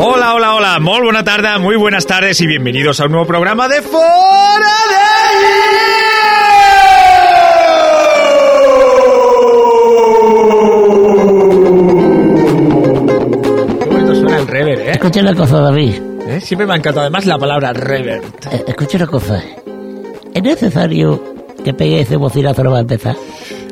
Hola, 0.00 0.34
hola, 0.34 0.54
hola, 0.54 0.78
muy 0.80 1.00
buena 1.02 1.24
tarde, 1.24 1.58
muy 1.58 1.76
buenas 1.76 2.06
tardes 2.06 2.40
y 2.40 2.46
bienvenidos 2.46 3.00
a 3.00 3.06
un 3.06 3.12
nuevo 3.12 3.26
programa 3.26 3.68
de 3.68 3.82
Fora 3.82 4.74
de 4.90 5.08
Qué 13.80 13.88
bonito 13.90 14.14
suena 14.14 14.38
el 14.38 14.46
rever, 14.46 14.80
¿eh? 14.80 14.90
Escucha 14.92 15.20
una 15.20 15.34
cosa, 15.34 15.58
David. 15.60 15.94
¿Eh? 16.28 16.40
Siempre 16.40 16.66
me 16.66 16.74
ha 16.74 16.76
encantado 16.76 17.02
además 17.02 17.26
la 17.26 17.38
palabra 17.38 17.72
revert. 17.72 18.46
Eh, 18.52 18.64
escucha 18.68 18.98
una 18.98 19.06
cosa. 19.06 19.42
¿Es 20.34 20.42
necesario 20.42 21.22
que 21.64 21.74
pegue 21.74 22.00
ese 22.00 22.16
bocinazo 22.16 22.62
no 22.62 22.70
va 22.72 22.78
a 22.78 22.82
empezar? 22.82 23.16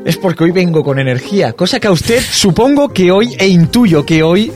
Es 0.07 0.17
porque 0.17 0.45
hoy 0.45 0.53
vengo 0.53 0.85
con 0.85 1.01
energía, 1.01 1.55
cosa 1.55 1.81
que 1.81 1.89
a 1.89 1.91
usted 1.91 2.23
supongo 2.23 2.91
que 2.91 3.11
hoy, 3.11 3.35
e 3.41 3.49
intuyo 3.49 4.07
que 4.07 4.23
hoy 4.23 4.53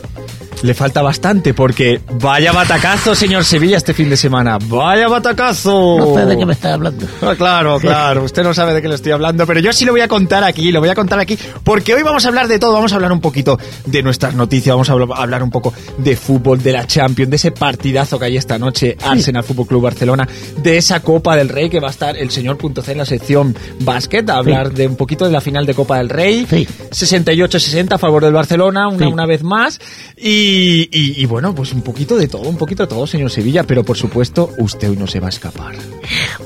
le 0.62 0.74
falta 0.74 1.00
bastante, 1.02 1.54
porque 1.54 2.00
vaya 2.20 2.52
batacazo, 2.52 3.14
señor 3.14 3.44
Sevilla, 3.44 3.76
este 3.78 3.94
fin 3.94 4.10
de 4.10 4.16
semana. 4.16 4.58
¡Vaya 4.66 5.08
batacazo! 5.08 5.96
No 5.98 6.14
sé 6.14 6.26
de 6.26 6.36
qué 6.36 6.44
me 6.46 6.52
estás 6.52 6.72
hablando. 6.74 7.06
Ah, 7.22 7.34
claro, 7.36 7.78
claro, 7.80 8.24
usted 8.24 8.42
no 8.42 8.52
sabe 8.54 8.74
de 8.74 8.82
qué 8.82 8.88
le 8.88 8.94
estoy 8.94 9.12
hablando, 9.12 9.46
pero 9.46 9.60
yo 9.60 9.72
sí 9.72 9.84
lo 9.84 9.92
voy 9.92 10.00
a 10.02 10.08
contar 10.08 10.44
aquí, 10.44 10.70
lo 10.70 10.80
voy 10.80 10.88
a 10.90 10.94
contar 10.94 11.18
aquí, 11.18 11.38
porque 11.64 11.94
hoy 11.94 12.02
vamos 12.02 12.24
a 12.24 12.28
hablar 12.28 12.46
de 12.48 12.58
todo, 12.58 12.72
vamos 12.72 12.92
a 12.92 12.96
hablar 12.96 13.12
un 13.12 13.20
poquito 13.20 13.58
de 13.86 14.02
nuestras 14.02 14.34
noticias, 14.34 14.74
vamos 14.74 14.90
a 14.90 14.94
habl- 14.94 15.14
hablar 15.16 15.42
un 15.42 15.50
poco 15.50 15.72
de 15.98 16.16
fútbol, 16.16 16.62
de 16.62 16.72
la 16.72 16.86
Champions, 16.86 17.30
de 17.30 17.36
ese 17.36 17.52
partidazo 17.52 18.18
que 18.18 18.26
hay 18.26 18.36
esta 18.36 18.58
noche, 18.58 18.96
Arsenal 19.02 19.44
Fútbol 19.44 19.66
Club 19.66 19.82
Barcelona, 19.82 20.28
de 20.62 20.76
esa 20.76 21.00
Copa 21.00 21.36
del 21.36 21.48
Rey 21.48 21.70
que 21.70 21.80
va 21.80 21.88
a 21.88 21.92
estar 21.92 22.16
el 22.16 22.30
señor 22.30 22.58
Punto 22.58 22.82
C 22.82 22.92
en 22.92 22.98
la 22.98 23.06
sección 23.06 23.56
básquet, 23.80 24.28
a 24.28 24.34
hablar 24.36 24.72
de 24.72 24.86
un 24.86 24.96
poquito 24.96 25.24
de 25.24 25.30
la 25.32 25.40
final 25.40 25.64
de 25.66 25.74
Copa 25.74 25.96
del 25.98 26.08
Rey, 26.10 26.46
Sí. 26.48 26.66
68-60 26.90 27.94
a 27.94 27.98
favor 27.98 28.22
del 28.24 28.32
Barcelona, 28.34 28.88
una, 28.88 29.06
Sí. 29.06 29.12
una 29.12 29.26
vez 29.26 29.42
más, 29.42 29.78
y, 30.16 30.49
y- 30.50 31.22
y 31.22 31.26
bueno, 31.26 31.54
pues 31.54 31.72
un 31.72 31.82
poquito 31.82 32.16
de 32.16 32.28
todo, 32.28 32.48
un 32.48 32.56
poquito 32.56 32.82
de 32.84 32.88
todo, 32.88 33.06
señor 33.06 33.30
Sevilla, 33.30 33.64
pero 33.64 33.84
por 33.84 33.96
supuesto, 33.96 34.50
usted 34.58 34.90
hoy 34.90 34.96
no 34.96 35.06
se 35.06 35.20
va 35.20 35.26
a 35.26 35.30
escapar. 35.30 35.74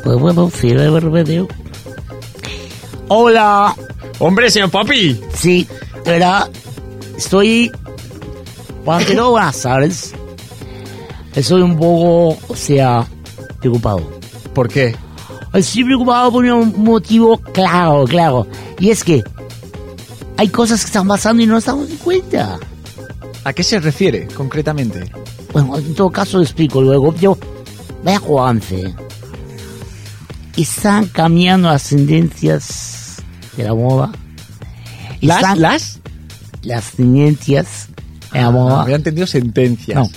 Pues 0.03 0.19
bueno, 0.19 0.51
si 0.51 0.73
no 0.73 0.81
hay 0.83 1.01
remedio. 1.01 1.49
Hola. 3.09 3.75
Hombre, 4.19 4.51
señor 4.51 4.71
Papi. 4.71 5.21
Sí, 5.35 5.67
¿verdad? 6.05 6.49
Estoy... 7.17 7.71
Bueno, 8.85 9.07
que 9.07 9.15
no, 9.15 9.31
buenas 9.31 9.61
tardes. 9.63 10.13
Estoy 11.35 11.63
un 11.63 11.77
poco, 11.77 12.37
o 12.49 12.57
sea, 12.57 13.07
preocupado. 13.61 14.09
¿Por 14.55 14.69
qué? 14.69 14.95
Estoy 15.53 15.85
preocupado 15.85 16.33
por 16.33 16.45
un 16.45 16.75
motivo 16.85 17.39
claro, 17.39 18.05
claro. 18.05 18.47
Y 18.79 18.91
es 18.91 19.03
que 19.05 19.23
hay 20.37 20.49
cosas 20.49 20.81
que 20.81 20.87
están 20.87 21.07
pasando 21.09 21.43
y 21.43 21.47
no 21.47 21.55
nos 21.55 21.65
damos 21.65 21.89
cuenta. 22.03 22.59
¿A 23.45 23.53
qué 23.53 23.63
se 23.63 23.79
refiere 23.81 24.27
concretamente? 24.29 25.05
Bueno, 25.53 25.77
en 25.79 25.95
todo 25.95 26.11
caso 26.11 26.41
explico 26.41 26.81
luego. 26.81 27.15
Yo, 27.15 27.37
vaya 28.03 28.19
Juanfe. 28.19 28.95
Están 30.57 31.07
cambiando 31.07 31.69
las 31.69 31.89
tendencias 31.89 33.17
de 33.57 33.65
la 33.65 33.75
moda. 33.75 34.13
¿Las? 35.21 35.39
Están- 35.39 35.61
¿Las? 35.61 36.01
Las 36.63 36.91
tendencias 36.93 37.89
de 38.33 38.41
la 38.41 38.47
Ah, 38.47 38.51
moda. 38.51 38.83
había 38.83 38.97
entendido 38.97 39.27
sentencias. 39.27 39.97
No, 39.99 40.09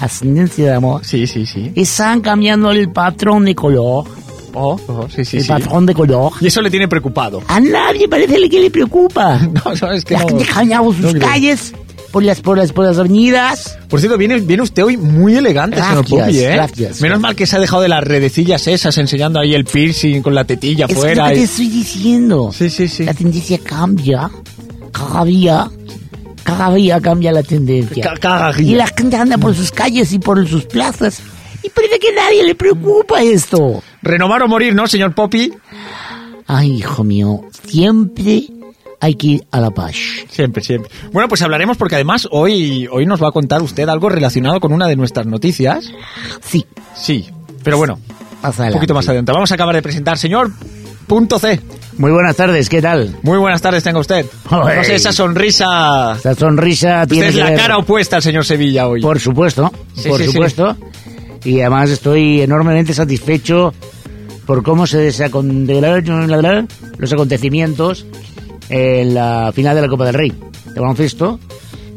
las 0.00 0.20
tendencias 0.20 0.66
de 0.66 0.72
la 0.72 0.80
moda. 0.80 1.04
Sí, 1.04 1.26
sí, 1.26 1.44
sí. 1.44 1.72
Están 1.74 2.20
cambiando 2.20 2.70
el 2.70 2.90
patrón 2.90 3.44
de 3.44 3.54
color. 3.54 4.04
Oh, 4.52 4.80
oh, 4.88 5.06
sí, 5.14 5.24
sí, 5.24 5.36
el 5.38 5.42
sí. 5.44 5.48
patrón 5.48 5.86
de 5.86 5.94
color. 5.94 6.32
Y 6.40 6.46
eso 6.48 6.60
le 6.62 6.70
tiene 6.70 6.88
preocupado. 6.88 7.42
A 7.48 7.60
nadie 7.60 8.08
parece 8.08 8.48
que 8.48 8.60
le 8.60 8.70
preocupa. 8.70 9.38
No, 9.52 9.62
no, 9.80 9.92
es 9.92 10.04
que 10.04 10.14
La 10.14 10.20
no. 10.22 10.28
gente 10.38 10.44
no 10.74 10.92
sus 10.92 11.10
creo. 11.12 11.20
calles, 11.20 11.72
por 12.10 12.22
las, 12.24 12.40
por 12.40 12.56
las, 12.58 12.72
por 12.72 12.84
las 12.84 12.98
avenidas. 12.98 13.78
Por 13.88 14.00
cierto, 14.00 14.18
viene, 14.18 14.40
viene 14.40 14.62
usted 14.62 14.84
hoy 14.84 14.96
muy 14.96 15.36
elegante, 15.36 15.76
señor 15.80 16.04
Pupi, 16.06 16.38
¿eh? 16.40 16.50
gracias. 16.52 17.00
Menos 17.00 17.20
mal 17.20 17.36
que 17.36 17.46
se 17.46 17.56
ha 17.56 17.60
dejado 17.60 17.82
de 17.82 17.88
las 17.88 18.02
redecillas 18.04 18.66
esas, 18.66 18.96
enseñando 18.98 19.40
ahí 19.40 19.54
el 19.54 19.64
piercing 19.64 20.22
con 20.22 20.34
la 20.34 20.44
tetilla 20.44 20.86
Es 20.88 20.94
fuera. 20.96 21.24
lo 21.24 21.28
que 21.30 21.34
te 21.36 21.40
y- 21.40 21.44
estoy 21.44 21.68
diciendo. 21.68 22.50
Sí, 22.52 22.68
sí, 22.70 22.88
sí. 22.88 23.04
La 23.04 23.14
tendencia 23.14 23.58
cambia. 23.58 24.30
Cada 24.92 25.24
día. 25.24 25.70
Cada 26.42 26.74
día 26.74 27.00
cambia 27.00 27.32
la 27.32 27.42
tendencia. 27.42 28.12
Día. 28.20 28.52
Y 28.58 28.74
la 28.74 28.86
gente 28.88 29.16
anda 29.16 29.38
por 29.38 29.54
sus 29.54 29.70
calles 29.70 30.12
y 30.12 30.18
por 30.18 30.46
sus 30.48 30.64
plazas. 30.64 31.20
Y 31.62 31.68
parece 31.68 31.98
que 31.98 32.12
nadie 32.12 32.42
le 32.42 32.54
preocupa 32.54 33.22
esto. 33.22 33.82
Renovar 34.02 34.42
o 34.42 34.48
morir, 34.48 34.74
¿no, 34.74 34.86
señor 34.86 35.14
Poppy? 35.14 35.52
Ay, 36.46 36.72
hijo 36.78 37.04
mío. 37.04 37.42
Siempre 37.68 38.44
hay 39.00 39.14
que 39.14 39.26
ir 39.26 39.44
a 39.50 39.60
la 39.60 39.70
paz. 39.70 39.94
Siempre, 40.28 40.62
siempre. 40.62 40.90
Bueno, 41.12 41.28
pues 41.28 41.42
hablaremos 41.42 41.76
porque 41.76 41.94
además 41.94 42.28
hoy, 42.30 42.86
hoy 42.92 43.06
nos 43.06 43.22
va 43.22 43.28
a 43.28 43.32
contar 43.32 43.62
usted 43.62 43.88
algo 43.88 44.08
relacionado 44.08 44.60
con 44.60 44.72
una 44.72 44.86
de 44.86 44.96
nuestras 44.96 45.26
noticias. 45.26 45.90
Sí. 46.42 46.64
Sí, 46.94 47.26
pero 47.64 47.78
bueno, 47.78 47.98
Más 48.42 48.58
un 48.58 48.72
poquito 48.72 48.94
más 48.94 49.08
adelante. 49.08 49.32
Vamos 49.32 49.50
a 49.50 49.54
acabar 49.54 49.74
de 49.74 49.82
presentar, 49.82 50.18
señor 50.18 50.50
Punto 51.06 51.38
C. 51.38 51.60
Muy 51.98 52.12
buenas 52.12 52.36
tardes. 52.36 52.68
¿Qué 52.68 52.80
tal? 52.80 53.16
Muy 53.22 53.36
buenas 53.38 53.60
tardes, 53.60 53.82
tenga 53.82 53.98
usted. 53.98 54.24
No 54.50 54.64
sé, 54.84 54.94
esa 54.94 55.12
sonrisa. 55.12 56.12
Esta 56.16 56.34
sonrisa 56.34 57.02
Usted 57.02 57.08
tiene 57.08 57.28
es 57.28 57.34
que 57.34 57.40
la 57.40 57.50
ver- 57.50 57.58
cara 57.58 57.78
opuesta 57.78 58.16
al 58.16 58.22
señor 58.22 58.44
Sevilla 58.44 58.86
hoy. 58.86 59.00
Por 59.02 59.18
supuesto, 59.18 59.72
Sí, 59.96 60.08
por 60.08 60.18
sí, 60.20 60.26
sí. 60.26 60.32
supuesto. 60.32 60.76
Y 61.44 61.60
además 61.60 61.90
estoy 61.90 62.42
enormemente 62.42 62.94
satisfecho 62.94 63.74
por 64.46 64.62
cómo 64.62 64.86
se 64.86 65.10
desacon- 65.10 65.66
los 66.98 67.12
acontecimientos 67.12 68.06
en 68.70 69.14
la 69.14 69.52
final 69.54 69.74
de 69.74 69.82
la 69.82 69.88
Copa 69.88 70.06
del 70.06 70.14
Rey 70.14 70.32
de 70.72 70.80
baloncesto, 70.80 71.38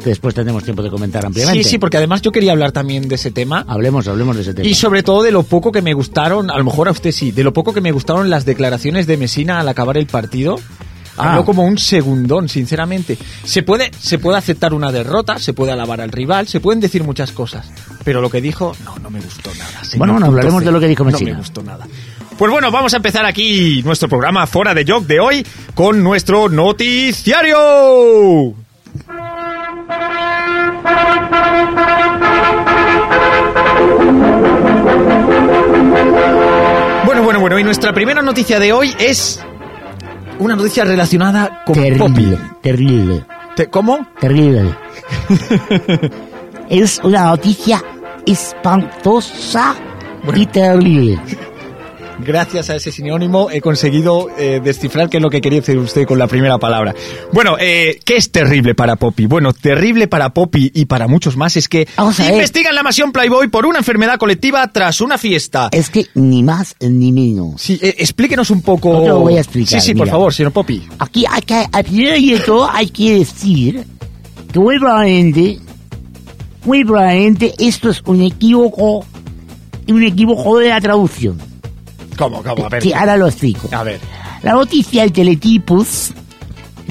que 0.04 0.10
después 0.10 0.34
tendremos 0.36 0.64
tiempo 0.64 0.82
de 0.84 0.90
comentar 0.90 1.26
ampliamente. 1.26 1.64
Sí, 1.64 1.70
sí, 1.70 1.78
porque 1.78 1.98
además 1.98 2.22
yo 2.22 2.32
quería 2.32 2.52
hablar 2.52 2.72
también 2.72 3.08
de 3.08 3.16
ese 3.16 3.32
tema. 3.32 3.64
Hablemos, 3.68 4.08
hablemos 4.08 4.36
de 4.36 4.42
ese 4.42 4.54
tema. 4.54 4.68
Y 4.68 4.74
sobre 4.74 5.04
todo 5.04 5.24
de 5.24 5.32
lo 5.32 5.44
poco 5.44 5.72
que 5.72 5.82
me 5.82 5.94
gustaron, 5.94 6.52
a 6.52 6.58
lo 6.58 6.64
mejor 6.64 6.88
a 6.88 6.92
usted 6.92 7.12
sí, 7.12 7.32
de 7.32 7.44
lo 7.44 7.54
poco 7.54 7.74
que 7.74 7.82
me 7.82 7.92
gustaron 7.92 8.30
las 8.30 8.44
declaraciones 8.46 9.08
de 9.08 9.18
Mesina 9.18 9.60
al 9.60 9.70
acabar 9.70 9.98
el 9.98 10.08
partido. 10.08 10.60
Habló 11.18 11.42
Ah. 11.42 11.46
como 11.46 11.64
un 11.64 11.78
segundón, 11.78 12.50
sinceramente. 12.50 13.18
Se 13.44 13.64
puede, 13.64 13.92
se 14.00 14.20
puede 14.20 14.38
aceptar 14.38 14.74
una 14.74 14.92
derrota, 14.92 15.40
se 15.40 15.54
puede 15.54 15.72
alabar 15.72 16.02
al 16.02 16.12
rival, 16.12 16.48
se 16.48 16.60
pueden 16.60 16.80
decir 16.80 17.04
muchas 17.04 17.32
cosas. 17.32 17.68
Pero 18.04 18.22
lo 18.22 18.30
que 18.30 18.42
dijo, 18.42 18.76
no, 18.84 18.98
no 19.00 19.10
me 19.10 19.20
gustó 19.22 19.50
nada. 19.58 19.72
Bueno, 19.98 20.14
bueno, 20.14 20.16
Punto 20.26 20.26
hablaremos 20.28 20.60
C. 20.62 20.66
de 20.66 20.72
lo 20.72 20.80
que 20.80 20.88
dijo 20.88 21.04
No 21.04 21.12
Messina. 21.12 21.32
me 21.32 21.38
gustó 21.38 21.64
nada. 21.64 21.88
Pues 22.38 22.52
bueno, 22.52 22.72
vamos 22.72 22.94
a 22.94 22.98
empezar 22.98 23.26
aquí 23.26 23.82
nuestro 23.84 24.10
programa 24.10 24.46
Fora 24.48 24.74
de 24.74 24.86
Joc 24.88 25.06
de 25.06 25.20
hoy 25.20 25.46
con 25.76 26.02
nuestro 26.04 26.50
noticiario. 26.50 28.56
Bueno, 37.06 37.24
bueno, 37.24 37.40
bueno, 37.40 37.60
y 37.60 37.64
nuestra 37.64 37.94
primera 37.94 38.22
noticia 38.22 38.60
de 38.60 38.74
hoy 38.74 38.94
es 38.98 39.40
una 40.44 40.56
noticia 40.56 40.84
relacionada 40.84 41.64
con 41.66 41.76
terrible, 41.76 41.98
Poppy. 42.38 42.38
terrible, 42.62 43.26
Te- 43.56 43.68
¿Cómo? 43.70 44.06
terrible. 44.20 44.76
es 46.70 47.00
una 47.04 47.26
noticia 47.26 47.82
espantosa 48.26 49.76
Bueno. 50.24 50.42
y 50.42 50.46
terrible. 50.48 51.20
Gracias 52.20 52.70
a 52.70 52.76
ese 52.76 52.92
sinónimo 52.92 53.50
he 53.52 53.60
conseguido 53.60 54.30
eh, 54.38 54.62
descifrar 54.64 55.10
qué 55.10 55.18
es 55.18 55.24
lo 55.24 55.30
que 55.30 55.42
quería 55.42 55.60
decir 55.60 55.78
usted 55.78 56.06
con 56.06 56.20
la 56.20 56.28
primera 56.28 56.58
palabra. 56.58 56.94
Bueno, 57.32 57.58
eh, 57.60 58.00
¿qué 58.06 58.16
es 58.18 58.32
terrible 58.32 58.76
para 58.76 58.96
Poppy? 58.96 59.26
Bueno, 59.26 59.52
terrible 59.52 60.08
para 60.08 60.30
Poppy 60.34 60.72
y 60.74 60.86
para 60.86 61.08
muchos 61.08 61.36
más 61.36 61.58
es 61.58 61.68
que 61.68 61.88
Vamos 61.98 62.20
a 62.20 62.24
ver. 62.24 62.34
investigan 62.34 62.76
la 62.76 62.84
mansión 62.84 63.12
Playboy 63.12 63.48
por 63.48 63.66
una 63.66 63.80
enfermedad 63.80 64.18
colectiva 64.18 64.68
tras 64.72 65.02
una 65.02 65.18
fiesta. 65.18 65.70
Es 65.72 65.90
que 65.90 66.08
ni 66.14 66.44
más 66.44 66.76
ni 66.80 67.12
menos. 67.12 67.62
Sí, 67.62 67.80
eh, 67.82 67.96
explíquenos 67.98 68.50
un 68.52 68.62
poco. 68.62 68.94
No 68.94 69.02
te 69.02 69.08
lo 69.10 69.20
voy 69.20 69.38
a 69.38 69.42
explicar, 69.42 69.82
Sí, 69.82 69.88
sí, 69.88 69.96
por 69.96 70.08
favor, 70.08 70.34
señor 70.34 70.52
Poppy. 70.52 70.88
Aquí 71.00 71.26
hay 71.30 71.42
que, 71.42 71.66
al 71.72 71.84
primero 71.84 72.14
de 72.14 72.40
todo 72.46 72.70
hay 72.72 72.90
que 72.90 73.20
decir 73.20 73.84
que 74.52 74.60
muy 74.60 74.78
probablemente, 74.80 75.60
muy 76.64 76.86
probablemente 76.86 77.54
esto 77.58 77.90
es 77.90 78.02
un 78.06 78.22
equívoco, 78.22 79.04
un 79.88 80.04
equívoco 80.04 80.60
de 80.60 80.70
la 80.70 80.80
traducción. 80.80 81.53
¿Cómo, 82.18 82.44
cómo? 82.44 82.66
A 82.66 82.70
ver. 82.70 82.82
Que 82.82 82.94
ahora 82.94 83.18
lo 83.18 83.28
explico. 83.28 83.70
A 83.72 83.84
ver. 83.84 84.00
La 84.42 84.54
noticia 84.54 85.04
del 85.04 85.12
Teletipus, 85.12 86.12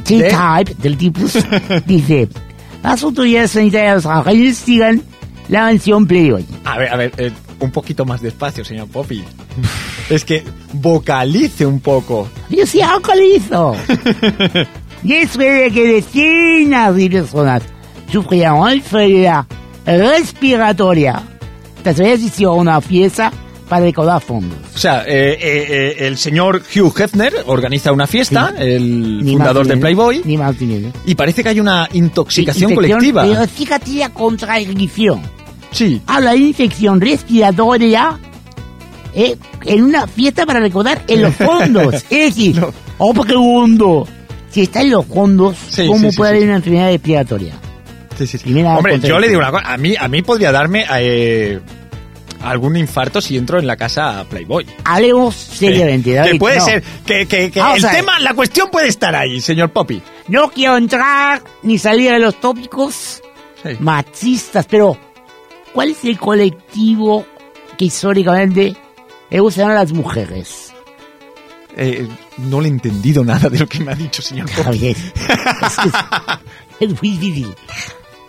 Teletype, 0.05 0.75
Teletipus, 0.81 1.39
dice, 1.87 2.29
las 2.83 3.03
autoridades 3.03 3.53
sanitarias 3.53 4.07
investigan 4.33 5.03
la 5.49 5.63
mansión 5.63 6.07
Playboy. 6.07 6.47
A 6.65 6.79
ver, 6.79 6.89
a 6.89 6.97
ver, 6.97 7.13
eh, 7.19 7.31
un 7.61 7.71
poquito 7.71 8.05
más 8.05 8.23
despacio, 8.23 8.65
señor 8.65 8.89
Poppy. 8.89 9.23
es 10.11 10.25
que 10.25 10.43
vocalice 10.73 11.67
un 11.67 11.81
poco. 11.81 12.29
Yo 12.49 12.67
sí 12.67 12.81
alcoholizo. 12.81 13.77
y 15.05 15.13
es 15.13 15.37
de 15.37 15.71
que 15.73 15.93
decenas 15.95 16.97
de 16.97 17.11
personas 17.11 17.63
sufrieron 18.11 18.71
enfermedad 18.71 19.47
respiratoria 19.85 21.23
tras 21.83 21.99
haber 21.99 22.15
asistido 22.15 22.53
a 22.53 22.55
una 22.55 22.81
fiesta 22.81 23.33
para 23.73 23.87
recaudar 23.87 24.21
fondos. 24.21 24.59
O 24.75 24.79
sea, 24.79 25.03
eh, 25.07 25.33
eh, 25.41 25.67
eh, 26.01 26.07
el 26.07 26.19
señor 26.19 26.61
Hugh 26.77 26.93
Hefner 27.01 27.33
organiza 27.47 27.91
una 27.91 28.07
fiesta, 28.07 28.53
Sí. 28.55 28.63
el 28.65 29.25
Ni 29.25 29.33
fundador 29.33 29.67
de 29.67 29.79
Playboy, 29.79 30.21
Ni 30.27 30.37
más 30.37 30.55
y 31.07 31.15
parece 31.15 31.43
que 31.43 31.49
hay 31.49 31.59
una 31.59 31.89
intoxicación 31.95 32.75
colectiva. 32.75 33.23
Pero 33.25 33.47
fíjate 33.49 33.93
la 33.93 34.11
contradicción. 34.11 35.23
Sí. 35.71 36.03
Habla 36.07 36.33
de 36.33 36.37
infección 36.39 37.01
respiratoria 37.01 38.19
eh, 39.15 39.37
en 39.65 39.85
una 39.85 40.07
fiesta 40.07 40.45
para 40.45 40.61
recaudar 40.61 41.03
en 41.09 41.23
los 41.23 41.35
fondos. 41.37 41.95
es 42.11 42.35
decir, 42.37 42.57
No. 42.57 42.75
oh, 42.99 43.15
porque 43.15 43.35
hondo. 43.35 44.07
Si 44.51 44.61
está 44.61 44.83
en 44.83 44.91
los 44.91 45.07
fondos, 45.07 45.57
Sí, 45.71 45.87
¿cómo 45.87 46.13
puede 46.13 46.33
haber 46.33 46.43
una 46.45 46.57
enfermedad 46.57 46.91
respiratoria? 46.91 47.55
Sí, 48.19 48.27
sí, 48.27 48.37
sí. 48.37 48.63
Hombre, 48.63 49.01
yo 49.01 49.19
le 49.19 49.29
digo 49.29 49.41
una 49.41 49.51
cosa, 49.51 49.73
a 49.73 49.79
mí, 49.79 49.95
a 49.99 50.09
mí 50.09 50.21
podría 50.21 50.53
darme 50.53 50.85
eh, 50.99 51.59
algún 52.43 52.77
infarto 52.77 53.21
si 53.21 53.37
entro 53.37 53.59
en 53.59 53.67
la 53.67 53.77
casa 53.77 54.25
Playboy. 54.29 54.67
Hablemos 54.85 55.35
seriamente, 55.35 56.15
David. 56.15 56.33
Que 56.33 56.39
puede 56.39 56.59
no. 56.59 56.65
ser, 56.65 56.83
que, 57.07 57.27
que, 57.27 57.51
que 57.51 57.61
el 57.61 57.83
tema, 57.91 58.19
la 58.21 58.35
cuestión 58.35 58.69
puede 58.71 58.89
estar 58.89 59.15
ahí, 59.15 59.41
señor 59.41 59.71
Poppy. 59.71 60.03
No 60.29 60.51
quiero 60.51 60.77
entrar 60.77 61.43
ni 61.63 61.79
salir 61.79 62.11
de 62.13 62.19
los 62.19 62.41
tópicos 62.41 63.21
Sí. 63.63 63.77
machistas, 63.79 64.67
pero 64.69 64.99
¿cuál 65.73 65.91
es 65.91 66.05
el 66.05 66.19
colectivo 66.19 67.25
que 67.79 67.85
históricamente 67.85 68.75
le 69.31 69.39
gustan 69.41 69.71
a 69.71 69.75
las 69.75 69.93
mujeres? 69.93 70.73
Eh, 71.77 72.09
no 72.39 72.61
le 72.61 72.67
he 72.69 72.71
entendido 72.71 73.25
nada 73.25 73.49
de 73.49 73.61
lo 73.61 73.67
que 73.69 73.79
me 73.81 73.93
ha 73.93 73.95
dicho, 73.95 74.21
señor 74.21 74.47
Poppy. 74.51 74.63
Javier, 74.65 74.97
es, 74.97 75.77
que 75.79 75.89
es- 75.89 75.95
es 76.91 77.01
muy 77.03 77.17
difícil. 77.17 77.55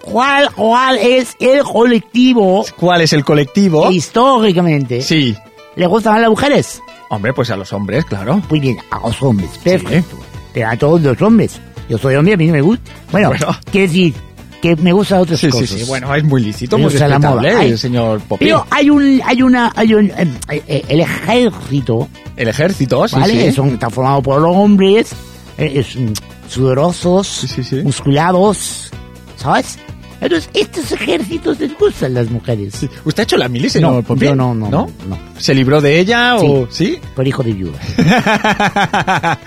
¿Cuál, 0.04 0.52
¿Cuál 0.54 0.98
es 0.98 1.36
el 1.40 1.64
colectivo 1.64 2.66
¿Cuál 2.78 3.02
es 3.02 3.14
el 3.14 3.24
colectivo? 3.24 3.88
que 3.88 3.96
históricamente 3.96 5.02
Sí. 5.02 5.36
le 5.76 5.88
gustan 5.88 6.16
a 6.16 6.20
las 6.20 6.30
mujeres? 6.30 6.82
Hombre, 7.10 7.34
pues 7.34 7.50
a 7.52 7.56
los 7.56 7.72
hombres, 7.74 8.04
claro. 8.06 8.42
Muy 8.50 8.60
bien, 8.60 8.78
a 8.92 9.00
los 9.08 9.22
hombres, 9.24 9.50
perfecto. 9.64 10.18
Pero 10.54 10.70
a 10.70 10.78
todos 10.78 11.02
los 11.02 11.22
hombres. 11.22 11.60
Yo 11.90 11.98
soy 11.98 12.16
hombre, 12.16 12.34
a 12.34 12.38
mí 12.38 12.48
no 12.48 12.54
me 12.54 12.62
gusta. 12.62 12.92
Bueno, 13.12 13.30
Bueno. 13.30 13.48
quiere 13.72 13.88
decir 13.88 14.14
que 14.62 14.76
me 14.78 14.92
gustan 14.94 15.20
otras 15.20 15.40
Sí, 15.40 15.48
sí, 15.48 15.52
cosas. 15.52 15.70
sí. 15.70 15.84
Bueno, 15.86 16.14
es 16.16 16.24
muy 16.24 16.42
lícito, 16.44 16.78
Me 16.78 16.84
muy 16.84 16.92
gusta 16.92 17.08
la 17.08 17.20
moda. 17.20 17.42
Ay. 17.60 17.72
el 17.72 17.78
señor 17.80 18.20
Poppy. 18.22 18.46
Pero 18.46 18.66
hay 18.72 18.90
un, 18.90 19.22
hay 19.24 19.42
una, 19.42 19.72
hay 19.76 19.94
un, 19.94 20.06
eh, 20.10 20.28
eh, 20.50 20.86
el 20.90 21.00
ejército, 21.02 22.08
El 22.36 22.48
ejército, 22.50 23.08
sí, 23.08 23.16
¿vale? 23.20 23.46
sí. 23.50 23.52
Son, 23.54 23.70
está 23.70 23.90
formado 23.90 24.22
por 24.22 24.42
los 24.42 24.56
hombres, 24.56 25.12
eh, 25.58 25.72
es, 25.76 25.96
mm, 25.96 26.14
sudorosos, 26.50 27.28
Sí, 27.28 27.48
sí, 27.48 27.64
sí. 27.64 27.76
musculados, 27.84 28.92
¿sabes? 29.38 29.78
Entonces, 30.24 30.50
estos 30.54 30.90
ejércitos 30.94 31.60
les 31.60 31.78
gustan 31.78 32.14
las 32.14 32.30
mujeres. 32.30 32.74
Sí. 32.76 32.90
¿Usted 33.04 33.22
ha 33.22 33.24
hecho 33.24 33.36
la 33.36 33.50
mili, 33.50 33.70
señor 33.70 34.06
No, 34.08 34.16
yo 34.16 34.36
no, 34.36 34.56
no, 34.56 34.70
no, 34.70 34.90
no. 35.08 35.20
¿Se 35.38 35.54
libró 35.54 35.82
de 35.82 36.00
ella 36.00 36.38
o...? 36.38 36.66
¿Sí? 36.72 36.98
Por 37.14 37.28
hijo 37.28 37.44
de 37.44 37.52
viuda. 37.52 37.78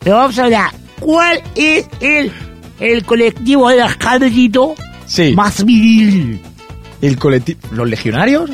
Pero 0.00 0.16
vamos 0.16 0.38
a 0.38 0.44
hablar, 0.44 0.70
¿cuál 1.00 1.42
es 1.54 1.86
el, 2.00 2.30
el 2.78 3.04
colectivo 3.04 3.70
del 3.70 3.80
ejército 3.80 4.74
sí. 5.06 5.32
más 5.34 5.64
viril? 5.64 6.42
¿El 7.00 7.18
colectivo...? 7.18 7.60
¿Los 7.72 7.88
legionarios? 7.88 8.50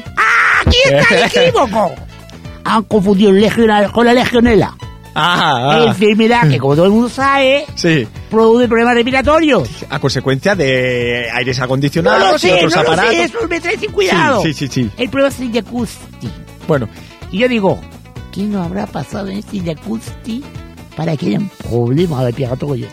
¡Aquí 0.64 0.76
está 0.88 1.16
el 1.16 1.24
equívoco! 1.24 1.94
Han 2.64 2.84
confundido 2.84 3.30
el 3.30 3.40
legionario 3.40 3.90
con 3.90 4.06
la 4.06 4.14
legionela. 4.14 4.74
Ah, 5.14 5.70
ah. 5.70 5.84
Enfermedad 5.86 6.48
que, 6.48 6.58
como 6.58 6.74
todo 6.74 6.86
el 6.86 6.90
mundo 6.92 7.08
sabe, 7.08 7.64
Sí. 7.76 8.06
produce 8.30 8.66
problemas 8.68 8.94
respiratorios. 8.94 9.68
A 9.88 9.98
consecuencia 10.00 10.54
de 10.56 11.28
aires 11.32 11.58
No 11.58 11.64
acondicionados 11.64 12.32
lo 12.32 12.38
sé, 12.38 12.48
y 12.48 12.50
no 12.50 12.56
otros 12.56 12.74
lo 12.74 12.80
aparatos. 12.80 13.12
sé, 13.14 13.22
eso 13.24 13.38
me 13.48 13.60
trae 13.60 13.78
sin 13.78 13.92
cuidado. 13.92 14.42
Sí, 14.42 14.52
sí, 14.52 14.66
sí, 14.66 14.82
sí. 14.84 14.90
El 14.96 15.08
problema 15.10 15.34
es 15.34 15.40
el 15.40 15.52
jacuzzi. 15.52 15.98
Bueno, 16.66 16.88
Y 17.30 17.38
yo 17.38 17.48
digo, 17.48 17.78
¿qué 18.32 18.42
nos 18.42 18.66
habrá 18.66 18.86
pasado 18.86 19.28
en 19.28 19.38
este 19.38 19.60
jacuzzi 19.60 20.42
para 20.96 21.16
que 21.16 21.26
hayan 21.26 21.48
problemas 21.68 22.24
respiratorios? 22.24 22.90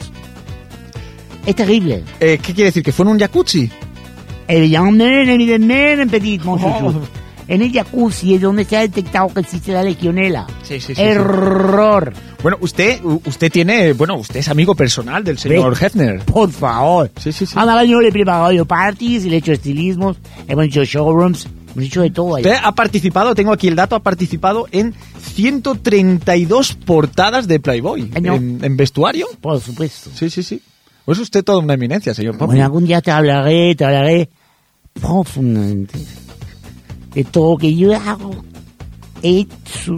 Es 1.46 1.56
terrible. 1.56 2.04
eh, 2.20 2.38
¿qué 2.42 2.54
quiere 2.54 2.66
decir? 2.66 2.84
¿Que 2.84 2.92
fue 2.92 3.04
en 3.06 3.12
un 3.14 3.20
jacuzzi? 3.20 3.70
Evidentemente, 4.48 5.34
evidentemente, 5.34 6.08
petit 6.20 6.44
mon. 6.44 7.02
En 7.51 7.62
el 7.62 7.74
jacuzzi 7.74 8.36
es 8.36 8.42
donde 8.42 8.63
se 8.63 8.77
ha 8.77 8.80
detectado 8.80 9.27
que 9.27 9.42
existe 9.42 9.74
la 9.74 9.83
legionela. 9.83 10.48
Sí, 10.63 10.80
sí, 10.80 10.95
sí. 10.95 11.01
Error. 11.01 12.13
Bueno, 12.42 12.57
usted, 12.62 13.01
usted 13.03 13.51
tiene, 13.51 13.92
bueno, 13.92 14.15
usted 14.15 14.39
es 14.39 14.48
amigo 14.48 14.74
personal 14.74 15.21
del 15.21 15.38
señor 15.38 15.77
Ve. 15.77 15.86
Hefner. 15.86 16.19
Por 16.19 16.50
favor. 16.50 17.12
Sí, 17.19 17.33
sí, 17.33 17.45
sí. 17.45 17.53
Cada 17.53 17.77
año 17.77 18.00
le 18.00 18.07
he 18.07 18.12
preparado 18.13 18.53
yo 18.53 18.63
parties, 18.63 19.25
le 19.25 19.36
he 19.36 19.39
hecho 19.39 19.51
estilismos, 19.51 20.15
hemos 20.48 20.63
hecho 20.63 20.86
showrooms, 20.86 21.50
hemos 21.74 21.88
hecho 21.88 22.03
de 22.03 22.12
todo 22.12 22.38
ahí. 22.38 22.44
Usted 22.45 22.56
ha 22.63 22.71
participado, 22.71 23.36
tengo 23.36 23.51
aquí 23.51 23.68
el 23.68 23.75
dato, 23.75 23.98
ha 23.98 24.00
participado 24.00 24.69
en 24.71 24.95
132 25.33 26.75
portadas 26.86 27.50
de 27.50 27.59
Playboy. 27.59 28.12
Ay, 28.15 28.21
no. 28.21 28.36
En, 28.36 28.63
en 28.63 28.77
vestuario. 28.77 29.27
Por 29.42 29.59
supuesto. 29.59 30.09
Sí, 30.15 30.30
sí, 30.30 30.42
sí. 30.42 30.62
Pues 31.03 31.18
es 31.18 31.24
usted 31.24 31.44
toda 31.44 31.59
una 31.59 31.74
eminencia, 31.74 32.13
señor 32.13 32.38
Poppy. 32.38 32.51
Bueno, 32.51 32.63
algún 32.63 32.86
día 32.86 33.01
te 33.01 33.12
hablaré, 33.12 33.75
te 33.75 33.83
hablaré 33.83 34.30
profundamente 34.94 36.00
de 37.13 37.24
todo 37.24 37.52
lo 37.54 37.58
que 37.58 37.75
yo 37.75 37.96
hago, 37.96 38.31
he 39.24 39.40
hecho 39.40 39.96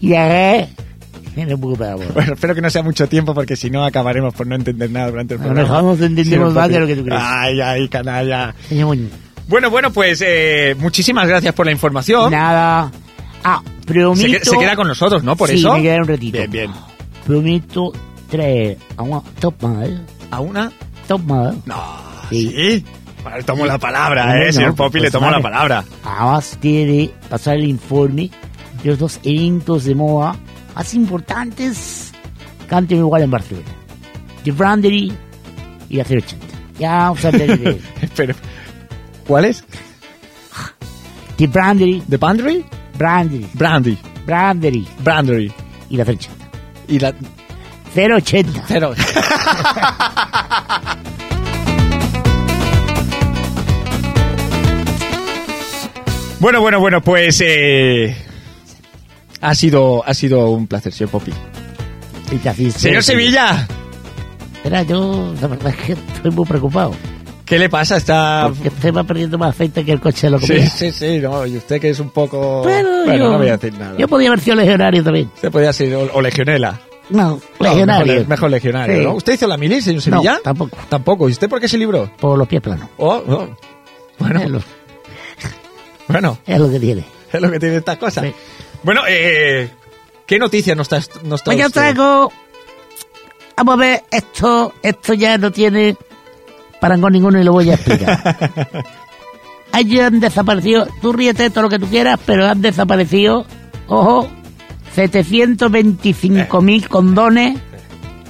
y 0.00 0.14
haré. 0.14 0.68
No 1.36 1.58
puedo 1.58 1.74
parar, 1.76 1.96
bueno. 1.96 2.12
Bueno, 2.14 2.32
espero 2.34 2.54
que 2.54 2.60
no 2.60 2.70
sea 2.70 2.82
mucho 2.84 3.08
tiempo 3.08 3.34
porque 3.34 3.56
si 3.56 3.68
no 3.68 3.84
acabaremos 3.84 4.32
por 4.34 4.46
no 4.46 4.54
entender 4.54 4.88
nada 4.90 5.10
durante 5.10 5.34
el 5.34 5.40
A 5.40 5.42
lo 5.42 5.48
programa. 5.54 5.68
mejor 5.82 5.84
no 5.98 6.06
entendemos 6.06 6.28
Señor 6.28 6.52
más 6.52 6.68
de 6.68 6.78
lo 6.80 6.86
que 6.86 6.94
tú 6.96 7.04
crees. 7.04 7.20
Ay, 7.24 7.60
ay, 7.60 7.88
canalla. 7.88 8.54
Señor 8.68 8.96
Bueno, 9.48 9.68
bueno, 9.70 9.92
pues 9.92 10.22
eh, 10.24 10.76
muchísimas 10.78 11.26
gracias 11.26 11.52
por 11.52 11.66
la 11.66 11.72
información. 11.72 12.30
Nada. 12.30 12.90
Ah, 13.42 13.60
Se, 13.80 13.86
prometo. 13.92 14.30
que- 14.38 14.44
se 14.44 14.58
queda 14.58 14.76
con 14.76 14.86
nosotros, 14.86 15.24
¿no? 15.24 15.34
Por 15.36 15.48
sí, 15.48 15.56
eso. 15.56 15.74
me 15.74 15.82
quedaré 15.82 16.02
un 16.02 16.08
ratito. 16.08 16.38
Bien, 16.38 16.50
bien. 16.50 16.70
Prometo 17.26 17.92
traer 18.30 18.78
a 18.96 19.02
una 19.02 19.20
top 19.40 19.54
model, 19.60 20.00
¿A 20.30 20.40
una? 20.40 20.70
top 21.08 21.20
model, 21.24 21.58
No, 21.66 21.82
Sí. 22.30 22.48
sí. 22.56 22.84
Vale, 23.24 23.42
tomo 23.42 23.64
la 23.66 23.78
palabra, 23.78 24.42
¿eh? 24.42 24.52
señor 24.52 24.74
Poppy, 24.74 24.98
le 24.98 25.04
pues 25.04 25.12
tomo 25.12 25.26
vale. 25.26 25.38
la 25.38 25.42
palabra. 25.42 25.84
Además 26.04 26.58
de 26.60 27.10
pasar 27.30 27.56
el 27.56 27.64
informe 27.64 28.30
de 28.82 28.90
los 28.90 28.98
dos 28.98 29.18
eventos 29.22 29.84
de 29.84 29.94
moda 29.94 30.36
más 30.74 30.92
importantes 30.94 32.12
que 32.68 32.74
han 32.74 32.86
tenido 32.86 33.06
igual 33.06 33.22
en 33.22 33.30
Barcelona. 33.30 33.66
The 34.44 34.52
Brandery 34.52 35.12
y 35.88 35.96
la 35.96 36.02
080. 36.04 36.36
Ya 36.78 36.90
vamos 36.98 37.24
a 37.24 37.30
de 37.30 37.80
Espera. 38.02 38.34
¿Cuál 39.26 39.46
es? 39.46 39.64
The 41.38 41.46
Brandery, 41.46 42.02
¿The 42.08 42.16
Brandery? 42.16 42.64
Brandery, 42.98 43.48
Brandy. 43.54 43.98
Brandery 44.26 44.86
Brandery. 45.00 45.52
y 45.90 45.96
la 45.96 46.04
080. 46.04 46.28
Y 46.88 46.98
la... 46.98 47.14
080. 47.94 48.64
Cero. 48.66 48.92
bueno, 56.40 56.60
bueno, 56.60 56.80
bueno, 56.80 57.00
pues... 57.02 57.40
Eh, 57.44 58.14
ha, 59.40 59.54
sido, 59.54 60.02
ha 60.06 60.14
sido 60.14 60.50
un 60.50 60.66
placer, 60.66 60.92
señor 60.92 61.10
Poppy. 61.10 61.32
Y 62.32 62.36
haces- 62.48 62.72
Señor 62.74 63.02
Sevilla, 63.02 63.66
Espera, 64.56 64.82
yo 64.82 65.34
la 65.40 65.46
verdad 65.48 65.74
es 65.78 65.86
que 65.86 65.92
estoy 65.92 66.30
muy 66.30 66.44
preocupado. 66.46 66.92
¿qué 67.44 67.58
le 67.58 67.68
pasa? 67.68 67.98
Está... 67.98 68.46
Porque 68.48 68.68
usted 68.68 68.92
va 68.94 69.04
perdiendo 69.04 69.36
más 69.36 69.50
aceite 69.50 69.84
que 69.84 69.92
el 69.92 70.00
coche 70.00 70.26
de 70.26 70.30
la 70.30 70.38
Sí, 70.40 70.66
sí, 70.66 70.90
sí, 70.90 71.18
no, 71.18 71.44
y 71.46 71.58
usted 71.58 71.78
que 71.80 71.90
es 71.90 72.00
un 72.00 72.08
poco... 72.08 72.62
Pero 72.64 72.88
bueno, 73.04 73.16
yo, 73.16 73.32
no 73.32 73.38
voy 73.38 73.48
a 73.48 73.56
decir 73.58 73.78
nada. 73.78 73.94
Yo 73.98 74.08
podía 74.08 74.28
haber 74.28 74.40
sido 74.40 74.56
legionario 74.56 75.04
también. 75.04 75.30
Usted 75.34 75.50
podría 75.52 75.72
ser 75.74 75.94
o, 75.94 76.10
o 76.14 76.22
legionela. 76.22 76.80
No, 77.10 77.38
No, 77.60 77.66
legionario. 77.68 78.06
mejor, 78.14 78.28
mejor 78.28 78.50
legionario, 78.50 78.96
Sí. 78.98 79.04
¿no? 79.04 79.12
¿Usted 79.14 79.34
hizo 79.34 79.46
la 79.46 79.58
mili, 79.58 79.82
señor 79.82 80.00
Sevilla? 80.00 80.32
No, 80.36 80.40
tampoco. 80.40 80.78
Tampoco. 80.88 81.28
¿Y 81.28 81.32
usted 81.32 81.50
por 81.50 81.60
qué 81.60 81.68
se 81.68 81.76
libró? 81.76 82.10
Por 82.18 82.38
los 82.38 82.48
pies 82.48 82.62
planos. 82.62 82.88
Oh, 82.96 83.22
oh. 83.28 83.48
Bueno, 84.18 84.48
lo, 84.48 84.60
bueno, 86.08 86.38
es 86.46 86.58
lo 86.58 86.70
que 86.70 86.80
tiene. 86.80 87.04
es 87.32 87.40
lo 87.40 87.50
que 87.50 87.58
tiene 87.58 87.76
estas 87.76 87.98
cosas. 87.98 88.24
Sí. 88.24 88.34
Bueno, 88.82 89.02
eh, 89.08 89.70
¿qué 90.26 90.38
noticia 90.38 90.74
nos 90.74 90.92
está, 90.92 91.20
nos 91.22 91.42
Pues 91.42 91.58
yo 91.58 91.70
traigo. 91.70 92.32
Vamos 93.56 93.74
a 93.74 93.76
ver, 93.76 94.02
esto, 94.10 94.74
esto 94.82 95.14
ya 95.14 95.38
no 95.38 95.52
tiene 95.52 95.96
parangón 96.80 97.12
ninguno 97.12 97.40
y 97.40 97.44
lo 97.44 97.52
voy 97.52 97.70
a 97.70 97.74
explicar. 97.74 98.64
Allí 99.72 100.00
han 100.00 100.20
desaparecido, 100.20 100.86
tú 101.00 101.12
ríete 101.12 101.50
todo 101.50 101.62
lo 101.62 101.68
que 101.68 101.78
tú 101.78 101.86
quieras, 101.86 102.20
pero 102.26 102.46
han 102.46 102.62
desaparecido, 102.62 103.46
ojo, 103.86 104.28
725.000 104.94 106.88
condones 106.88 107.58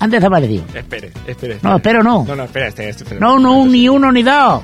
han 0.00 0.10
desaparecido. 0.10 0.64
Espere, 0.74 1.12
espere. 1.26 1.58
No, 1.62 1.76
espero 1.76 2.02
no. 2.02 2.24
No, 2.24 2.36
no, 2.36 2.44
espera, 2.44 2.68
espera, 2.68 2.90
espera. 2.90 3.20
No, 3.20 3.38
no, 3.38 3.66
ni 3.66 3.88
uno 3.88 4.12
ni 4.12 4.22
dos. 4.22 4.62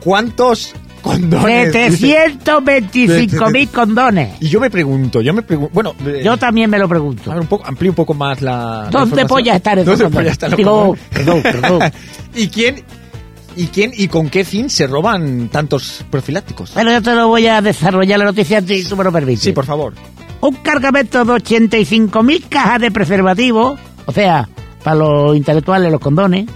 ¿Cuántos 0.00 0.74
condones? 1.06 1.74
725.000 2.02 3.70
condones. 3.70 4.34
Y 4.40 4.48
yo 4.48 4.60
me 4.60 4.70
pregunto, 4.70 5.20
yo 5.20 5.32
me 5.32 5.42
pregunto, 5.42 5.72
bueno, 5.72 5.94
eh, 6.04 6.22
Yo 6.24 6.36
también 6.36 6.68
me 6.70 6.78
lo 6.78 6.88
pregunto. 6.88 7.30
a 7.30 7.34
ver, 7.34 7.42
un 7.42 7.48
poco, 7.48 7.66
amplíe 7.66 7.90
un 7.90 7.96
poco 7.96 8.14
más 8.14 8.42
la. 8.42 8.88
¿Dónde 8.90 9.22
información. 9.22 9.28
polla 9.28 9.56
estar 9.56 9.78
esos 9.78 9.86
¿Dónde 9.98 10.04
condones? 10.04 10.24
polla 10.24 10.32
están 10.32 10.50
los 10.50 10.56
Digo, 10.58 10.96
perdón, 11.10 11.42
perdón. 11.42 11.92
¿Y 12.34 12.48
quién, 12.48 12.82
¿Y 13.56 13.66
quién 13.68 13.92
y 13.96 14.08
con 14.08 14.28
qué 14.28 14.44
fin 14.44 14.68
se 14.68 14.86
roban 14.86 15.48
tantos 15.48 16.04
profilácticos? 16.10 16.74
Bueno, 16.74 16.92
yo 16.92 17.02
te 17.02 17.14
lo 17.14 17.28
voy 17.28 17.46
a 17.46 17.62
desarrollar 17.62 18.18
la 18.18 18.26
noticia 18.26 18.60
si 18.60 18.84
tú 18.84 18.96
me 18.96 19.04
lo 19.04 19.12
permites. 19.12 19.42
Sí, 19.42 19.52
por 19.52 19.64
favor. 19.64 19.94
Un 20.40 20.54
cargamento 20.56 21.24
de 21.24 21.32
85.000 21.32 22.44
cajas 22.48 22.80
de 22.80 22.90
preservativos, 22.90 23.78
o 24.04 24.12
sea, 24.12 24.46
para 24.84 24.96
los 24.96 25.34
intelectuales, 25.36 25.90
los 25.90 26.00
condones, 26.00 26.46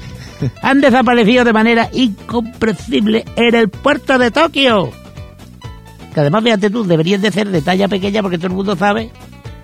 han 0.62 0.80
desaparecido 0.80 1.44
de 1.44 1.52
manera 1.52 1.88
incomprensible 1.92 3.24
en 3.36 3.54
el 3.54 3.68
puerto 3.68 4.18
de 4.18 4.30
Tokio. 4.30 4.90
Que 6.14 6.20
además, 6.20 6.42
fíjate 6.42 6.70
tú, 6.70 6.84
deberían 6.84 7.20
de 7.20 7.30
ser 7.30 7.48
de 7.48 7.62
talla 7.62 7.86
pequeña 7.88 8.22
porque 8.22 8.36
todo 8.38 8.48
el 8.48 8.54
mundo 8.54 8.74
sabe 8.76 9.10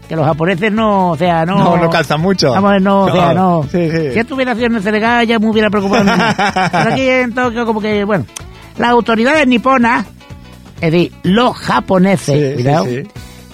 que 0.08 0.14
los 0.14 0.24
japoneses 0.24 0.70
no, 0.70 1.10
o 1.10 1.16
sea, 1.16 1.44
no... 1.44 1.56
No, 1.58 1.76
no 1.76 1.90
calzan 1.90 2.20
mucho. 2.20 2.52
Vamos, 2.52 2.80
no, 2.80 3.02
o 3.06 3.12
sea, 3.12 3.34
no. 3.34 3.64
Sí, 3.64 3.90
sí. 3.90 4.12
Si 4.12 4.18
estuviera 4.20 4.52
haciendo 4.52 4.78
en 4.78 4.84
Senegal 4.84 5.26
ya 5.26 5.40
me 5.40 5.50
hubiera 5.50 5.68
preocupado. 5.70 6.04
Pero 6.72 6.90
aquí 6.92 7.08
en 7.08 7.34
Tokio 7.34 7.66
como 7.66 7.80
que, 7.80 8.04
bueno, 8.04 8.24
las 8.78 8.90
autoridades 8.90 9.44
niponas, 9.48 10.06
es 10.80 10.92
decir, 10.92 11.12
los 11.24 11.56
japoneses, 11.56 12.50
Sí, 12.50 12.62
cuidado, 12.62 12.86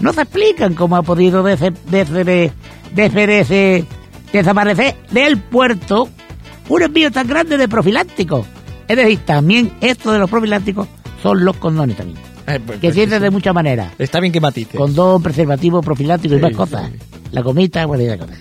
no 0.01 0.13
se 0.13 0.21
explican 0.23 0.75
cómo 0.75 0.97
ha 0.97 1.03
podido 1.03 1.43
dese- 1.43 1.73
desaparecer 4.33 4.97
del 5.11 5.39
puerto 5.39 6.09
un 6.69 6.83
envío 6.83 7.11
tan 7.11 7.27
grande 7.27 7.57
de 7.59 7.69
profilácticos. 7.69 8.47
Es 8.89 8.97
decir, 8.97 9.21
también 9.25 9.73
esto 9.81 10.13
de 10.13 10.19
los 10.19 10.29
profilácticos 10.31 10.89
son 11.23 11.45
los 11.45 11.57
condones 11.57 11.97
también. 11.97 12.19
Eh, 12.47 12.59
pues, 12.65 12.81
Que 12.81 12.89
pues, 12.89 12.95
sirven 12.95 13.23
de 13.23 13.31
muchas 13.31 13.55
maneras. 13.55 13.93
Está 13.99 14.19
bien 14.21 14.33
que 14.33 14.41
matice. 14.41 14.77
Condón, 14.77 15.23
preservativo, 15.23 15.81
profiláctico 15.81 16.35
y 16.35 16.39
Sí, 16.39 16.43
más 16.43 16.51
sí, 16.51 16.57
cosas. 16.57 16.91
sí. 16.91 16.99
La 17.31 17.43
comita, 17.43 17.87
bueno, 17.87 18.03
y 18.03 18.07
la 18.09 18.19
cosa. 18.19 18.33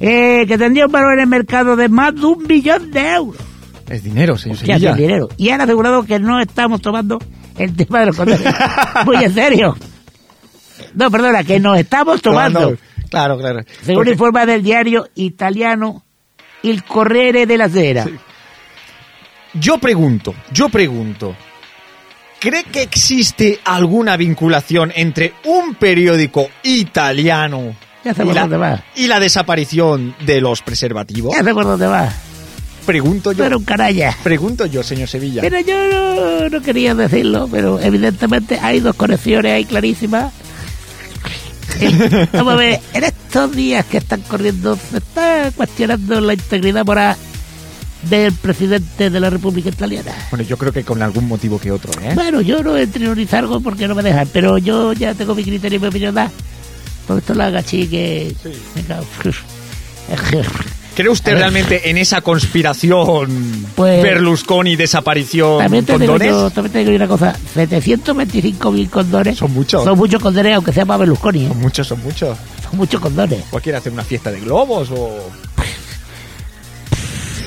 Eh, 0.00 0.44
que 0.46 0.58
tendría 0.58 0.86
un 0.86 0.92
valor 0.92 1.14
en 1.14 1.20
el 1.20 1.26
mercado 1.28 1.74
de 1.76 1.88
más 1.88 2.14
de 2.14 2.24
un 2.26 2.44
millón 2.46 2.90
de 2.90 3.08
euros. 3.14 3.40
Es 3.88 4.02
dinero, 4.04 4.36
señor 4.36 4.58
Ya, 4.58 4.74
Sevilla. 4.74 4.94
sin 4.94 5.06
dinero. 5.06 5.28
Y 5.36 5.48
han 5.50 5.60
asegurado 5.60 6.04
que 6.04 6.18
no 6.18 6.40
estamos 6.40 6.80
tomando 6.80 7.18
el 7.58 7.74
tema 7.76 8.00
de 8.00 8.06
los 8.06 8.16
condones. 8.16 8.42
Muy 9.06 9.16
en 9.24 9.34
serio. 9.34 9.76
No, 10.94 11.10
perdona, 11.10 11.42
que 11.44 11.58
nos 11.60 11.78
estamos 11.78 12.20
tomando. 12.22 12.76
Claro, 13.10 13.38
claro. 13.38 13.60
Según 13.82 13.96
Porque- 14.00 14.12
informa 14.12 14.46
del 14.46 14.62
diario 14.62 15.08
italiano 15.14 16.04
Il 16.62 16.84
Corriere 16.84 17.46
della 17.46 17.68
Sera. 17.68 18.06
Yo 19.54 19.78
pregunto, 19.78 20.34
yo 20.52 20.68
pregunto. 20.68 21.36
¿Cree 22.38 22.64
que 22.64 22.82
existe 22.82 23.60
alguna 23.64 24.16
vinculación 24.16 24.92
entre 24.96 25.34
un 25.44 25.74
periódico 25.76 26.48
italiano 26.64 27.76
Ya 28.04 28.10
y 28.12 28.32
la, 28.32 28.40
dónde 28.40 28.56
va. 28.56 28.82
y 28.96 29.06
la 29.06 29.20
desaparición 29.20 30.14
de 30.26 30.40
los 30.40 30.60
preservativos? 30.62 31.36
Ya 31.36 31.44
sé 31.44 31.54
por 31.54 31.64
dónde 31.64 31.86
va. 31.86 32.12
Pregunto 32.84 33.30
yo. 33.30 33.44
eres 33.44 33.58
un 33.58 33.64
canalla. 33.64 34.16
Pregunto 34.24 34.66
yo, 34.66 34.82
señor 34.82 35.08
Sevilla. 35.08 35.40
Pero 35.40 35.60
yo 35.60 35.86
no, 35.88 36.48
no 36.48 36.60
quería 36.62 36.96
decirlo, 36.96 37.48
pero 37.48 37.78
evidentemente 37.78 38.58
hay 38.60 38.80
dos 38.80 38.96
conexiones 38.96 39.52
ahí 39.52 39.64
clarísimas. 39.64 40.32
Vamos 42.32 42.52
a 42.54 42.56
ver, 42.56 42.80
en 42.92 43.04
estos 43.04 43.52
días 43.54 43.84
que 43.86 43.98
están 43.98 44.20
corriendo, 44.22 44.76
se 44.76 44.98
está 44.98 45.50
cuestionando 45.54 46.20
la 46.20 46.34
integridad 46.34 46.84
moral 46.84 47.16
del 48.08 48.32
presidente 48.32 49.10
de 49.10 49.20
la 49.20 49.30
República 49.30 49.68
Italiana. 49.68 50.12
Bueno, 50.30 50.44
yo 50.44 50.56
creo 50.56 50.72
que 50.72 50.84
con 50.84 51.02
algún 51.02 51.28
motivo 51.28 51.58
que 51.58 51.70
otro, 51.70 51.92
¿eh? 52.02 52.12
Bueno, 52.14 52.40
yo 52.40 52.62
no 52.62 52.76
entro 52.76 53.12
en 53.12 53.28
algo 53.34 53.60
porque 53.60 53.86
no 53.86 53.94
me 53.94 54.02
dejan, 54.02 54.28
pero 54.32 54.58
yo 54.58 54.92
ya 54.92 55.14
tengo 55.14 55.34
mi 55.34 55.44
criterio 55.44 55.76
y 55.76 55.80
mi 55.80 55.88
opinión. 55.88 56.14
da. 56.14 56.30
Por 57.06 57.18
esto 57.18 57.34
lo 57.34 57.44
haga 57.44 57.60
así 57.60 57.86
que... 57.88 58.34
me 58.74 58.82
cago. 58.82 59.06
¿Cree 60.94 61.08
usted 61.08 61.34
realmente 61.38 61.88
en 61.88 61.96
esa 61.96 62.20
conspiración 62.20 63.66
Pues- 63.74 64.02
Berlusconi 64.02 64.76
desaparición 64.76 65.58
También 65.58 65.86
te, 65.86 65.92
digo 65.98 66.12
condones? 66.12 66.28
yo, 66.30 66.50
también 66.50 66.72
te 66.72 66.78
digo 66.80 66.94
una 66.94 67.08
cosa, 67.08 67.34
725.000 67.56 68.90
condones. 68.90 69.38
Son 69.38 69.52
muchos. 69.54 69.84
Son 69.84 69.96
muchos 69.96 70.20
condones, 70.22 70.54
aunque 70.54 70.72
sea 70.72 70.84
para 70.84 70.98
Berlusconi. 70.98 71.44
¿eh? 71.44 71.48
Son 71.48 71.60
muchos, 71.60 71.86
son 71.88 72.02
muchos. 72.02 72.36
Son 72.68 72.76
muchos 72.76 73.00
condones. 73.00 73.40
¿O 73.52 73.58
quiere 73.60 73.78
hacer 73.78 73.92
una 73.92 74.04
fiesta 74.04 74.30
de 74.30 74.40
globos 74.40 74.90
o...? 74.90 75.30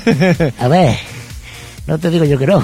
A 0.60 0.68
ver, 0.68 0.96
no 1.88 1.98
te 2.00 2.10
digo 2.10 2.26
yo 2.26 2.38
que 2.38 2.48
no. 2.48 2.64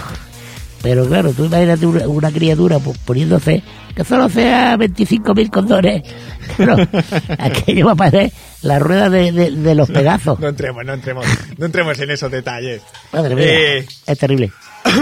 Pero 0.81 1.05
claro, 1.07 1.31
tú 1.31 1.45
imagínate 1.45 1.85
una, 1.85 2.07
una 2.07 2.31
criatura 2.31 2.79
po- 2.79 2.95
poniéndose 3.05 3.61
que 3.95 4.03
solo 4.03 4.29
sea 4.29 4.75
25.000 4.77 5.49
condones. 5.49 6.03
Claro, 6.57 6.85
aquello 7.39 7.85
va 7.85 7.91
a 7.93 7.95
parecer 7.95 8.33
la 8.63 8.79
rueda 8.79 9.09
de, 9.09 9.31
de- 9.31 9.51
de 9.51 9.75
los 9.75 9.89
pegazos. 9.89 10.39
No 10.39 10.47
entremos, 10.49 10.85
no 10.85 10.93
entremos, 10.93 11.25
no 11.57 11.65
entremos 11.65 11.99
en 11.99 12.11
esos 12.11 12.31
detalles. 12.31 12.81
Madre 13.11 13.35
mía, 13.35 13.45
Eh. 13.45 13.87
es 14.05 14.17
terrible. 14.17 14.51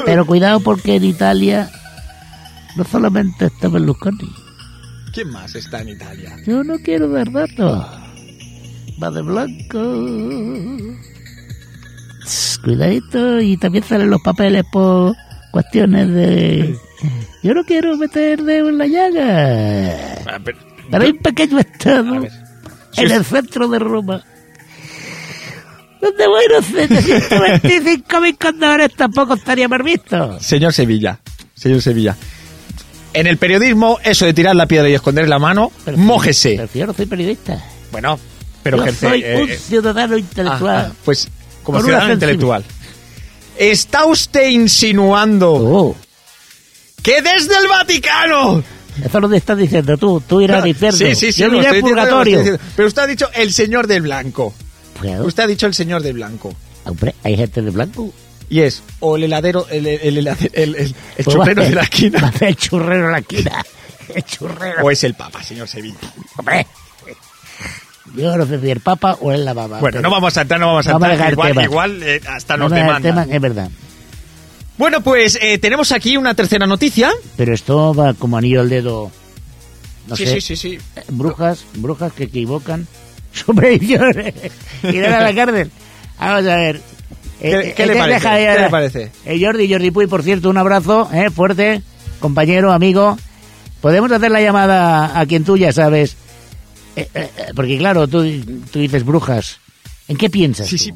Pero 0.05 0.25
cuidado 0.25 0.59
porque 0.59 0.95
en 0.95 1.03
Italia 1.05 1.69
no 2.75 2.83
solamente 2.83 3.45
está 3.45 3.67
Berlusconi. 3.67 4.29
¿Quién 5.13 5.29
más 5.31 5.55
está 5.55 5.81
en 5.81 5.89
Italia? 5.89 6.35
Yo 6.45 6.63
no 6.63 6.77
quiero 6.79 7.09
dar 7.09 7.31
datos. 7.31 7.85
Va 9.01 9.09
de 9.11 9.21
blanco. 9.21 9.79
Cuidadito. 12.63 13.39
Y 13.41 13.57
también 13.57 13.83
salen 13.83 14.09
los 14.09 14.21
papeles 14.21 14.63
por 14.71 15.15
cuestiones 15.51 16.09
de... 16.09 16.75
Yo 17.41 17.53
no 17.53 17.63
quiero 17.63 17.95
meter 17.97 18.43
dedo 18.43 18.69
en 18.69 18.77
la 18.77 18.85
llaga. 18.87 19.93
Ah, 20.27 20.39
pero- 20.43 20.57
Pero 20.91 21.03
hay 21.03 21.11
un 21.11 21.17
pequeño 21.19 21.59
estado 21.59 22.15
A 22.15 22.19
ver. 22.19 22.31
Si 22.31 22.37
en 22.97 23.11
el 23.11 23.25
centro 23.25 23.67
de 23.67 23.79
Roma. 23.79 24.23
Donde 26.01 26.27
bueno, 26.27 26.61
725 26.61 28.21
mil 28.21 28.37
condones 28.37 28.93
tampoco 28.95 29.33
estaría 29.33 29.67
mal 29.67 29.83
visto. 29.83 30.39
Señor 30.39 30.73
Sevilla, 30.73 31.19
señor 31.55 31.81
Sevilla. 31.81 32.15
En 33.13 33.27
el 33.27 33.37
periodismo, 33.37 33.97
eso 34.03 34.25
de 34.25 34.33
tirar 34.33 34.55
la 34.55 34.65
piedra 34.65 34.87
y 34.87 34.93
esconder 34.93 35.27
la 35.27 35.39
mano, 35.39 35.71
Pero- 35.83 35.97
mójese. 35.97 36.55
Pero 36.55 36.69
yo 36.73 36.87
no 36.87 36.93
soy 36.93 37.05
periodista. 37.05 37.61
Bueno, 37.91 38.19
pero 38.63 38.77
yo 38.77 38.83
ejerce, 38.83 39.09
soy 39.09 39.23
eh, 39.23 39.41
un 39.41 39.49
eh, 39.49 39.57
ciudadano 39.57 40.15
ah, 40.15 40.19
intelectual. 40.19 40.85
ah, 40.91 40.95
pues 41.03 41.27
como 41.63 41.81
ciudadano 41.81 42.13
intelectual. 42.13 42.63
¿Está 43.57 44.05
usted 44.05 44.47
insinuando 44.49 45.51
Oh. 45.53 45.95
que 47.03 47.21
desde 47.21 47.57
el 47.57 47.67
Vaticano... 47.67 48.63
Eso 49.05 49.17
es 49.17 49.21
lo 49.21 49.29
que 49.29 49.37
estás 49.37 49.57
diciendo 49.57 49.97
tú. 49.97 50.21
Tú 50.27 50.41
irás 50.41 50.61
al 50.63 50.69
infierno. 50.69 50.97
Sí, 50.97 51.15
sí, 51.15 51.31
sí. 51.31 51.41
Yo 51.41 51.53
iré 51.53 51.67
al 51.67 51.79
purgatorio. 51.81 52.59
Pero 52.75 52.87
usted 52.87 53.01
ha 53.03 53.07
dicho 53.07 53.27
el 53.33 53.51
señor 53.53 53.87
de 53.87 53.99
blanco. 54.01 54.53
Usted 55.23 55.43
ha 55.43 55.47
dicho 55.47 55.65
el 55.67 55.73
señor 55.73 56.01
de 56.03 56.13
blanco. 56.13 56.53
Hombre, 56.85 57.15
hay 57.23 57.37
gente 57.37 57.61
de 57.61 57.71
blanco. 57.71 58.11
Y 58.49 58.61
es 58.61 58.81
o 58.99 59.15
el 59.15 59.23
heladero, 59.23 59.67
el, 59.69 59.85
el, 59.85 60.17
el, 60.17 60.95
Pues 61.15 61.25
churrero 61.25 61.61
a 61.61 61.65
de 61.65 61.75
la 61.75 61.81
esquina. 61.83 62.33
A 62.41 62.45
el 62.45 62.55
churrero 62.55 63.05
de 63.07 63.11
la 63.11 63.19
esquina. 63.19 63.65
El 64.13 64.23
churrero. 64.23 64.83
O 64.83 64.89
es 64.91 65.03
el 65.03 65.13
Papa, 65.13 65.43
señor 65.43 65.67
Sevilla. 65.67 65.97
Hombre. 66.37 66.65
Yo 68.15 68.35
no 68.35 68.45
sé 68.47 68.59
si 68.59 68.71
el 68.71 68.79
papa 68.79 69.17
o 69.21 69.31
es 69.31 69.39
la 69.39 69.53
baba. 69.53 69.79
Bueno, 69.79 70.01
no 70.01 70.09
vamos 70.09 70.35
a 70.35 70.41
entrar, 70.41 70.59
no 70.59 70.65
vamos 70.67 70.87
a 70.87 70.93
Vamos 70.93 71.09
a 71.09 71.11
entrar. 71.11 71.29
dejar 71.35 71.51
el 71.51 71.63
Igual, 71.63 71.95
igual 71.95 72.03
eh, 72.03 72.21
hasta 72.27 72.57
No 72.57 72.63
nos 72.67 72.71
el 72.71 72.77
demandan. 72.85 73.01
tema, 73.25 73.35
es 73.35 73.41
verdad. 73.41 73.69
Bueno, 74.79 75.01
pues 75.03 75.37
eh, 75.41 75.57
tenemos 75.59 75.91
aquí 75.91 76.15
una 76.17 76.33
tercera 76.33 76.65
noticia. 76.65 77.11
Pero 77.37 77.53
esto 77.53 77.93
va 77.93 78.13
como 78.15 78.37
anillo 78.37 78.61
al 78.61 78.69
dedo. 78.69 79.11
No 80.07 80.15
sí, 80.15 80.25
sé. 80.25 80.39
sí, 80.41 80.55
sí, 80.55 80.55
sí. 80.55 80.77
Brujas, 81.09 81.65
brujas 81.75 82.11
que 82.13 82.23
equivocan 82.23 82.87
su 83.33 83.53
predicción. 83.53 84.11
Irán 84.83 85.13
a 85.13 85.19
la 85.19 85.35
cárcel. 85.35 85.69
Vamos 86.17 86.47
a 86.47 86.55
ver. 86.55 86.81
¿Qué- 87.41 87.51
Eh, 87.51 87.73
qué 87.75 87.83
eh, 87.83 87.87
le 87.87 87.95
parece? 87.95 88.27
¿Qué 88.27 88.61
le 88.61 88.69
parece? 88.69 89.11
Eh, 89.25 89.39
Jordi, 89.43 89.69
Jordi 89.71 89.91
Puy, 89.91 90.07
por 90.07 90.23
cierto, 90.23 90.49
un 90.49 90.57
abrazo 90.57 91.09
eh, 91.13 91.29
fuerte, 91.29 91.81
compañero, 92.19 92.71
amigo. 92.71 93.17
Podemos 93.81 94.11
hacer 94.11 94.31
la 94.31 94.41
llamada 94.41 95.19
a 95.19 95.25
quien 95.25 95.43
tú 95.43 95.55
ya 95.57 95.71
sabes. 95.73 96.15
Eh, 96.95 97.07
eh, 97.13 97.29
eh, 97.37 97.45
porque 97.55 97.77
claro, 97.77 98.07
tú, 98.07 98.23
tú 98.71 98.79
dices 98.79 99.05
brujas. 99.05 99.59
¿En 100.07 100.15
qué 100.17 100.29
piensas? 100.29 100.67
Sí, 100.67 100.77
tú? 100.77 100.83
sí. 100.85 100.91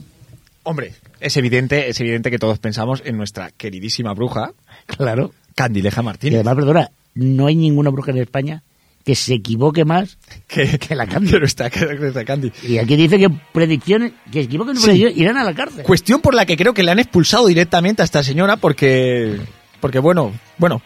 Hombre, 0.64 0.94
es 1.24 1.38
evidente, 1.38 1.90
es 1.90 2.00
evidente 2.00 2.30
que 2.30 2.38
todos 2.40 2.60
pensamos 2.60 3.02
en 3.06 3.18
nuestra 3.18 3.52
queridísima 3.52 4.14
bruja, 4.14 4.52
Claro. 4.86 5.32
Candileja 5.56 6.02
Y 6.02 6.06
Martínez. 6.06 6.36
además, 6.40 6.56
perdona, 6.56 6.92
no 7.16 7.48
hay 7.48 7.56
ninguna 7.56 7.90
bruja 7.90 8.12
en 8.12 8.18
España 8.18 8.64
que 9.06 9.16
se 9.16 9.34
equivoque 9.36 9.84
más. 9.86 10.18
que, 10.48 10.80
que 10.80 10.96
la 10.96 11.06
Candy. 11.08 11.32
no 11.34 11.46
está, 11.46 11.68
está 11.68 12.24
Candy. 12.26 12.52
Y 12.64 12.78
aquí 12.78 12.96
dice 12.96 13.18
que 13.20 13.30
predicciones, 13.52 14.14
que 14.32 14.40
se 14.42 14.46
equivoquen 14.46 14.76
en 14.76 14.82
Sí. 14.82 14.86
predicciones, 14.86 15.18
irán 15.18 15.38
a 15.38 15.44
la 15.44 15.54
cárcel. 15.54 15.84
Cuestión 15.84 16.22
por 16.22 16.34
la 16.34 16.46
que 16.46 16.56
creo 16.58 16.74
que 16.74 16.84
le 16.84 16.92
han 16.92 17.00
expulsado 17.00 17.48
directamente 17.48 18.02
a 18.02 18.06
esta 18.06 18.24
señora 18.24 18.56
porque, 18.58 19.40
porque 19.82 20.00
bueno, 20.00 20.32
bueno. 20.58 20.82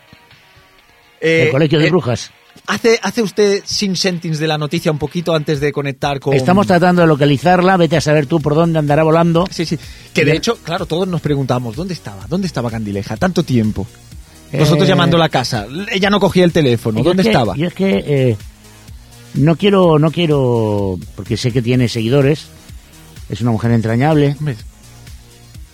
Eh, 1.22 1.44
el 1.46 1.52
colegio 1.52 1.80
de 1.80 1.88
eh, 1.88 1.90
brujas. 1.90 2.32
¿Hace, 2.68 3.00
¿Hace 3.02 3.22
usted 3.22 3.64
sin 3.66 3.96
sentings 3.96 4.40
de 4.40 4.48
la 4.48 4.58
noticia 4.58 4.92
un 4.92 4.98
poquito 4.98 5.34
antes 5.34 5.62
de 5.62 5.72
conectar 5.72 6.20
con...? 6.20 6.34
Estamos 6.34 6.68
tratando 6.68 7.02
de 7.02 7.08
localizarla, 7.08 7.78
vete 7.78 7.96
a 7.96 8.02
saber 8.02 8.26
tú 8.26 8.42
por 8.42 8.56
dónde 8.56 8.78
andará 8.78 9.04
volando. 9.04 9.46
Sí, 9.50 9.66
sí. 9.66 9.80
Que 10.14 10.26
de 10.26 10.34
hecho, 10.36 10.58
claro, 10.58 10.86
todos 10.86 11.08
nos 11.08 11.22
preguntamos, 11.22 11.76
¿dónde 11.78 11.94
estaba? 11.94 12.26
¿Dónde 12.28 12.46
estaba 12.48 12.70
Candileja? 12.70 13.16
Tanto 13.16 13.44
tiempo. 13.44 13.88
Nosotros 14.52 14.84
Eh, 14.86 14.88
llamando 14.90 15.16
a 15.16 15.20
la 15.22 15.30
casa. 15.30 15.66
Ella 15.92 16.10
no 16.10 16.20
cogía 16.20 16.44
el 16.44 16.52
teléfono. 16.52 16.98
Yo 17.00 17.04
¿Dónde 17.06 17.22
es 17.22 17.28
que- 17.28 17.32
estaba? 17.32 17.56
Yo 17.56 17.68
es 17.68 17.74
que 17.74 18.04
eh, 18.06 18.38
no 19.36 19.56
quiero, 19.56 19.98
no 19.98 20.12
quiero, 20.12 21.00
porque 21.16 21.38
sé 21.38 21.52
que 21.52 21.62
tiene 21.62 21.88
seguidores, 21.88 22.48
es 23.30 23.40
una 23.42 23.52
mujer 23.52 23.72
entrañable, 23.72 24.36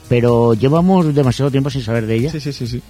pero 0.09 0.53
llevamos 0.53 1.13
demasiado 1.15 1.49
tiempo 1.49 1.69
sin 1.69 1.81
saber 1.81 2.05
de 2.05 2.15
ella 2.15 2.31
Sí, 2.31 2.39
sí, 2.39 2.53
sí, 2.53 2.67
sí. 2.67 2.81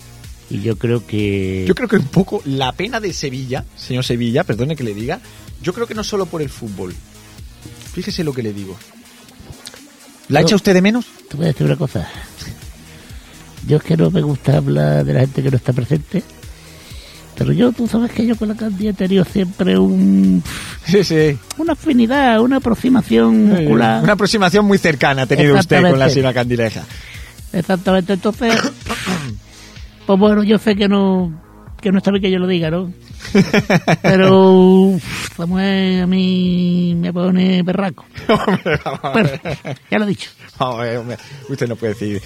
Y 0.50 0.62
yo 0.62 0.78
creo 0.78 1.06
que 1.06 1.66
Yo 1.68 1.76
creo 1.76 1.88
que 1.88 1.96
un 1.98 2.08
poco 2.08 2.42
la 2.46 2.72
pena 2.74 3.00
de 3.00 3.14
Sevilla, 3.14 3.66
señor 3.76 4.04
Sevilla, 4.04 4.44
perdone 4.44 4.76
que 4.76 4.84
le 4.84 4.94
diga, 4.94 5.20
yo 5.62 5.74
creo 5.74 5.88
que 5.88 5.96
no 5.96 6.04
solo 6.04 6.26
por 6.26 6.42
el 6.42 6.50
fútbol. 6.50 6.94
Fíjese 7.94 8.24
lo 8.24 8.34
que 8.34 8.44
le 8.44 8.54
digo. 8.54 8.76
¿La 10.30 10.42
Yo- 10.42 10.48
echa 10.48 10.56
usted 10.56 10.74
de 10.74 10.82
menos? 10.82 11.06
te 11.30 11.38
voy 11.38 11.46
a 11.46 11.48
decir 11.50 11.66
una 11.66 11.76
cosa. 11.76 12.08
Yo 13.68 13.78
es 13.78 13.84
que 13.84 13.96
no 13.96 14.12
me 14.12 14.22
gusta 14.22 14.58
hablar 14.58 15.06
de 15.06 15.14
la 15.14 15.22
gente 15.22 15.42
que 15.42 15.50
no 15.52 15.58
está 15.58 15.72
presente, 15.72 16.22
pero 17.38 17.54
yo, 17.54 17.72
tú 17.72 17.88
sabes 17.88 18.12
que 18.12 18.26
yo 18.26 18.36
con 18.36 18.50
la 18.50 18.56
Candy 18.56 18.90
he 18.90 18.94
tenido 18.94 19.24
siempre 19.26 19.78
un, 19.78 20.44
Sí, 20.86 21.04
sí. 21.04 21.38
una 21.58 21.74
afinidad, 21.74 22.42
una 22.42 22.58
aproximación 22.58 23.46
muscular. 23.46 24.04
Una 24.04 24.14
aproximación 24.14 24.66
muy 24.66 24.78
cercana 24.78 25.22
ha 25.24 25.26
tenido 25.28 25.56
usted 25.58 25.82
con 25.82 25.98
la 25.98 26.10
señora 26.10 26.34
Candileja. 26.34 26.84
Exactamente, 27.54 28.14
entonces, 28.14 28.54
pues 30.06 30.20
bueno, 30.20 30.44
yo 30.44 30.58
sé 30.58 30.76
que 30.76 30.88
no, 30.88 31.42
que 31.82 31.92
no 31.92 31.98
está 32.00 32.12
bien 32.12 32.22
que 32.24 32.32
yo 32.32 32.40
lo 32.40 32.48
diga, 32.48 32.70
¿no? 32.72 32.92
Pero 34.02 34.98
mujer 35.38 36.04
a 36.04 36.08
mí 36.08 36.94
me 36.98 37.12
pone 37.14 37.62
berraco. 37.64 38.06
Hombre, 39.04 39.40
ya 39.90 39.98
lo 40.00 40.06
he 40.06 40.10
dicho. 40.10 40.30
Ver, 40.80 40.98
hombre. 40.98 41.18
Usted 41.50 41.68
no 41.68 41.76
puede 41.76 41.94
decir... 41.94 42.22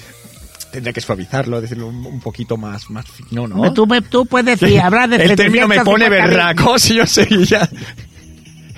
Tendría 0.71 0.91
que 0.91 0.99
suavizarlo, 0.99 1.61
decirlo 1.61 1.87
un, 1.87 2.19
poquito 2.19 2.57
más, 2.57 2.89
más 2.89 3.05
fino, 3.05 3.47
¿no? 3.47 3.73
Tú, 3.73 3.87
me- 3.87 4.01
tú 4.01 4.25
puedes 4.25 4.59
decir, 4.59 4.79
hablar 4.81 5.07
de 5.09 5.15
El 5.15 5.35
término 5.37 5.65
me 5.65 5.79
pone 5.83 6.07
750.000. 6.07 6.09
berraco, 6.09 6.77
señor 6.77 7.07
Sevilla. 7.07 7.69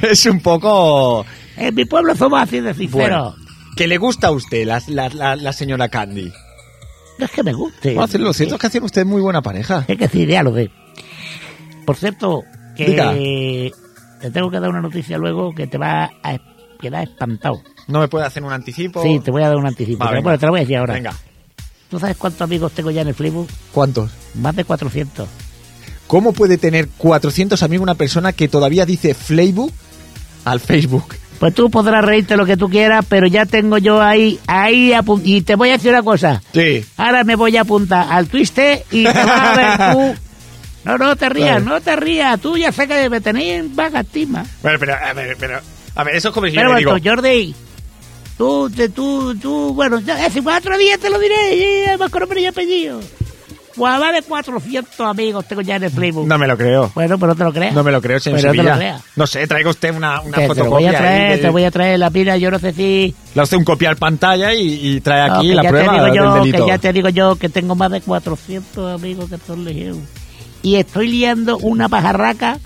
Es 0.01 0.25
un 0.27 0.39
poco... 0.39 1.25
En 1.58 1.74
mi 1.74 1.86
pueblo 1.86 2.15
somos 2.15 2.41
así 2.44 2.60
de 2.60 2.74
sinceros. 2.75 2.91
Bueno, 3.10 3.36
que 3.75 3.88
le 3.88 3.98
gusta 3.98 4.27
a 4.27 4.32
usted 4.32 4.65
la, 4.68 4.82
la, 4.88 5.10
la, 5.10 5.36
la 5.36 5.51
señora 5.51 5.89
Candy. 5.89 6.32
No 7.19 7.25
es 7.25 7.31
que 7.31 7.43
me 7.43 7.53
guste. 7.53 7.95
Lo 7.95 8.33
cierto 8.33 8.55
es 8.55 8.61
que 8.61 8.67
hacen 8.67 8.83
usted 8.83 9.05
muy 9.05 9.21
buena 9.21 9.41
pareja. 9.41 9.83
Es 9.89 9.97
que 9.97 10.07
sí, 10.07 10.25
ya 10.25 10.41
lo. 10.41 10.55
Por 11.85 11.97
cierto, 11.97 12.43
que 12.77 12.85
Diga. 12.85 13.13
te 13.13 14.31
tengo 14.31 14.49
que 14.49 14.59
dar 14.59 14.69
una 14.69 14.79
noticia 14.79 15.17
luego 15.17 15.53
que 15.53 15.67
te 15.67 15.77
va 15.77 16.09
a 16.23 16.38
quedar 16.79 17.03
espantado. 17.03 17.61
¿No 17.88 17.99
me 17.99 18.07
puede 18.07 18.25
hacer 18.25 18.41
un 18.41 18.53
anticipo? 18.53 19.03
Sí, 19.03 19.19
te 19.19 19.31
voy 19.31 19.43
a 19.43 19.49
dar 19.49 19.57
un 19.57 19.67
anticipo. 19.67 20.03
Va, 20.03 20.11
bueno, 20.21 20.39
te 20.39 20.45
lo 20.45 20.53
voy 20.53 20.59
a 20.59 20.63
decir 20.63 20.77
ahora. 20.77 20.93
Venga. 20.93 21.13
¿Tú 21.89 21.99
sabes 21.99 22.15
cuántos 22.15 22.41
amigos 22.41 22.71
tengo 22.71 22.89
ya 22.89 23.01
en 23.01 23.09
el 23.09 23.15
Facebook? 23.15 23.49
¿Cuántos? 23.73 24.11
Más 24.35 24.55
de 24.55 24.63
400. 24.63 25.27
¿Cómo 26.07 26.31
puede 26.31 26.57
tener 26.57 26.88
400 26.88 27.61
amigos 27.63 27.83
una 27.83 27.95
persona 27.95 28.31
que 28.31 28.47
todavía 28.47 28.85
dice 28.85 29.13
Facebook 29.13 29.73
al 30.45 30.61
Facebook? 30.61 31.15
Pues 31.39 31.55
tú 31.55 31.69
podrás 31.69 32.03
reírte 32.03 32.36
lo 32.36 32.46
que 32.46 32.58
tú 32.58 32.69
quieras, 32.69 33.05
pero 33.08 33.25
ya 33.27 33.46
tengo 33.46 33.77
yo 33.77 34.01
ahí, 34.01 34.39
ahí 34.46 34.93
Y 35.24 35.41
te 35.41 35.55
voy 35.55 35.69
a 35.69 35.74
decir 35.74 35.91
una 35.91 36.03
cosa. 36.03 36.41
Sí. 36.53 36.84
Ahora 36.98 37.24
me 37.24 37.36
voy 37.36 37.55
a 37.55 37.62
apuntar 37.62 38.08
al 38.10 38.27
twiste 38.27 38.84
y 38.91 39.03
te 39.03 39.13
vas 39.13 39.27
a 39.27 39.55
ver 39.55 39.93
tú. 39.93 40.22
No, 40.86 40.98
no 40.98 41.15
te 41.17 41.27
rías, 41.27 41.62
no 41.62 41.81
te 41.81 41.93
rías. 41.98 42.39
Tú 42.39 42.58
ya 42.58 42.72
sé 42.72 42.88
que 42.88 43.10
me 43.10 43.19
tenéis 43.19 43.60
en 43.60 43.75
baja 43.75 44.00
estima. 44.00 44.46
Bueno, 44.63 44.79
pero, 44.79 44.96
a 44.96 45.12
ver, 45.13 45.36
pero... 45.38 45.60
A 45.93 46.03
ver, 46.05 46.15
eso 46.15 46.29
es 46.29 46.34
como 46.34 46.48
si 46.48 46.53
yo 46.53 46.60
Pero 46.62 46.72
bueno, 46.72 46.96
digo... 46.96 47.10
Jordi, 47.12 47.53
tú, 48.38 48.69
te- 48.69 48.88
tú, 48.89 49.36
tú, 49.36 49.74
bueno, 49.74 50.00
ya, 50.00 50.25
hace 50.25 50.41
cuatro 50.41 50.77
días 50.77 50.98
te 50.98 51.10
lo 51.10 51.19
diré, 51.19 51.55
y 51.55 51.86
además 51.86 52.10
con 52.10 52.22
nombre 52.22 52.41
y 52.41 52.46
apellido. 52.46 53.01
Pues 53.79 54.00
más 54.00 54.13
de 54.13 54.21
400 54.21 55.00
amigos 55.00 55.45
tengo 55.48 55.62
ya 55.62 55.77
en 55.77 55.83
el 55.86 55.89
Facebook. 55.91 56.27
No 56.27 56.38
me 56.38 56.45
lo 56.48 56.57
creo. 56.57 56.91
Bueno, 56.93 57.17
pero 57.17 57.27
no 57.31 57.36
te 57.36 57.43
lo 57.45 57.53
creas. 57.53 57.74
No 57.74 57.83
me 57.83 57.91
lo 57.91 58.01
creo, 58.01 58.19
señor 58.19 58.41
Pero 58.41 58.53
no 58.53 58.57
te 58.57 58.57
lo 58.57 58.63
Sevilla. 58.74 58.77
creas. 58.77 59.01
No 59.15 59.25
sé, 59.27 59.48
traiga 59.48 59.69
usted 59.69 59.95
una, 59.95 60.21
una 60.21 60.38
Que 60.38 60.41
te 60.41 60.48
lo 60.48 60.53
voy 60.53 60.57
fotocopia 60.57 60.89
a 60.89 60.93
traer, 60.98 61.36
de- 61.38 61.41
te 61.43 61.50
voy 61.50 61.63
a 61.63 61.71
traer 61.71 62.00
la 62.00 62.09
pila, 62.12 62.38
yo 62.38 62.51
no 62.51 62.59
sé 62.59 62.74
si... 62.74 63.15
Le 63.33 63.41
hace 63.41 63.55
un 63.55 63.63
copiar 63.63 63.95
pantalla 63.98 64.53
y, 64.53 64.95
y 64.95 65.01
trae 65.01 65.27
No, 65.29 65.36
aquí 65.36 65.48
que 65.50 65.55
la 65.55 65.63
ya 65.63 65.69
prueba 65.69 65.88
te 65.88 65.93
digo 65.93 66.05
del 66.05 66.15
yo, 66.15 66.33
delito. 66.36 66.65
Que 66.65 66.69
ya 66.71 66.77
te 66.77 66.93
digo 66.93 67.09
yo 67.09 67.36
que 67.38 67.50
tengo 67.50 67.74
más 67.75 67.89
de 67.91 68.01
400 68.01 68.93
amigos 69.00 69.29
que 69.29 69.38
son 69.48 69.63
legión. 69.63 70.01
Y 70.62 70.75
estoy 70.75 71.07
liando 71.07 71.57
una 71.57 71.88
pajarraca 71.89 72.59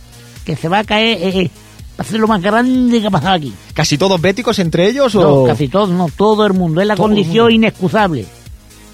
que 0.46 0.56
se 0.56 0.68
va 0.68 0.80
a 0.80 0.84
caer, 0.84 1.18
eh, 1.22 1.40
eh, 1.42 1.52
va 2.00 2.04
a 2.04 2.04
ser 2.04 2.20
lo 2.20 2.28
más 2.28 2.42
grande 2.42 3.00
que 3.00 3.08
ha 3.08 3.12
pasado 3.12 3.36
aquí. 3.36 3.54
¿Casi 3.76 3.98
todos 4.00 4.20
béticos 4.20 4.58
entre 4.60 4.88
ellos 4.88 5.14
No, 5.16 5.22
o...? 5.30 5.46
casi 5.46 5.68
todos, 5.68 5.90
no, 5.92 6.08
todo 6.18 6.46
el 6.48 6.54
mundo. 6.54 6.82
Es 6.82 6.88
la 6.88 6.96
Todo 6.96 7.06
condición 7.06 7.52
inexcusable. 7.52 8.26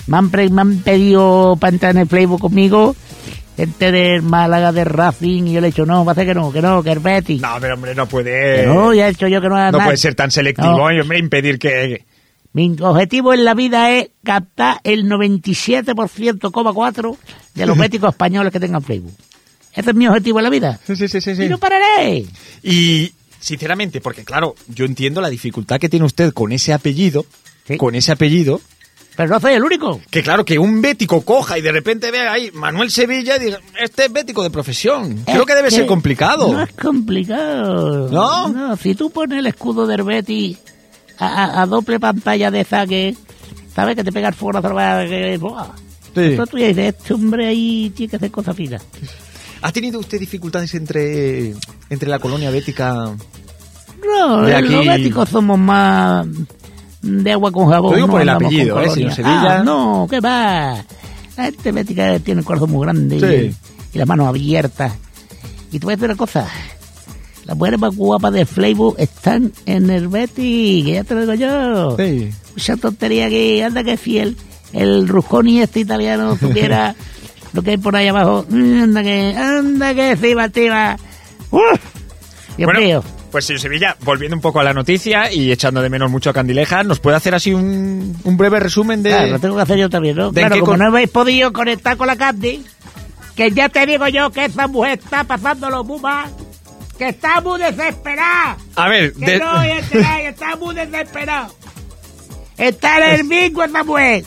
Me 0.10 0.18
han, 0.18 0.30
pre- 0.30 0.50
me 0.50 0.62
han 0.62 0.80
pedido 0.80 1.58
para 1.60 1.74
entrar 1.74 1.92
en 1.96 2.02
el 2.02 2.08
Facebook 2.08 2.42
conmigo, 2.42 2.96
gente 3.56 3.92
de 3.92 4.22
Málaga, 4.22 4.72
de 4.72 4.84
Racing, 4.86 5.44
y 5.48 5.54
yo 5.54 5.62
le 5.62 5.68
he 5.68 5.72
dicho, 5.72 5.86
no, 5.86 6.04
va 6.06 6.14
a 6.14 6.16
ser 6.16 6.26
que 6.28 6.34
no, 6.34 6.52
que 6.52 6.62
no, 6.62 6.82
que 6.84 6.92
el 6.92 7.00
Betis. 7.00 7.42
No, 7.42 7.58
pero 7.62 7.76
hombre, 7.76 7.94
no 7.96 8.08
puede... 8.08 8.62
Que 8.62 8.68
no, 8.68 8.94
ya 8.94 9.08
he 9.08 9.12
dicho 9.12 9.28
yo 9.28 9.40
que 9.42 9.48
no 9.50 9.56
no 9.56 9.72
nada. 9.72 9.84
puede 9.86 9.98
ser 9.98 10.16
tan 10.16 10.32
selectivo 10.32 10.78
No. 10.78 10.92
y, 10.92 11.00
hombre, 11.00 11.20
impedir 11.20 11.60
que... 11.60 12.06
Mi 12.52 12.76
objetivo 12.82 13.32
en 13.34 13.46
la 13.46 13.54
vida 13.54 13.92
es 13.92 14.10
captar 14.24 14.80
el 14.84 15.06
97,4 15.08 17.18
de 17.56 17.66
los 17.66 17.78
béticos 17.78 18.10
españoles 18.10 18.52
que 18.52 18.60
tengan 18.60 18.84
Facebook. 18.84 19.14
Ese 19.74 19.92
es 19.92 19.96
mi 19.96 20.08
objetivo 20.08 20.40
en 20.40 20.44
la 20.44 20.50
vida. 20.50 20.80
Sí, 20.86 20.96
sí, 20.96 21.08
sí, 21.08 21.22
sí. 21.22 21.32
Y 21.44 21.50
no 21.50 21.58
pararé. 21.60 22.26
Y, 22.64 23.14
sinceramente, 23.40 24.02
porque 24.02 24.24
claro, 24.24 24.56
yo 24.68 24.86
entiendo 24.86 25.22
la 25.22 25.30
dificultad 25.30 25.80
que 25.80 25.90
tiene 25.90 26.06
usted 26.06 26.34
con 26.34 26.52
ese 26.52 26.74
apellido, 26.74 27.26
Sí. 27.68 27.78
con 27.78 27.94
ese 27.94 28.12
apellido, 28.12 28.62
Pero 29.20 29.32
no 29.34 29.40
soy 29.42 29.52
el 29.56 29.64
único. 29.66 30.00
que 30.10 30.24
claro, 30.24 30.46
que 30.46 30.58
un 30.58 30.82
bético 30.82 31.20
coja 31.26 31.58
y 31.58 31.62
de 31.62 31.74
repente 31.74 32.10
vea 32.10 32.32
ahí 32.32 32.52
Manuel 32.54 32.90
Sevilla 32.90 33.36
y 33.36 33.40
diga, 33.48 33.60
este 33.78 34.06
es 34.06 34.14
bético 34.14 34.42
de 34.44 34.50
profesión. 34.50 35.24
Creo 35.26 35.42
Es 35.42 35.46
que 35.46 35.56
debe 35.56 35.70
ser 35.72 35.86
complicado. 35.88 36.54
No 36.54 36.62
es 36.64 36.72
complicado. 36.72 38.08
¿No? 38.10 38.78
si 38.78 38.96
tú 38.96 39.10
pones 39.10 39.40
el 39.40 39.48
escudo 39.48 39.86
del 39.88 40.04
Betis 40.04 40.58
a, 41.18 41.28
a- 41.28 41.62
a 41.64 41.66
doble 41.66 42.00
pantalla 42.00 42.50
de 42.50 42.62
esa 42.62 42.88
que, 42.88 43.14
¿sabes? 43.76 43.98
Que 43.98 44.06
te 44.06 44.14
pega 44.14 44.30
el 44.30 44.36
fuego 44.36 44.62
que 44.62 45.38
¡buah! 45.38 45.68
Sí. 46.16 46.38
Tú 46.50 46.58
ya 46.58 46.68
dices, 46.68 46.96
este 46.98 47.14
hombre 47.14 47.48
ahí 47.48 47.92
tiene 47.94 48.12
que 48.12 48.16
hacer 48.16 48.32
cosas 48.32 48.56
finas. 48.56 48.82
¿Ha 49.62 49.72
tenido 49.74 50.00
usted 50.00 50.18
dificultades 50.18 50.74
entre, 50.76 51.54
entre 51.90 52.08
la 52.08 52.20
colonia 52.20 52.52
bética? 52.52 52.94
No, 54.02 54.42
los 54.44 54.86
béticos 54.86 55.28
somos 55.28 55.60
más 55.60 56.26
de 57.02 57.32
agua 57.32 57.52
con 57.52 57.70
jabón. 57.70 57.92
Lo 57.92 57.96
digo 57.96 58.08
no 58.08 58.14
por 58.14 58.22
el 58.22 58.30
apellido, 58.30 58.82
¿eh, 58.82 58.90
señor 58.90 59.12
Sevilla? 59.14 59.60
Ah, 59.60 59.64
no, 59.64 60.08
¿qué 60.10 60.20
va? 60.20 60.84
La 61.38 61.44
gente 61.46 61.86
tiene 62.20 62.40
el 62.42 62.46
corazón 62.46 62.72
muy 62.72 62.86
grande 62.86 63.20
Sí. 63.20 63.56
y, 63.94 63.98
las 63.98 64.08
manos 64.08 64.28
abiertas. 64.28 64.94
Y 65.72 65.80
te 65.80 65.86
voy 65.86 65.94
a 65.94 65.96
decir 65.96 66.10
una 66.10 66.18
cosa. 66.18 66.48
Las 67.46 67.58
mujeres 67.58 67.80
más 67.80 67.96
guapas 67.96 68.34
de 68.34 68.46
Facebook 68.46 68.96
están 69.00 69.52
en 69.66 69.90
el 69.90 70.08
Betis, 70.08 70.86
que 70.86 70.92
ya 70.94 71.04
te 71.04 71.16
lo 71.16 71.22
digo 71.22 71.34
yo. 71.34 71.98
Sí. 71.98 72.30
Mucha 72.54 72.78
tontería 72.78 73.30
que 73.30 73.64
anda 73.64 73.84
que 73.84 73.98
fiel. 73.98 74.36
El 74.74 75.08
Rusconi 75.08 75.62
este 75.62 75.80
italiano 75.80 76.38
supiera 76.40 76.96
lo 77.54 77.62
que 77.62 77.72
hay 77.72 77.78
por 77.78 77.96
ahí 77.96 78.08
abajo. 78.08 78.46
Anda 78.52 79.02
que, 79.02 79.36
anda 79.36 79.94
que 79.96 80.18
sí, 80.18 80.34
Bativa. 80.34 80.98
¡Uf! 81.52 81.62
Dios 82.58 82.66
Bueno, 82.68 82.80
mío. 82.80 83.04
Pues 83.32 83.46
señor 83.46 83.62
Sevilla, 83.62 83.96
volviendo 84.02 84.36
un 84.36 84.42
poco 84.42 84.60
a 84.60 84.64
la 84.64 84.74
noticia 84.74 85.32
y 85.32 85.52
echando 85.52 85.82
de 85.82 85.90
menos 85.90 86.10
mucho 86.12 86.30
a 86.30 86.34
Candileja, 86.34 86.84
¿nos 86.84 87.00
puede 87.00 87.18
hacer 87.18 87.36
así 87.36 87.54
un, 87.54 88.18
un 88.24 88.38
breve 88.38 88.60
resumen 88.60 89.04
de...? 89.04 89.10
Claro, 89.12 89.28
lo 89.32 89.40
tengo 89.40 89.56
que 89.56 89.62
hacer 89.62 89.78
yo 89.78 89.90
también, 89.90 90.16
¿no? 90.18 90.32
¿De 90.32 90.42
Claro, 90.42 90.56
como 90.60 90.72
con- 90.72 90.80
no 90.80 90.86
habéis 90.88 91.10
podido 91.10 91.52
conectar 91.54 91.96
con 91.98 92.08
la 92.08 92.16
Candy, 92.16 92.64
que 93.36 93.52
ya 93.52 93.70
te 93.70 93.86
digo 93.86 94.08
yo 94.08 94.30
que 94.32 94.46
esa 94.46 94.68
mujer 94.68 95.00
está 95.00 95.24
pasándolo 95.24 95.84
muy 95.84 96.00
mal, 96.00 96.30
que 96.98 97.10
está 97.10 97.40
muy 97.42 97.60
desesperada, 97.60 98.58
A 98.76 98.90
ver, 98.90 99.14
que 99.14 99.26
de- 99.26 99.40
no 99.40 99.62
está 99.64 100.56
muy 100.58 100.76
desesperada. 100.76 101.50
Está 102.58 102.98
en 103.14 103.20
el 103.22 103.28
bingo 103.28 103.64
esa 103.64 103.84
mujer, 103.86 104.24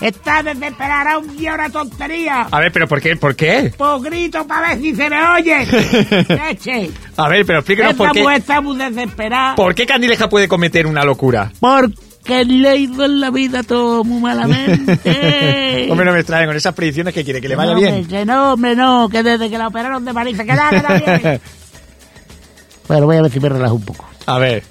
está 0.00 0.42
desesperada, 0.42 1.18
un 1.18 1.36
día 1.36 1.54
una 1.54 1.70
tontería. 1.70 2.42
a 2.50 2.60
ver, 2.60 2.72
pero 2.72 2.88
¿por 2.88 3.00
qué? 3.00 3.16
¿Por 3.16 3.36
qué? 3.36 3.72
Pues 3.76 4.02
grito 4.02 4.46
para 4.46 4.68
ver 4.68 4.80
si 4.80 4.94
se 4.94 5.08
me 5.10 5.22
oye. 5.28 5.66
Leche. 6.28 6.90
A 7.16 7.28
ver, 7.28 7.44
pero 7.46 7.58
explíquenos 7.60 7.92
Esa 7.92 7.98
por 7.98 8.12
qué, 8.12 8.22
mujer 8.22 8.38
está 8.38 8.60
muy 8.60 8.76
desesperada. 8.76 9.54
por 9.56 9.74
qué 9.74 9.86
Candileja 9.86 10.28
puede 10.28 10.48
cometer 10.48 10.86
una 10.86 11.04
locura. 11.04 11.52
Porque 11.60 12.44
le 12.44 12.68
ha 12.68 12.76
ido 12.76 13.04
en 13.04 13.20
la 13.20 13.30
vida 13.30 13.62
todo 13.62 14.04
muy 14.04 14.20
malamente. 14.20 15.86
Hombre, 15.90 16.06
no 16.06 16.12
me 16.12 16.20
extraen 16.20 16.46
con 16.46 16.56
esas 16.56 16.74
predicciones 16.74 17.12
que 17.14 17.24
quiere 17.24 17.40
que 17.40 17.48
le 17.48 17.56
vaya 17.56 17.72
no, 17.72 17.78
bien. 17.80 17.94
hombre, 17.94 18.08
que 18.08 18.24
no, 18.24 18.52
hombre, 18.52 18.76
no, 18.76 19.08
que 19.08 19.22
desde 19.22 19.48
que 19.50 19.58
la 19.58 19.68
operaron 19.68 20.04
de 20.04 20.14
París 20.14 20.36
se 20.36 20.44
queda, 20.46 20.70
bien. 20.70 21.40
bueno, 22.88 23.06
voy 23.06 23.16
a 23.16 23.22
ver 23.22 23.30
si 23.30 23.40
me 23.40 23.48
relajo 23.48 23.74
un 23.74 23.84
poco. 23.84 24.06
A 24.26 24.38
ver, 24.38 24.62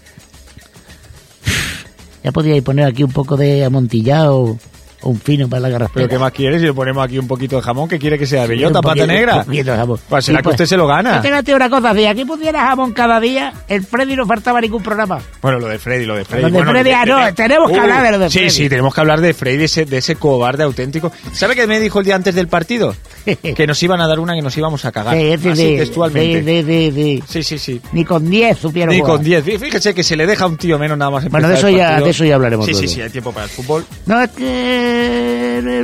Ya 2.23 2.31
podíais 2.31 2.61
poner 2.63 2.85
aquí 2.85 3.03
un 3.03 3.11
poco 3.11 3.35
de 3.37 3.63
amontillado 3.65 4.57
un 5.03 5.19
fino 5.19 5.47
para 5.47 5.61
la 5.61 5.69
garraspera. 5.69 6.07
¿pero 6.07 6.09
qué 6.09 6.19
más 6.19 6.31
quieres? 6.31 6.59
Si 6.61 6.67
le 6.67 6.73
ponemos 6.73 7.03
aquí 7.03 7.17
un 7.17 7.27
poquito 7.27 7.55
de 7.57 7.61
jamón, 7.61 7.87
¿qué 7.87 7.97
quiere 7.99 8.17
que 8.19 8.25
sea? 8.25 8.45
¿Bellota, 8.45 8.81
pata 8.81 9.05
negra? 9.07 9.43
un 9.47 9.53
de 9.53 9.63
jamón. 9.63 9.99
Pues 10.09 10.25
será 10.25 10.39
Sí, 10.39 10.43
que 10.43 10.49
usted 10.49 10.65
se 10.65 10.77
lo 10.77 10.87
gana. 10.87 11.15
Yo 11.17 11.21
te 11.21 11.27
voy 11.29 11.37
a 11.37 11.41
decir 11.41 11.55
una 11.55 11.69
cosa, 11.69 11.93
si 11.93 12.05
aquí 12.05 12.25
pusiera 12.25 12.67
jamón 12.67 12.91
cada 12.93 13.19
día, 13.19 13.53
el 13.67 13.85
Freddy 13.85 14.15
no 14.15 14.25
faltaba 14.25 14.59
ningún 14.61 14.83
programa. 14.83 15.19
Bueno, 15.41 15.59
lo 15.59 15.67
de 15.67 15.79
Freddy, 15.79 16.05
lo 16.05 16.15
de 16.15 16.25
Freddy. 16.25 16.41
Lo 16.43 16.47
de 16.49 16.53
bueno, 16.53 16.71
Freddy, 16.71 16.91
ah, 16.91 17.05
no, 17.05 17.33
tenemos 17.33 17.71
que 17.71 17.79
hablar 17.79 18.03
de 18.03 18.11
lo 18.11 18.19
de 18.19 18.29
Sí, 18.29 18.37
Freddy. 18.39 18.49
sí, 18.51 18.69
tenemos 18.69 18.93
que 18.93 19.01
hablar 19.01 19.21
de 19.21 19.33
Freddy, 19.33 19.57
de 19.57 19.65
ese, 19.65 19.85
de 19.85 19.97
ese 19.97 20.15
cobarde 20.15 20.63
auténtico. 20.63 21.11
¿Sabe 21.33 21.55
qué 21.55 21.65
me 21.67 21.79
dijo 21.79 21.99
el 21.99 22.05
día 22.05 22.15
antes 22.15 22.35
del 22.35 22.47
partido? 22.47 22.95
que 23.55 23.67
nos 23.67 23.81
iban 23.83 24.01
a 24.01 24.07
dar 24.07 24.19
una 24.19 24.33
que 24.35 24.41
nos 24.41 24.57
íbamos 24.57 24.83
a 24.85 24.91
cagar. 24.91 25.15
Sí, 25.15 25.37
sí, 25.41 25.49
Así 25.49 25.61
sí, 25.61 25.77
textualmente. 25.77 26.43
sí, 26.43 26.63
sí, 26.63 26.91
sí, 26.91 26.91
sí. 26.91 27.23
Sí, 27.27 27.43
sí, 27.43 27.59
sí. 27.59 27.81
Ni 27.93 28.03
con 28.05 28.29
10 28.29 28.57
supieron 28.57 28.93
Ni 28.93 28.99
jugar. 29.01 29.15
con 29.17 29.23
10. 29.23 29.43
Fíjese 29.43 29.93
que 29.93 30.03
se 30.03 30.15
le 30.15 30.25
deja 30.25 30.45
un 30.47 30.57
tío 30.57 30.77
menos 30.79 30.97
nada 30.97 31.11
más 31.11 31.29
Bueno, 31.29 31.47
de 31.47 31.55
eso 31.55 31.69
ya- 31.69 31.99
de 32.01 32.09
eso 32.09 32.25
ya 32.25 32.35
hablaremos 32.35 32.65
Sí, 32.65 32.73
sí, 32.73 32.87
sí, 32.87 33.01
hay 33.01 33.09
tiempo 33.09 33.31
para 33.31 33.45
el 33.45 33.49
fútbol. 33.51 33.85
No, 34.05 34.21
es 34.21 34.29
que 34.31 34.88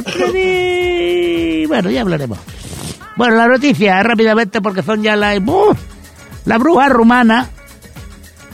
Freddy. 0.06 1.66
Bueno, 1.68 1.90
ya 1.90 2.02
hablaremos. 2.02 2.40
Bueno, 3.16 3.36
la 3.36 3.48
noticia, 3.48 4.02
rápidamente, 4.04 4.62
porque 4.62 4.84
son 4.84 5.02
ya 5.04 5.16
las... 5.16 5.40
¡Buf! 5.44 5.78
La 6.46 6.58
bruja 6.58 6.90
rumana... 6.90 7.50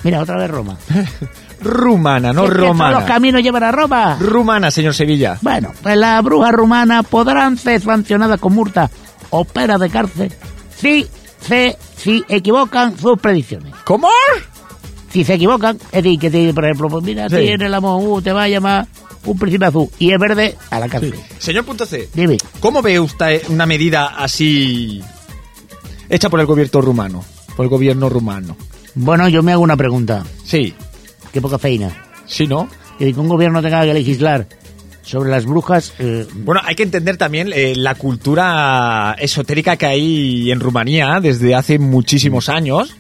Mira, 0.04 0.22
otra 0.22 0.38
vez 0.38 0.50
Roma. 0.50 0.78
Rumana, 1.62 2.34
no 2.34 2.48
romana. 2.48 2.92
los 3.02 3.04
caminos 3.04 3.44
llevan 3.44 3.64
a 3.64 3.72
Roma. 3.72 4.18
Rumana, 4.20 4.72
señor 4.72 4.96
Sevilla. 4.96 5.38
Bueno, 5.42 5.72
pues 5.84 5.96
las 5.96 6.24
brujas 6.24 6.52
rumanas 6.54 7.06
podrán 7.06 7.56
ser 7.56 7.80
sancionadas 7.82 8.40
con 8.40 8.54
multa 8.56 8.90
o 9.30 9.46
pena 9.46 9.78
de 9.78 9.88
cárcel 9.92 10.34
si 10.76 11.06
se 11.40 11.78
si 11.96 12.26
equivocan 12.28 12.98
sus 12.98 13.20
predicciones. 13.20 13.76
¿Cómo? 13.86 14.08
Si 15.12 15.24
se 15.24 15.36
equivocan, 15.36 15.78
es 15.92 16.04
decir, 16.04 16.20
que 16.20 16.32
te, 16.32 16.52
por 16.52 16.66
ejemplo, 16.66 16.88
pues 16.90 17.04
mira, 17.04 17.30
Sí. 17.30 17.36
si 17.36 17.48
en 17.50 17.62
el 17.62 17.74
amor 17.76 18.02
uh, 18.04 18.22
te 18.24 18.34
va 18.34 18.44
a 18.44 18.48
llamar 18.48 18.88
un 19.26 19.38
príncipe 19.38 19.66
azul 19.66 19.90
y 20.00 20.12
es 20.12 20.20
verde, 20.20 20.56
a 20.70 20.80
la 20.80 20.88
cárcel. 20.90 21.14
Señor 21.38 21.66
punto 21.66 21.86
C, 21.86 22.10
Dime, 22.14 22.38
¿cómo 22.60 22.82
ve 22.82 23.00
usted 23.00 23.44
una 23.50 23.66
medida 23.66 24.08
así 24.18 25.02
hecha 26.10 26.30
por 26.30 26.40
el 26.40 26.46
gobierno 26.46 26.82
rumano? 26.82 27.24
Por 27.56 27.66
el 27.66 27.70
gobierno 27.70 28.10
rumano. 28.10 28.56
bueno, 28.96 29.28
yo 29.30 29.44
me 29.44 29.52
hago 29.52 29.62
una 29.64 29.78
pregunta. 29.78 30.24
Sí, 30.46 30.74
Qué 31.32 31.40
poca 31.42 31.58
feina. 31.58 32.04
sí, 32.26 32.46
¿no? 32.48 32.68
Que 33.00 33.10
un 33.16 33.28
gobierno 33.30 33.62
tenga 33.62 33.84
que 33.84 33.94
legislar 33.94 34.48
sobre 35.02 35.30
las 35.32 35.46
brujas, 35.46 35.94
eh, 36.00 36.28
Bueno, 36.36 36.62
hay 36.64 36.76
que 36.76 36.84
entender 36.84 37.18
también 37.18 37.52
eh, 37.54 37.74
la 37.76 37.96
cultura 37.96 39.16
esotérica 39.18 39.76
que 39.78 39.86
hay 39.88 40.52
en 40.52 40.60
Rumanía 40.60 41.20
desde 41.22 41.56
hace 41.56 41.80
muchísimos 41.80 42.50
años. 42.50 42.96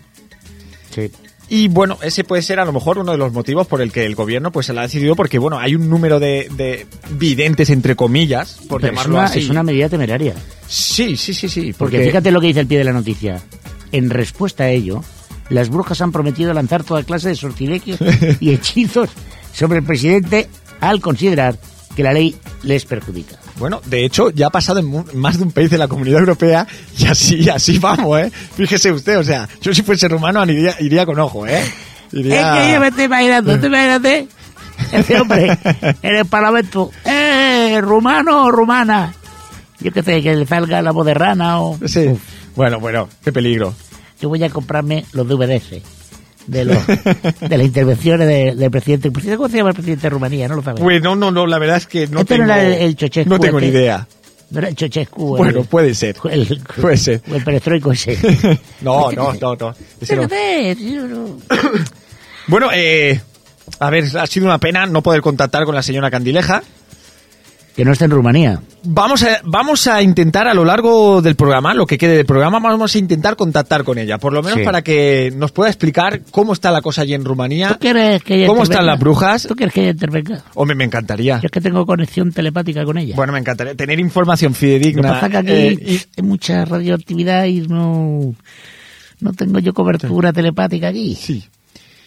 sí. 0.94 1.12
Y 1.54 1.68
bueno, 1.68 1.98
ese 2.02 2.24
puede 2.24 2.42
ser 2.44 2.62
a 2.62 2.66
lo 2.66 2.72
mejor 2.72 2.98
uno 2.98 3.12
de 3.12 3.18
los 3.18 3.34
motivos 3.34 3.68
por 3.68 3.82
el 3.82 3.92
que 3.92 4.06
el 4.06 4.16
gobierno 4.16 4.54
pues 4.54 4.68
se 4.68 4.74
la 4.74 4.80
ha 4.80 4.84
decidido 4.86 5.18
porque 5.18 5.38
bueno, 5.38 5.60
hay 5.60 5.76
un 5.76 5.90
número 5.90 6.18
de, 6.18 6.48
de 6.56 6.88
videntes 7.10 7.70
entre 7.70 7.98
comillas, 7.98 8.54
por 8.70 8.80
Pero 8.80 8.94
es 8.94 8.98
llamarlo 8.98 9.16
una, 9.18 9.26
así. 9.26 9.40
es 9.40 9.50
una 9.50 9.62
medida 9.62 9.90
temeraria. 9.90 10.34
Sí, 10.66 11.18
sí, 11.18 11.34
sí, 11.34 11.50
sí, 11.50 11.74
Porque 11.74 11.98
porque 11.98 12.04
fíjate 12.06 12.32
lo 12.32 12.40
que 12.40 12.48
dice 12.48 12.62
el 12.62 12.68
pie 12.68 12.78
de 12.78 12.86
la 12.86 12.94
noticia. 12.94 13.42
En 13.92 14.10
respuesta 14.10 14.64
a 14.64 14.70
ello, 14.70 15.04
las 15.50 15.68
brujas 15.68 16.00
han 16.00 16.14
prometido 16.14 16.54
lanzar 16.54 16.86
toda 16.86 17.04
clase 17.04 17.28
de 17.28 17.36
sortilegios 17.36 18.00
y 18.40 18.54
hechizos 18.54 19.10
sobre 19.52 19.80
el 19.80 19.84
presidente 19.84 20.48
al 20.80 21.02
considerar 21.02 21.58
que 21.98 22.04
la 22.04 22.14
ley 22.14 22.34
les 22.64 22.86
perjudica. 22.86 23.36
Bueno, 23.62 23.80
de 23.86 24.04
hecho, 24.04 24.32
ya 24.32 24.48
ha 24.48 24.50
pasado 24.50 24.80
en 24.80 25.06
más 25.14 25.38
de 25.38 25.44
un 25.44 25.52
país 25.52 25.70
de 25.70 25.78
la 25.78 25.88
Comunidad 25.88 26.20
Europea 26.20 26.66
y 26.98 27.06
así, 27.06 27.48
así 27.48 27.78
vamos, 27.78 28.20
¿eh? 28.20 28.32
Fíjese 28.58 28.92
usted, 28.92 29.20
o 29.20 29.24
sea, 29.24 29.48
yo 29.62 29.72
si 29.74 29.84
fuese 29.84 30.08
rumano 30.08 30.44
iría, 30.46 30.76
iría 30.80 31.06
con 31.06 31.20
ojo, 31.20 31.46
¿eh? 31.46 31.64
Iría- 32.12 32.58
Es 32.58 32.66
que 32.68 32.74
yo 32.74 32.80
me 32.80 32.88
estoy 32.88 33.04
imaginando, 33.06 33.60
¿te 33.60 33.68
imagínate? 33.68 34.28
Ese 34.92 35.20
hombre 35.22 35.58
en 36.02 36.16
el 36.16 36.26
parlamento, 36.26 36.90
¡eh, 37.06 37.80
rumano 37.82 38.46
o 38.46 38.52
rumana! 38.52 39.14
Yo 39.80 39.92
qué 39.92 40.02
sé, 40.02 40.22
que 40.24 40.36
le 40.36 40.46
salga 40.48 40.82
la 40.82 40.92
voz 40.92 41.06
de 41.06 41.14
rana 41.14 41.62
o... 41.62 41.78
Sí. 41.88 42.10
Bueno, 42.56 42.80
bueno, 42.80 43.10
qué 43.24 43.32
peligro. 43.32 43.74
Yo 44.20 44.30
voy 44.30 44.44
a 44.44 44.50
comprarme 44.50 45.06
los 45.14 45.28
DVDs 45.28 45.82
de, 46.48 46.66
los, 46.66 46.88
de 46.88 47.58
las 47.58 47.66
intervenciones 47.68 48.28
de- 48.28 48.56
del 48.56 48.72
presidente. 48.72 49.08
¿El 49.08 49.14
presidente- 49.14 49.38
¿Cómo 49.38 49.50
se 49.50 49.58
llama 49.58 49.70
el 49.70 49.76
presidente 49.76 50.02
de 50.04 50.10
Rumanía? 50.10 50.48
No 50.48 50.56
lo 50.56 50.64
sabes. 50.64 50.82
Pues 50.82 51.02
no, 51.02 51.16
no, 51.16 51.32
no, 51.32 51.46
la 51.48 51.60
verdad 51.60 51.78
es 51.78 51.88
que 51.88 52.08
no 52.08 52.22
Este 52.22 52.36
tengo... 52.36 52.48
no 52.48 52.54
era 52.54 52.64
el- 52.64 52.98
el 52.98 53.30
No 53.30 53.40
tengo 53.40 53.60
ni 53.60 53.68
idea. 53.68 54.08
No 54.50 54.60
era 54.60 54.68
el 54.68 54.76
Ceausescu. 54.76 55.38
Bueno, 55.38 55.62
el, 55.62 55.66
puede 55.66 55.96
ser. 55.96 56.16
el, 56.30 56.62
Puede 56.82 56.98
ser. 56.98 57.22
o 57.32 57.36
el 57.36 57.44
perestroico 57.44 57.92
ese. 57.94 58.18
No, 58.82 59.12
no, 59.12 59.34
no, 59.34 59.56
no. 59.56 59.74
Tío, 60.76 61.08
no. 61.08 61.38
Bueno, 62.48 62.70
eh, 62.74 63.22
a 63.80 63.90
ver, 63.90 64.06
ha 64.18 64.28
sido 64.28 64.48
una 64.48 64.58
pena 64.58 64.86
no 64.86 65.02
poder 65.02 65.22
contactar 65.22 65.64
con 65.64 65.76
la 65.76 65.84
señora 65.84 66.10
Candileja. 66.12 66.64
Que 67.76 67.86
no 67.86 67.94
está 67.94 68.04
en 68.06 68.12
Rumanía. 68.12 68.62
Vamos 68.84 69.24
a, 69.24 69.40
vamos 69.46 69.88
a 69.88 70.02
intentar 70.02 70.46
a 70.48 70.54
lo 70.54 70.66
largo 70.66 71.22
del 71.22 71.36
programa, 71.36 71.74
lo 71.74 71.86
que 71.86 71.98
quede 71.98 72.18
del 72.18 72.26
programa, 72.26 72.60
vamos 72.60 72.94
a 72.94 72.98
intentar 72.98 73.38
contactar 73.38 73.86
con 73.86 73.98
ella, 73.98 74.18
por 74.18 74.34
lo 74.34 74.44
menos 74.44 74.60
Sí. 74.60 74.66
para 74.66 74.82
que 74.82 75.32
nos 75.36 75.54
pueda 75.54 75.70
explicar 75.70 76.22
cómo 76.32 76.52
está 76.52 76.70
la 76.72 76.82
cosa 76.82 77.04
allí 77.04 77.14
en 77.14 77.24
Rumanía. 77.24 77.70
¿Tú 77.70 77.80
quieres 77.80 78.22
que 78.24 78.36
ella 78.36 78.48
¿Cómo 78.48 78.62
intervenga? 78.64 78.74
están 78.82 78.86
las 78.88 79.00
brujas? 79.00 79.48
¿Tú 79.48 79.56
quieres 79.56 79.74
que 79.74 79.82
ella 79.84 79.92
intervenga? 79.92 80.44
Hombre, 80.56 80.76
me 80.76 80.84
encantaría. 80.84 81.36
Yo 81.40 81.46
es 81.46 81.52
que 81.52 81.62
tengo 81.62 81.86
conexión 81.86 82.32
telepática 82.34 82.84
con 82.84 82.98
ella. 82.98 83.16
Bueno, 83.16 83.32
me 83.32 83.40
encantaría 83.40 83.74
tener 83.74 84.00
información 84.02 84.52
Lo 84.52 84.60
que 84.60 84.60
fidedigna. 84.60 85.10
pasa 85.14 85.30
que 85.30 85.38
aquí 85.38 85.52
eh, 85.52 85.78
y- 85.82 86.02
hay 86.18 86.24
mucha 86.28 86.66
radioactividad 86.66 87.46
y 87.46 87.62
no, 87.62 88.36
no 89.22 89.32
tengo 89.34 89.60
yo 89.60 89.74
cobertura 89.74 90.34
telepática 90.34 90.90
aquí. 90.90 91.16
sí, 91.16 91.46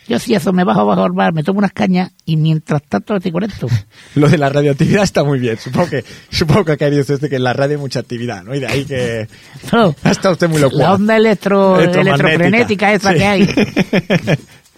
Yo 0.06 0.18
si 0.18 0.34
eso 0.34 0.52
me 0.52 0.64
bajo 0.64 0.84
bajo 0.84 1.02
al 1.02 1.12
bar, 1.12 1.32
me 1.32 1.42
tomo 1.42 1.58
unas 1.58 1.72
cañas 1.72 2.12
y 2.26 2.36
mientras 2.36 2.82
tanto 2.82 3.16
estoy 3.16 3.32
con 3.32 3.44
esto. 3.44 3.66
lo 4.14 4.28
de 4.28 4.38
la 4.38 4.48
radioactividad 4.48 5.02
está 5.02 5.24
muy 5.24 5.38
bien. 5.38 5.58
Supongo 5.58 5.88
que, 5.90 6.04
supongo 6.30 6.64
que 6.64 6.72
ha 6.72 6.76
querido 6.76 7.02
usted 7.02 7.28
que 7.28 7.36
en 7.36 7.44
la 7.44 7.52
radio 7.52 7.76
hay 7.76 7.80
mucha 7.80 8.00
actividad, 8.00 8.42
¿no? 8.42 8.54
Y 8.54 8.60
de 8.60 8.66
ahí 8.66 8.84
que 8.84 9.28
No, 9.72 9.94
ha 10.02 10.10
estado 10.10 10.34
usted 10.34 10.48
muy 10.48 10.60
loco. 10.60 10.76
la 10.76 10.92
onda 10.92 11.16
electro, 11.16 11.80
electrofrenética 11.80 12.92
esa 12.92 13.14
que 13.14 13.24
hay. 13.24 13.48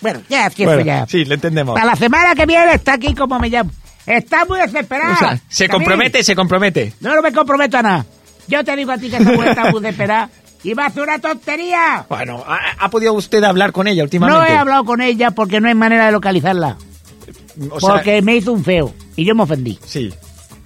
Bueno, 0.00 0.20
ya 0.28 0.46
empiezo 0.46 0.72
bueno, 0.72 0.84
ya. 0.84 1.06
sí, 1.06 1.24
le 1.24 1.34
entendemos. 1.34 1.74
Para 1.74 1.86
la 1.86 1.96
semana 1.96 2.34
que 2.34 2.46
viene 2.46 2.74
está 2.74 2.94
aquí 2.94 3.14
como 3.14 3.38
me 3.38 3.48
llamo. 3.48 3.70
Está 4.04 4.44
muy 4.44 4.60
desesperada. 4.60 5.14
O 5.14 5.18
sea, 5.18 5.40
se 5.48 5.68
compromete, 5.68 6.22
se 6.22 6.36
compromete. 6.36 6.92
No, 7.00 7.14
no 7.14 7.22
me 7.22 7.32
comprometo 7.32 7.78
a 7.78 7.82
nada. 7.82 8.06
Yo 8.46 8.62
te 8.62 8.76
digo 8.76 8.92
a 8.92 8.98
ti 8.98 9.10
que 9.10 9.16
esa 9.16 9.32
mujer 9.32 9.48
está 9.48 9.70
muy 9.70 9.80
desesperada. 9.80 10.30
Y 10.64 10.74
va 10.74 10.84
a 10.84 10.86
hacer 10.88 11.02
una 11.02 11.18
tontería. 11.18 12.06
Bueno, 12.08 12.42
¿ha, 12.46 12.58
ha 12.78 12.90
podido 12.90 13.12
usted 13.12 13.42
hablar 13.44 13.72
con 13.72 13.86
ella 13.86 14.02
últimamente? 14.02 14.40
No 14.40 14.46
he 14.46 14.56
hablado 14.56 14.84
con 14.84 15.00
ella 15.00 15.30
porque 15.30 15.60
no 15.60 15.68
hay 15.68 15.74
manera 15.74 16.06
de 16.06 16.12
localizarla. 16.12 16.76
O 17.70 17.80
sea, 17.80 17.94
porque 17.94 18.20
me 18.22 18.36
hizo 18.36 18.52
un 18.52 18.64
feo. 18.64 18.92
Y 19.14 19.24
yo 19.24 19.34
me 19.34 19.44
ofendí. 19.44 19.78
Sí. 19.84 20.12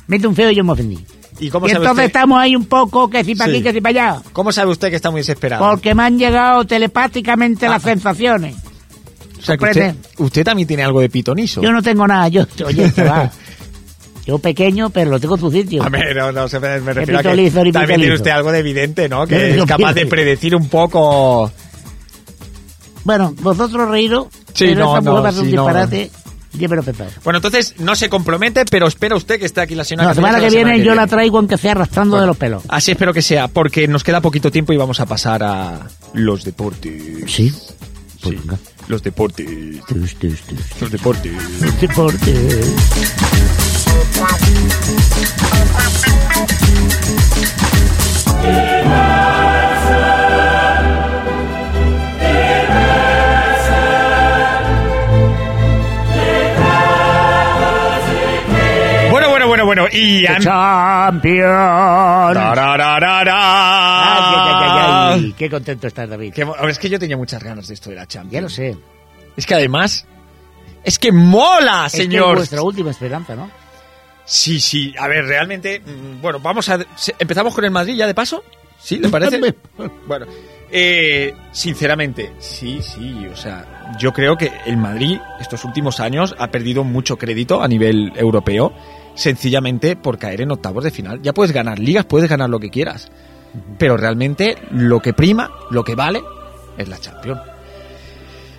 Me 0.06 0.16
hizo 0.16 0.28
un 0.28 0.34
feo 0.34 0.50
y 0.50 0.54
yo 0.56 0.64
me 0.64 0.72
ofendí. 0.72 0.98
¿Y 1.38 1.48
cómo 1.50 1.66
y 1.66 1.70
sabe 1.70 1.82
entonces 1.84 2.04
usted? 2.04 2.18
estamos 2.18 2.38
ahí 2.38 2.54
un 2.56 2.66
poco, 2.66 3.08
que 3.08 3.24
si 3.24 3.34
para 3.34 3.50
Sí. 3.50 3.56
aquí, 3.58 3.64
que 3.64 3.72
si 3.72 3.80
para 3.80 3.90
allá. 4.12 4.22
¿Cómo 4.32 4.52
sabe 4.52 4.70
usted 4.70 4.90
que 4.90 4.96
está 4.96 5.10
muy 5.10 5.20
desesperado? 5.20 5.68
Porque 5.68 5.94
me 5.94 6.02
han 6.02 6.18
llegado 6.18 6.64
telepáticamente 6.66 7.68
las 7.68 7.82
sensaciones. 7.82 8.56
o 9.38 9.42
sea, 9.42 9.56
que 9.56 9.94
usted, 10.18 10.44
también 10.44 10.68
tiene 10.68 10.82
algo 10.82 11.00
de 11.00 11.08
pitonizo. 11.08 11.62
Yo 11.62 11.72
no 11.72 11.82
tengo 11.82 12.06
nada, 12.06 12.28
yo, 12.28 12.44
oye, 12.66 12.92
va. 12.98 13.30
Yo 14.30 14.38
pequeño, 14.38 14.90
pero 14.90 15.10
lo 15.10 15.18
tengo 15.18 15.34
en 15.34 15.40
su 15.40 15.50
sitio. 15.50 15.82
A 15.82 15.88
ver, 15.88 16.14
no, 16.14 16.30
no, 16.30 16.48
se 16.48 16.60
me, 16.60 16.80
me 16.80 16.92
refiero 16.92 17.18
a 17.18 17.22
que 17.22 17.72
también 17.72 18.00
tiene 18.00 18.14
usted 18.14 18.30
algo 18.30 18.52
de 18.52 18.60
evidente, 18.60 19.08
¿no? 19.08 19.26
Que 19.26 19.58
es 19.58 19.64
capaz 19.64 19.92
de 19.92 20.06
predecir 20.06 20.54
un 20.54 20.68
poco... 20.68 21.50
Bueno, 23.02 23.34
vosotros 23.40 23.88
reíros, 23.88 24.28
Sí, 24.54 24.66
pero 24.66 24.80
no, 24.80 24.88
mujer 24.88 25.02
no, 25.02 25.22
va 25.22 25.28
a 25.30 25.32
ser 25.32 25.42
un 25.42 25.50
sí, 25.50 25.56
no, 25.56 25.62
disparate. 25.62 26.10
Yo 26.52 26.68
me 26.68 26.76
lo. 26.76 26.82
Bueno, 27.24 27.38
entonces 27.38 27.74
no 27.78 27.96
se 27.96 28.08
compromete, 28.08 28.64
pero 28.70 28.86
espera 28.86 29.16
usted 29.16 29.40
que 29.40 29.46
esté 29.46 29.62
aquí 29.62 29.74
la 29.74 29.82
señora... 29.82 30.04
No, 30.04 30.10
la 30.10 30.14
semana 30.14 30.40
que 30.40 30.50
viene 30.50 30.80
yo 30.82 30.94
la 30.94 31.08
traigo 31.08 31.38
aunque 31.38 31.58
sea 31.58 31.72
arrastrando 31.72 32.20
de 32.20 32.26
los 32.26 32.36
pelos. 32.36 32.62
Así 32.68 32.92
espero 32.92 33.12
que 33.12 33.22
sea, 33.22 33.48
porque 33.48 33.88
nos 33.88 34.04
queda 34.04 34.20
poquito 34.20 34.52
tiempo 34.52 34.72
y 34.72 34.76
vamos 34.76 35.00
a 35.00 35.06
pasar 35.06 35.42
a 35.42 35.88
los 36.12 36.44
deportes. 36.44 37.24
Sí. 37.26 37.52
Sí, 38.22 38.38
los 38.88 39.02
deportes. 39.02 39.46
Tus, 39.86 40.14
tus. 40.16 40.40
Los 40.80 40.90
deportes. 40.90 41.32
Deporte. 41.80 42.32
Bueno, 42.32 43.29
Y... 59.92 60.26
an- 60.26 60.40
Champion. 60.42 62.34
Tarararara. 62.34 63.34
Ay, 64.14 64.34
ay, 65.16 65.24
ay. 65.26 65.34
Qué 65.36 65.50
contento 65.50 65.86
estás, 65.86 66.08
David. 66.08 66.32
Que 66.32 66.46
es 66.68 66.78
que 66.78 66.88
yo 66.88 66.98
tenía 66.98 67.16
muchas 67.16 67.42
ganas 67.42 67.68
de 67.68 67.74
esto 67.74 67.90
de 67.90 67.96
la 67.96 68.06
Champions. 68.06 68.32
Ya 68.32 68.40
lo 68.40 68.48
sé. 68.48 68.76
Es 69.36 69.46
que 69.46 69.54
además... 69.54 70.06
Es 70.82 70.98
que 70.98 71.12
mola, 71.12 71.84
Es 71.86 71.92
que 71.92 71.98
es 71.98 72.04
señor. 72.04 72.36
vuestra 72.36 72.62
última 72.62 72.90
esperanza, 72.90 73.34
¿no? 73.34 73.50
Sí, 74.24 74.60
sí. 74.60 74.94
A 74.98 75.08
ver, 75.08 75.24
realmente... 75.26 75.80
mm, 75.80 76.20
Bueno, 76.22 76.40
vamos 76.40 76.68
a... 76.68 76.78
¿Empezamos 77.18 77.54
con 77.54 77.64
el 77.64 77.70
Madrid 77.70 77.96
ya 77.96 78.06
de 78.06 78.14
paso? 78.14 78.42
¿Sí? 78.78 78.96
¿Le 78.98 79.08
parece? 79.08 79.38
Bueno, 80.06 80.26
eh, 80.72 81.34
sinceramente, 81.52 82.32
sí, 82.38 82.80
sí, 82.80 83.26
o 83.26 83.36
sea, 83.36 83.92
yo 83.98 84.12
creo 84.12 84.36
que 84.36 84.52
el 84.66 84.76
Madrid 84.76 85.18
estos 85.40 85.64
últimos 85.64 85.98
años 86.00 86.34
ha 86.38 86.46
perdido 86.48 86.84
mucho 86.84 87.16
crédito 87.18 87.60
a 87.62 87.66
nivel 87.68 88.12
europeo, 88.16 88.72
sencillamente 89.14 89.96
por 89.96 90.18
caer 90.18 90.40
en 90.42 90.50
octavos 90.50 90.84
de 90.84 90.90
final. 90.90 91.20
Ya 91.22 91.32
puedes 91.32 91.52
ganar 91.52 91.78
ligas, 91.78 92.04
puedes 92.04 92.28
ganar 92.28 92.48
lo 92.50 92.58
que 92.60 92.70
quieras, 92.70 93.10
pero 93.78 93.96
realmente 93.96 94.56
lo 94.70 95.00
que 95.00 95.12
prima, 95.12 95.50
lo 95.70 95.84
que 95.84 95.94
vale, 95.94 96.20
es 96.78 96.88
la 96.88 96.98
Champions. 96.98 97.40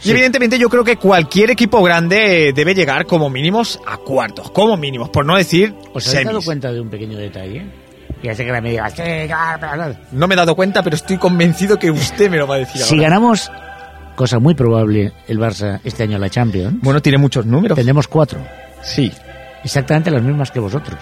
Y 0.04 0.10
evidentemente 0.12 0.58
yo 0.58 0.68
creo 0.68 0.84
que 0.84 0.98
cualquier 0.98 1.52
equipo 1.52 1.82
grande 1.84 2.54
debe 2.56 2.74
llegar 2.74 3.06
como 3.06 3.30
mínimos 3.30 3.80
a 3.86 3.98
cuartos, 3.98 4.50
como 4.50 4.76
mínimos, 4.76 5.10
por 5.10 5.26
no 5.28 5.38
decir 5.38 5.76
¿Os 5.94 6.08
habéis 6.10 6.26
dado 6.26 6.42
cuenta 6.42 6.72
de 6.74 6.82
un 6.82 6.90
pequeño 6.90 7.18
detalle? 7.20 7.66
Ya 8.24 8.34
sé 8.36 8.44
que 8.46 8.52
la 8.52 8.62
me 8.62 8.72
diga, 8.72 8.90
"Sí, 8.90 8.96
claro, 9.28 9.60
pero 9.60 9.96
no". 10.12 10.28
Me 10.28 10.34
he 10.34 10.38
dado 10.38 10.56
cuenta, 10.56 10.82
pero 10.84 10.96
estoy 10.96 11.18
convencido 11.18 11.78
que 11.78 11.90
usted 11.92 12.30
me 12.32 12.38
lo 12.38 12.48
va 12.48 12.56
a 12.56 12.58
decir 12.60 12.82
Si 12.82 12.96
ahora. 12.96 13.10
ganamos, 13.10 13.52
cosa 14.16 14.40
muy 14.40 14.54
probable, 14.56 15.12
el 15.28 15.40
Barça 15.40 15.80
este 15.84 16.04
año 16.04 16.18
la 16.18 16.30
Champions, 16.30 16.80
Bueno, 16.82 17.00
tiene 17.02 17.18
muchos 17.20 17.46
números. 17.46 17.76
tendremos 17.76 18.08
cuatro. 18.08 18.40
Sí. 18.84 19.12
Exactamente 19.64 20.10
las 20.12 20.22
mismas 20.24 20.52
que 20.52 20.60
vosotros. 20.60 21.00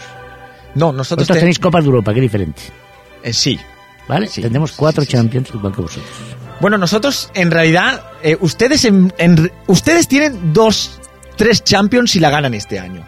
No, 0.76 0.92
nosotros 0.92 1.20
Vosotros 1.28 1.28
te- 1.28 1.40
tenéis 1.40 1.60
Copas 1.60 1.84
de 1.84 1.88
Europa, 1.88 2.14
qué 2.14 2.22
diferente. 2.22 2.62
eh, 3.24 3.34
sí. 3.34 3.60
¿Vale? 4.08 4.28
Sí, 4.28 4.42
Tendremos 4.42 4.72
sí, 4.72 4.76
cuatro 4.78 5.04
sí. 5.04 5.10
Champions 5.12 5.50
igual 5.54 5.74
que 5.74 5.82
vosotros. 5.82 6.10
Bueno, 6.60 6.78
nosotros 6.78 7.30
en 7.36 7.52
realidad, 7.52 8.04
eh, 8.24 8.38
ustedes 8.42 8.84
en, 8.86 9.14
en- 9.18 9.52
ustedes 9.68 10.08
tienen 10.08 10.52
dos, 10.54 11.00
tres 11.38 11.64
Champions 11.64 12.16
y 12.16 12.20
la 12.20 12.30
ganan 12.30 12.54
este 12.54 12.80
año. 12.80 13.06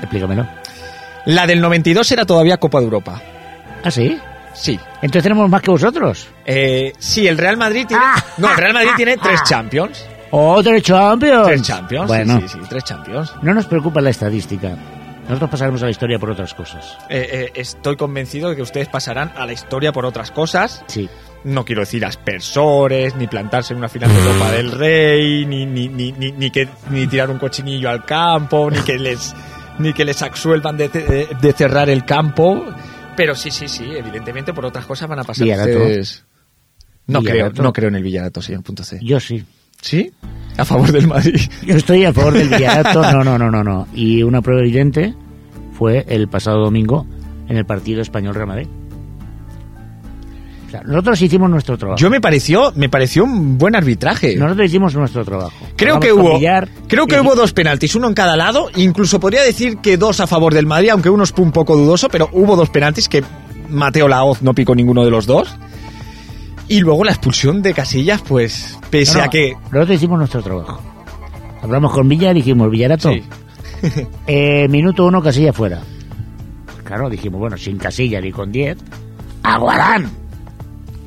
Explícamelo. 0.00 0.46
La 1.26 1.46
del 1.46 1.60
92 1.60 2.10
era 2.12 2.24
todavía 2.24 2.56
Copa 2.58 2.78
de 2.78 2.84
Europa. 2.84 3.20
¿Ah, 3.84 3.90
sí? 3.90 4.18
Sí. 4.54 4.78
Entonces 5.02 5.22
tenemos 5.22 5.48
más 5.50 5.60
que 5.62 5.70
vosotros. 5.70 6.28
Eh, 6.44 6.92
sí, 6.98 7.26
el 7.26 7.36
Real 7.36 7.56
Madrid 7.56 7.84
tiene. 7.86 8.02
Ah. 8.04 8.24
No, 8.38 8.50
el 8.50 8.56
Real 8.56 8.72
Madrid 8.74 8.90
tiene 8.96 9.16
tres 9.22 9.40
Champions. 9.46 10.04
¡Otro 10.30 10.78
Champions! 10.80 11.46
Tres 11.46 11.62
Champions. 11.62 12.08
Bueno, 12.08 12.40
Sí, 12.40 12.48
sí, 12.48 12.58
sí, 12.60 12.66
tres 12.68 12.84
Champions. 12.84 13.32
no 13.42 13.54
nos 13.54 13.66
preocupa 13.66 14.00
la 14.00 14.10
estadística. 14.10 14.76
Nosotros 15.28 15.50
pasaremos 15.50 15.82
a 15.82 15.86
la 15.86 15.90
historia 15.90 16.18
por 16.20 16.30
otras 16.30 16.54
cosas. 16.54 16.96
Eh, 17.08 17.28
eh, 17.32 17.52
estoy 17.56 17.96
convencido 17.96 18.48
de 18.50 18.56
que 18.56 18.62
ustedes 18.62 18.88
pasarán 18.88 19.32
a 19.36 19.44
la 19.44 19.52
historia 19.52 19.92
por 19.92 20.04
otras 20.06 20.30
cosas. 20.30 20.84
Sí. 20.86 21.08
No 21.42 21.64
quiero 21.64 21.80
decir 21.82 22.04
aspersores, 22.04 23.14
ni 23.16 23.26
plantarse 23.26 23.72
en 23.72 23.78
una 23.78 23.88
final 23.88 24.08
de 24.12 24.20
Copa 24.20 24.52
del 24.52 24.70
Rey, 24.72 25.44
ni, 25.46 25.66
ni, 25.66 25.88
ni, 25.88 26.12
ni, 26.12 26.50
que, 26.50 26.68
ni 26.90 27.06
tirar 27.08 27.30
un 27.30 27.38
cochinillo 27.38 27.88
al 27.90 28.04
campo, 28.04 28.70
ni 28.70 28.78
que 28.80 28.98
les, 28.98 29.34
ni 29.78 29.92
que 29.92 30.04
les 30.04 30.22
absuelvan 30.22 30.76
de, 30.76 30.88
de- 30.88 31.28
de 31.40 31.52
cerrar 31.52 31.88
el 31.90 32.04
campo. 32.04 32.64
Pero 33.16 33.34
sí, 33.34 33.50
sí, 33.50 33.66
sí, 33.68 33.84
evidentemente 33.96 34.52
por 34.52 34.64
otras 34.64 34.86
cosas 34.86 35.08
van 35.08 35.20
a 35.20 35.24
pasar 35.24 35.44
Villarato. 35.44 35.70
ustedes. 35.70 36.24
No 37.06 37.20
creo, 37.20 37.32
Villarato. 37.34 37.62
no 37.62 37.72
creo 37.72 37.88
en 37.88 37.94
el 37.96 38.02
Villarato, 38.02 38.42
señor 38.42 38.62
punto 38.62 38.82
C. 38.84 38.98
Yo 39.02 39.18
sí. 39.20 39.44
¿Sí? 39.86 40.10
A 40.58 40.64
favor 40.64 40.90
del 40.90 41.06
Madrid. 41.06 41.38
Yo 41.64 41.76
estoy 41.76 42.04
a 42.04 42.12
favor 42.12 42.32
del 42.32 42.48
Villarato. 42.48 43.02
No, 43.12 43.22
no, 43.22 43.38
no, 43.38 43.50
no, 43.50 43.62
no. 43.62 43.86
Y 43.94 44.22
una 44.24 44.42
prueba 44.42 44.62
evidente 44.62 45.14
fue 45.78 46.04
el 46.08 46.26
pasado 46.28 46.58
domingo 46.64 47.06
en 47.48 47.56
el 47.56 47.64
partido 47.66 48.00
español-Real 48.02 48.46
Madrid. 48.48 48.66
O 50.66 50.70
sea, 50.70 50.82
nosotros 50.82 51.22
hicimos 51.22 51.48
nuestro 51.48 51.78
trabajo. 51.78 51.98
Yo 52.00 52.10
me 52.10 52.20
pareció, 52.20 52.72
me 52.74 52.88
pareció 52.88 53.22
un 53.22 53.56
buen 53.58 53.76
arbitraje. 53.76 54.34
Nosotros 54.36 54.66
hicimos 54.66 54.94
nuestro 54.96 55.24
trabajo. 55.24 55.52
Creo 55.76 56.00
que 56.00 56.12
hubo, 56.12 56.34
Villar 56.36 56.68
creo 56.88 57.06
que 57.06 57.14
y- 57.16 57.20
hubo 57.20 57.36
dos 57.36 57.52
penaltis, 57.52 57.94
uno 57.94 58.08
en 58.08 58.14
cada 58.14 58.36
lado. 58.36 58.68
Incluso 58.74 59.20
podría 59.20 59.42
decir 59.42 59.76
que 59.78 59.96
dos 59.96 60.18
a 60.20 60.26
favor 60.26 60.52
del 60.54 60.66
Madrid, 60.66 60.88
aunque 60.90 61.10
uno 61.10 61.22
es 61.22 61.32
un 61.36 61.52
poco 61.52 61.76
dudoso, 61.76 62.08
pero 62.08 62.28
hubo 62.32 62.56
dos 62.56 62.70
penaltis 62.70 63.08
que 63.08 63.22
Mateo 63.68 64.08
Laoz 64.08 64.42
no 64.42 64.54
picó 64.54 64.74
ninguno 64.74 65.04
de 65.04 65.10
los 65.10 65.26
dos. 65.26 65.54
Y 66.68 66.80
luego 66.80 67.04
la 67.04 67.12
expulsión 67.12 67.62
de 67.62 67.72
Casillas, 67.74 68.22
pues, 68.22 68.78
pese 68.90 69.14
No, 69.14 69.18
no, 69.20 69.24
a 69.24 69.30
que. 69.30 69.56
Nosotros 69.70 69.90
hicimos 69.96 70.18
nuestro 70.18 70.42
trabajo. 70.42 70.80
Hablamos 71.62 71.92
con 71.92 72.08
Villar 72.08 72.36
y 72.36 72.40
dijimos, 72.40 72.70
Villarato, 72.70 73.10
Sí. 73.12 73.22
eh, 74.26 74.66
minuto 74.68 75.04
uno, 75.06 75.22
casilla 75.22 75.52
fuera. 75.52 75.80
Pues 76.66 76.78
claro, 76.82 77.08
dijimos, 77.08 77.38
bueno, 77.40 77.56
sin 77.56 77.76
casilla 77.78 78.20
ni 78.20 78.32
con 78.32 78.50
10. 78.50 78.78
¡Aguarán! 79.42 80.10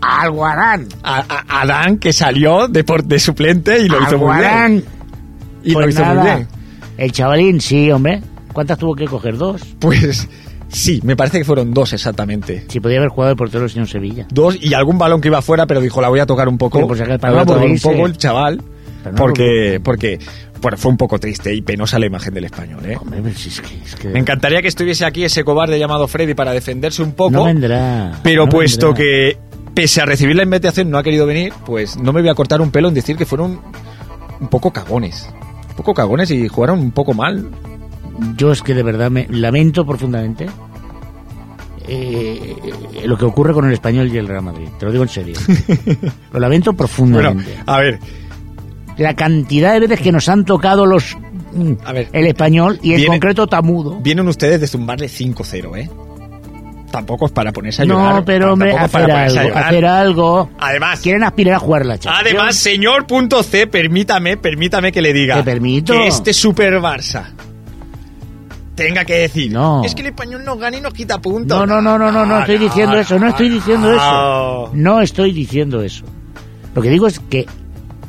¡Aguarán! 0.02 0.88
A, 1.04 1.18
a- 1.28 1.62
Adán, 1.62 1.98
que 1.98 2.14
salió 2.14 2.68
de, 2.68 2.84
por- 2.84 3.04
de 3.04 3.20
suplente 3.20 3.80
y 3.82 3.90
lo 3.90 4.02
hizo 4.02 4.18
muy 4.18 4.38
bien. 4.38 4.86
Y 5.64 5.74
Pues 5.74 5.86
lo 5.86 5.92
hizo 5.92 6.06
muy 6.06 6.24
bien. 6.24 6.48
El 6.98 7.12
chavalín, 7.12 7.60
sí, 7.62 7.92
hombre. 7.92 8.22
¿Cuántas 8.54 8.78
tuvo 8.78 8.96
que 8.96 9.06
coger? 9.06 9.38
¿Dos? 9.38 9.62
Pues 9.80 10.28
sí, 10.70 11.00
me 11.04 11.16
parece 11.16 11.40
que 11.40 11.46
fueron 11.46 11.74
dos 11.74 11.94
exactamente. 11.94 12.66
Si 12.68 12.80
podía 12.80 12.98
haber 12.98 13.10
jugado 13.10 13.30
de 13.30 13.36
portero 13.36 13.64
el 13.66 13.70
señor 13.70 13.88
Sevilla. 13.88 14.28
Dos 14.32 14.58
y 14.60 14.74
algún 14.74 14.98
balón 14.98 15.22
que 15.22 15.28
iba 15.28 15.40
afuera, 15.40 15.66
pero 15.66 15.82
dijo, 15.82 16.02
la 16.02 16.10
voy 16.10 16.20
a 16.20 16.26
tocar 16.26 16.48
un 16.48 16.58
poco. 16.58 16.80
Pero 16.80 16.94
acaso, 16.94 17.06
la 17.22 17.32
voy 17.32 17.42
a 17.42 17.46
tocar 17.46 17.66
un 17.66 17.80
poco 17.80 18.06
el 18.06 18.18
chaval. 18.18 18.62
No 19.06 19.16
Porque, 19.16 19.80
porque 19.82 20.20
bueno, 20.62 20.78
fue 20.78 20.92
un 20.92 20.98
poco 20.98 21.20
triste 21.20 21.54
y 21.54 21.62
penosa 21.62 22.00
la 22.00 22.06
imagen 22.06 22.34
del 22.34 22.46
español, 22.46 22.86
¿eh? 22.86 22.98
Hombre, 23.00 23.22
pues 23.22 23.38
si 23.38 23.50
es 23.50 23.62
que... 23.62 23.78
Es 23.78 23.96
que 23.96 24.10
Me 24.10 24.20
encantaría 24.20 24.62
que 24.62 24.68
estuviese 24.68 25.06
aquí 25.06 25.24
ese 25.24 25.44
cobarde 25.44 25.80
llamado 25.80 26.08
Freddy 26.08 26.34
para 26.34 26.52
defenderse 26.52 27.02
un 27.02 27.14
poco. 27.14 27.32
No 27.32 27.46
vendrá. 27.46 28.20
pero 28.24 28.46
no 28.46 28.52
puesto 28.52 28.88
vendrá. 28.88 29.04
que, 29.04 29.38
pese 29.74 30.02
a 30.02 30.06
recibir 30.06 30.36
la 30.36 30.44
invitación, 30.44 30.90
no 30.90 30.98
ha 30.98 31.04
querido 31.04 31.26
venir, 31.26 31.54
pues 31.66 31.98
no 31.98 32.12
me 32.12 32.22
voy 32.22 32.30
a 32.30 32.36
cortar 32.36 32.62
un 32.62 32.72
pelo 32.72 32.90
en 32.90 32.94
decir 32.94 33.16
que 33.16 33.26
fueron 33.26 33.62
un 34.40 34.48
poco 34.48 34.72
cagones. 34.72 35.30
Un 35.70 35.76
poco 35.76 35.94
cagones 35.94 36.30
y 36.32 36.48
jugaron 36.48 36.80
un 36.80 36.92
poco 36.92 37.14
mal. 37.14 37.50
Yo 38.36 38.52
es 38.52 38.62
que 38.62 38.74
de 38.74 38.84
verdad 38.84 39.10
me 39.12 39.28
lamento 39.30 39.86
profundamente 39.86 40.48
eh, 41.88 42.56
lo 43.06 43.18
que 43.18 43.26
ocurre 43.26 43.54
con 43.54 43.66
el 43.66 43.74
español 43.74 44.10
y 44.14 44.18
el 44.18 44.28
Real 44.28 44.44
Madrid. 44.44 44.68
Te 44.80 44.86
lo 44.86 44.92
digo 44.92 45.04
en 45.04 45.10
serio. 45.10 45.36
Lo 46.34 46.40
lamento 46.40 46.72
Bueno, 46.74 46.78
profundamente. 46.78 47.58
a 47.66 47.80
ver, 47.80 48.00
La 48.98 49.16
cantidad 49.16 49.74
de 49.74 49.80
veces 49.82 50.02
que 50.02 50.12
nos 50.12 50.30
han 50.30 50.46
tocado 50.46 50.86
los 50.86 51.18
mm, 51.54 51.74
A 51.86 51.94
ver, 51.94 52.10
el 52.14 52.28
español 52.28 52.80
y 52.84 52.94
en 52.94 53.06
concreto 53.08 53.48
Tamudo. 53.48 54.00
vienen 54.02 54.28
ustedes 54.28 54.62
de 54.62 54.68
zumbarle 54.68 55.08
5-0, 55.08 55.78
¿eh? 55.78 55.90
Tampoco 56.92 57.28
es 57.28 57.32
para 57.32 57.52
ponerse 57.52 57.84
a 57.84 57.86
llorar. 57.86 58.16
No, 58.16 58.26
pero 58.26 58.54
hombre, 58.54 58.72
para 58.72 58.86
hacer 58.86 59.02
ponerse 59.02 59.38
a 59.38 59.42
algo, 59.42 59.50
llorar. 59.54 59.64
hacer 59.68 59.86
algo. 59.86 60.50
Además, 60.60 61.00
Quieren 61.02 61.24
aspirar 61.24 61.54
a 61.56 61.60
jugar 61.60 61.86
la 61.86 61.98
Champions. 62.00 62.28
Además, 62.36 62.56
señor 62.56 63.06
punto 63.08 63.44
C, 63.44 63.68
permítame, 63.68 64.38
permítame 64.38 64.92
que 64.92 65.02
le 65.02 65.14
diga 65.14 65.36
Te 65.38 65.44
permito. 65.44 65.94
que 65.94 66.08
este 66.08 66.34
Super 66.34 66.74
Barça 66.80 67.26
tenga 68.86 69.06
que 69.06 69.20
decir, 69.20 69.52
No. 69.52 69.84
es 69.84 69.94
que 69.96 70.02
el 70.02 70.08
español 70.08 70.44
nos 70.44 70.58
gana 70.60 70.78
y 70.78 70.82
nos 70.82 70.94
quita 70.94 71.20
puntos. 71.22 71.58
No, 71.58 71.66
no, 71.66 71.82
no, 71.82 71.98
no, 71.98 72.12
no, 72.12 72.26
no 72.26 72.40
estoy 72.40 72.58
diciendo 72.58 72.98
eso, 73.00 73.20
no 73.20 73.28
estoy 73.30 73.50
diciendo 73.50 73.92
eso. 73.92 74.72
no. 74.74 75.02
Estoy 75.02 75.32
diciendo 75.32 75.82
eso. 75.82 76.06
Lo 76.76 76.82
que 76.82 76.90
digo 76.90 77.08
es 77.08 77.20
que 77.20 77.46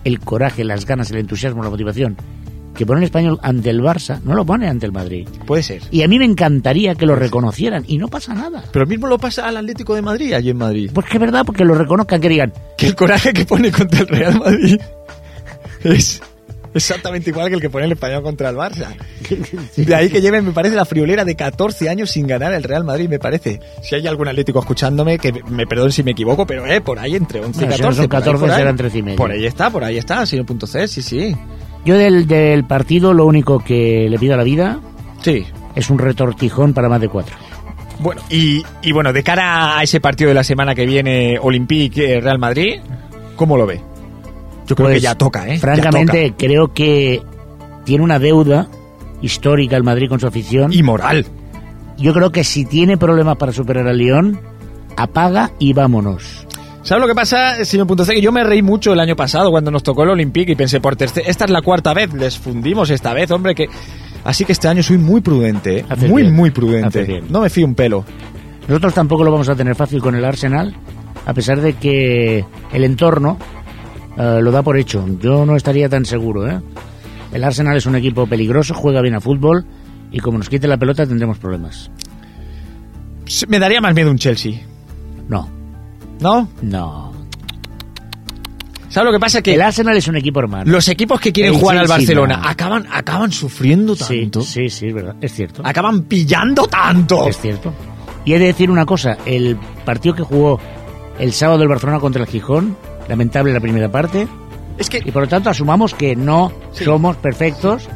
el 0.05 0.21
coraje, 0.21 0.65
las 0.65 0.87
ganas, 0.87 1.11
el 1.11 1.19
entusiasmo, 1.19 1.63
la 1.63 1.71
motivación 1.71 2.17
que 2.75 2.87
pone 2.87 3.01
el 3.01 3.05
español 3.05 3.39
ante 3.43 3.69
el 3.69 3.83
Barça, 3.83 4.21
no 4.23 4.35
lo 4.35 4.47
pone 4.47 4.67
ante 4.69 4.87
el 4.87 4.93
Madrid. 4.93 5.29
Puede 5.47 5.63
ser. 5.63 5.83
Y 5.91 6.03
a 6.03 6.09
mí 6.09 6.19
me 6.19 6.25
encantaría 6.25 6.95
que 6.95 7.05
lo 7.05 7.15
reconocieran 7.15 7.85
y 7.87 7.99
no 7.99 8.09
pasa 8.09 8.33
nada. 8.33 8.65
Pero 8.73 8.87
mismo 8.87 9.07
lo 9.07 9.19
pasa 9.19 9.47
al 9.49 9.57
Atlético 9.59 9.95
de 9.95 10.01
Madrid, 10.03 10.33
allí 10.33 10.51
en 10.51 10.57
Madrid. 10.57 10.91
Pues 10.95 11.07
que 11.07 11.15
es 11.19 11.21
verdad, 11.21 11.43
porque 11.45 11.65
lo 11.65 11.75
reconozcan, 11.75 12.21
que 12.23 12.29
digan, 12.31 12.53
Que 12.79 12.87
el 12.87 12.95
coraje 12.95 13.33
que 13.35 13.45
pone 13.45 13.71
contra 13.71 14.01
el 14.01 14.09
Real 14.09 14.39
Madrid 14.39 14.81
es 15.85 16.23
exactamente 16.75 17.31
igual 17.31 17.49
que 17.49 17.55
el 17.57 17.61
que 17.61 17.71
pone 17.71 17.87
el 17.87 17.93
español 17.93 18.23
contra 18.23 18.49
el 18.51 18.57
Barça. 18.57 18.89
De 19.77 19.95
ahí 19.95 20.09
que 20.11 20.21
lleven, 20.21 20.45
me 20.45 20.53
parece, 20.53 20.77
la 20.77 20.85
friolera 20.85 21.25
de 21.25 21.35
14 21.37 21.89
años 21.89 22.11
sin 22.11 22.27
ganar 22.27 22.53
el 22.53 22.63
Real 22.63 22.85
Madrid, 22.85 23.09
me 23.09 23.19
parece. 23.19 23.61
Si 23.83 23.95
hay 23.95 24.07
algún 24.07 24.29
atlético 24.29 24.61
escuchándome, 24.61 25.19
que 25.19 25.33
me 25.49 25.67
perdonen 25.67 25.93
si 25.93 26.03
me 26.03 26.13
equivoco, 26.13 26.47
pero 26.47 26.67
eh, 26.67 26.81
por 26.81 26.99
ahí 26.99 27.17
entre 27.17 27.41
11 27.41 27.65
y 27.65 27.67
No, 27.69 27.73
si 27.77 27.79
14. 27.83 27.83
no 27.83 27.93
son 27.95 28.09
por 28.09 28.17
ahí, 28.17 28.21
14 28.23 28.41
por 28.41 28.51
ahí. 28.51 28.57
serán 28.59 28.77
13 28.77 28.99
y 28.99 29.03
medio. 29.03 29.17
Por 29.17 29.31
ahí 29.31 29.47
está, 29.47 29.71
por 29.71 29.85
ahí 29.85 29.99
está, 29.99 30.25
punto 30.47 30.67
C, 30.67 30.87
sí, 30.89 31.03
sí. 31.03 31.37
yo 31.85 31.97
del, 31.97 32.27
del 32.27 32.65
partido 32.65 33.13
lo 33.15 33.27
único 33.27 33.59
que 33.63 34.07
le 34.09 34.19
pido 34.19 34.35
a 34.35 34.37
la 34.37 34.45
vida 34.45 34.81
Sí. 35.23 35.45
es 35.75 35.91
un 35.91 35.99
retortijón 35.99 36.73
para 36.73 36.89
más 36.89 37.01
de 37.01 37.09
cuatro. 37.09 37.37
Bueno, 37.99 38.23
y, 38.31 38.63
y 38.83 38.93
bueno, 38.93 39.13
de 39.13 39.23
cara 39.23 39.79
a 39.79 39.83
ese 39.83 40.01
partido 40.01 40.29
de 40.29 40.35
la 40.35 40.45
semana 40.45 40.75
que 40.75 40.87
viene, 40.87 41.39
Olympique 41.41 42.15
eh, 42.15 42.21
Real 42.21 42.39
Madrid, 42.39 42.81
¿cómo 43.37 43.59
lo 43.59 43.67
ve? 43.67 43.81
Yo 44.71 44.77
creo 44.77 44.87
Pues, 44.87 44.99
que 44.99 45.01
ya 45.03 45.17
toca, 45.17 45.49
¿eh? 45.49 45.59
Francamente, 45.59 46.35
creo 46.39 46.73
que 46.73 47.21
tiene 47.85 48.05
una 48.05 48.21
deuda 48.21 48.69
histórica 49.21 49.77
el 49.77 49.83
Madrid 49.83 50.09
con 50.09 50.21
su 50.21 50.29
afición. 50.29 50.73
Y 50.73 50.85
moral. 50.85 51.27
Yo 51.99 52.15
creo 52.15 52.31
que 52.31 52.45
si 52.45 52.65
tiene 52.65 52.97
problemas 52.97 53.37
para 53.37 53.51
superar 53.53 53.89
al 53.89 53.99
León, 53.99 54.41
apaga 54.97 55.51
y 55.59 55.73
vámonos. 55.73 56.47
¿Sabes 56.83 57.03
lo 57.03 57.09
que 57.09 57.17
pasa, 57.17 57.65
señor 57.65 57.89
Punto 57.89 58.05
C? 58.05 58.15
Que 58.15 58.23
yo 58.23 58.31
me 58.31 58.45
reí 58.45 58.63
mucho 58.63 58.93
el 58.93 59.01
año 59.01 59.17
pasado 59.17 59.51
cuando 59.51 59.73
nos 59.73 59.83
tocó 59.83 60.05
el 60.05 60.11
Olympique 60.11 60.53
y 60.53 60.55
pensé, 60.55 60.81
por 60.81 60.97
esta 61.03 61.21
es 61.21 61.51
la 61.51 61.63
cuarta 61.63 61.93
vez, 61.93 62.15
les 62.15 62.39
fundimos 62.39 62.91
esta 62.91 63.13
vez, 63.13 63.31
hombre, 63.33 63.57
que... 63.57 63.69
Así 64.23 64.45
que 64.45 64.53
este 64.53 64.69
año 64.69 64.85
soy 64.85 64.99
muy 64.99 65.21
prudente, 65.21 65.79
¿eh? 65.79 65.85
Haces 65.89 66.09
muy, 66.09 66.23
bien, 66.23 66.35
muy 66.35 66.51
prudente. 66.53 67.23
No 67.29 67.41
me 67.41 67.51
fío 67.51 67.67
un 67.67 67.75
pelo. 67.75 68.05
Nosotros 68.69 68.95
tampoco 68.95 69.25
lo 69.25 69.33
vamos 69.33 69.49
a 69.49 69.57
tener 69.57 69.75
fácil 69.75 70.01
con 70.01 70.15
el 70.15 70.25
Arsenal, 70.25 70.77
a 71.27 71.35
pesar 71.35 71.61
de 71.61 71.73
que 71.73 72.45
el 72.73 72.85
entorno 72.85 73.37
eh, 74.21 74.41
lo 74.43 74.51
da 74.51 74.63
por 74.63 74.77
hecho. 74.77 75.05
Yo 75.21 75.47
no 75.47 75.57
estaría 75.57 75.89
tan 75.89 76.05
seguro. 76.05 76.49
¿eh? 76.51 76.61
El 77.33 77.45
Arsenal 77.45 77.77
es 77.77 77.87
un 77.87 77.97
equipo 77.97 78.27
peligroso, 78.27 78.75
juega 78.75 79.01
bien 79.01 79.15
a 79.15 79.21
fútbol 79.21 79.65
y 80.13 80.19
como 80.21 80.39
nos 80.39 80.49
quite 80.49 80.67
la 80.69 80.77
pelota 80.77 81.07
tendremos 81.07 81.39
problemas. 81.39 81.91
Me 83.49 83.59
daría 83.61 83.81
más 83.81 83.95
miedo 83.95 84.11
un 84.11 84.19
Chelsea, 84.19 84.61
No, 85.29 85.49
¿no? 86.21 86.49
no. 86.63 87.11
¿Sabes 88.89 89.07
lo 89.07 89.13
que 89.13 89.21
pasa? 89.21 89.41
Que 89.41 89.55
El 89.55 89.63
Arsenal 89.63 89.97
es 89.97 90.09
un 90.09 90.17
equipo 90.17 90.41
hermano. 90.41 90.69
los 90.73 90.89
equipos 90.89 91.21
que 91.21 91.31
quieren 91.31 91.55
El 91.55 91.61
jugar 91.61 91.79
al 91.79 91.87
Barcelona 91.87 92.39
no. 92.39 92.49
acaban, 92.49 92.87
acaban 92.91 93.31
sufriendo 93.31 93.95
Sí, 93.95 94.23
tanto. 94.23 94.41
sí, 94.41 94.69
sí, 94.69 94.89
es 94.89 94.95
verdad, 94.95 95.15
es 95.21 95.33
cierto. 95.33 95.63
Acaban 95.65 96.03
pillando 96.03 96.67
tanto. 96.67 97.29
Es 97.29 97.39
cierto. 97.39 97.73
Y 98.25 98.33
he 98.33 98.41
de 98.41 98.47
decir 98.47 98.69
una 98.69 98.85
cosa, 98.85 99.17
el 99.27 99.57
partido 99.85 100.17
que 100.17 100.25
jugó 100.25 100.59
el 101.21 101.33
sábado 101.33 101.63
el 101.63 101.69
Barcelona 101.69 102.01
contra 102.01 102.23
el 102.25 102.29
Gijón, 102.29 102.77
lamentable 103.11 103.53
la 103.53 103.61
primera 103.61 103.91
parte, 103.91 104.27
Es 104.79 104.89
que 104.89 104.99
y 105.05 105.11
por 105.11 105.23
lo 105.25 105.29
tanto 105.29 105.51
asumamos 105.51 105.93
que 105.95 106.17
no 106.17 106.51
Sí. 106.73 106.85
somos 106.85 107.15
perfectos, 107.17 107.87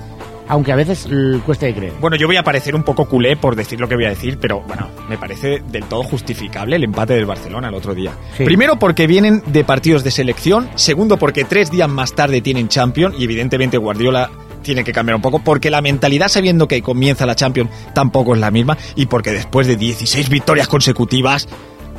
aunque 0.49 0.71
a 0.73 0.77
veces 0.77 1.09
cueste 1.47 1.65
de 1.67 1.75
creer. 1.75 1.93
Bueno, 1.99 2.17
yo 2.17 2.27
voy 2.27 2.37
a 2.37 2.43
parecer 2.43 2.75
un 2.75 2.83
poco 2.83 3.07
culé 3.07 3.37
por 3.37 3.57
decir 3.57 3.81
lo 3.81 3.89
que 3.89 3.95
voy 3.95 4.05
a 4.05 4.11
decir, 4.11 4.37
pero 4.39 4.61
bueno, 4.61 4.89
me 5.09 5.17
parece 5.17 5.63
del 5.71 5.85
todo 5.85 6.03
justificable 6.03 6.77
el 6.77 6.85
empate 6.85 7.15
del 7.15 7.25
Barcelona 7.25 7.69
el 7.69 7.75
otro 7.75 7.95
día. 7.95 8.13
Sí. 8.37 8.45
Primero 8.45 8.79
porque 8.79 9.07
vienen 9.07 9.43
de 9.47 9.65
partidos 9.65 10.05
de 10.05 10.11
selección, 10.11 10.69
segundo 10.75 11.17
porque 11.17 11.45
tres 11.45 11.71
días 11.71 11.89
más 11.89 12.13
tarde 12.13 12.43
tienen 12.43 12.69
Champions 12.69 13.15
y 13.19 13.25
evidentemente 13.25 13.79
Guardiola 13.79 14.29
tiene 14.61 14.85
que 14.85 14.93
cambiar 14.93 15.17
un 15.17 15.23
poco 15.23 15.39
porque 15.39 15.71
la 15.71 15.81
mentalidad 15.81 16.29
sabiendo 16.29 16.69
que 16.69 16.83
comienza 16.83 17.25
la 17.25 17.35
Champions 17.35 17.71
tampoco 17.95 18.35
es 18.35 18.41
la 18.41 18.51
misma 18.51 18.77
y 18.97 19.07
porque 19.07 19.31
después 19.33 19.67
de 19.67 19.77
16 19.77 20.29
victorias 20.29 20.69
consecutivas, 20.69 21.49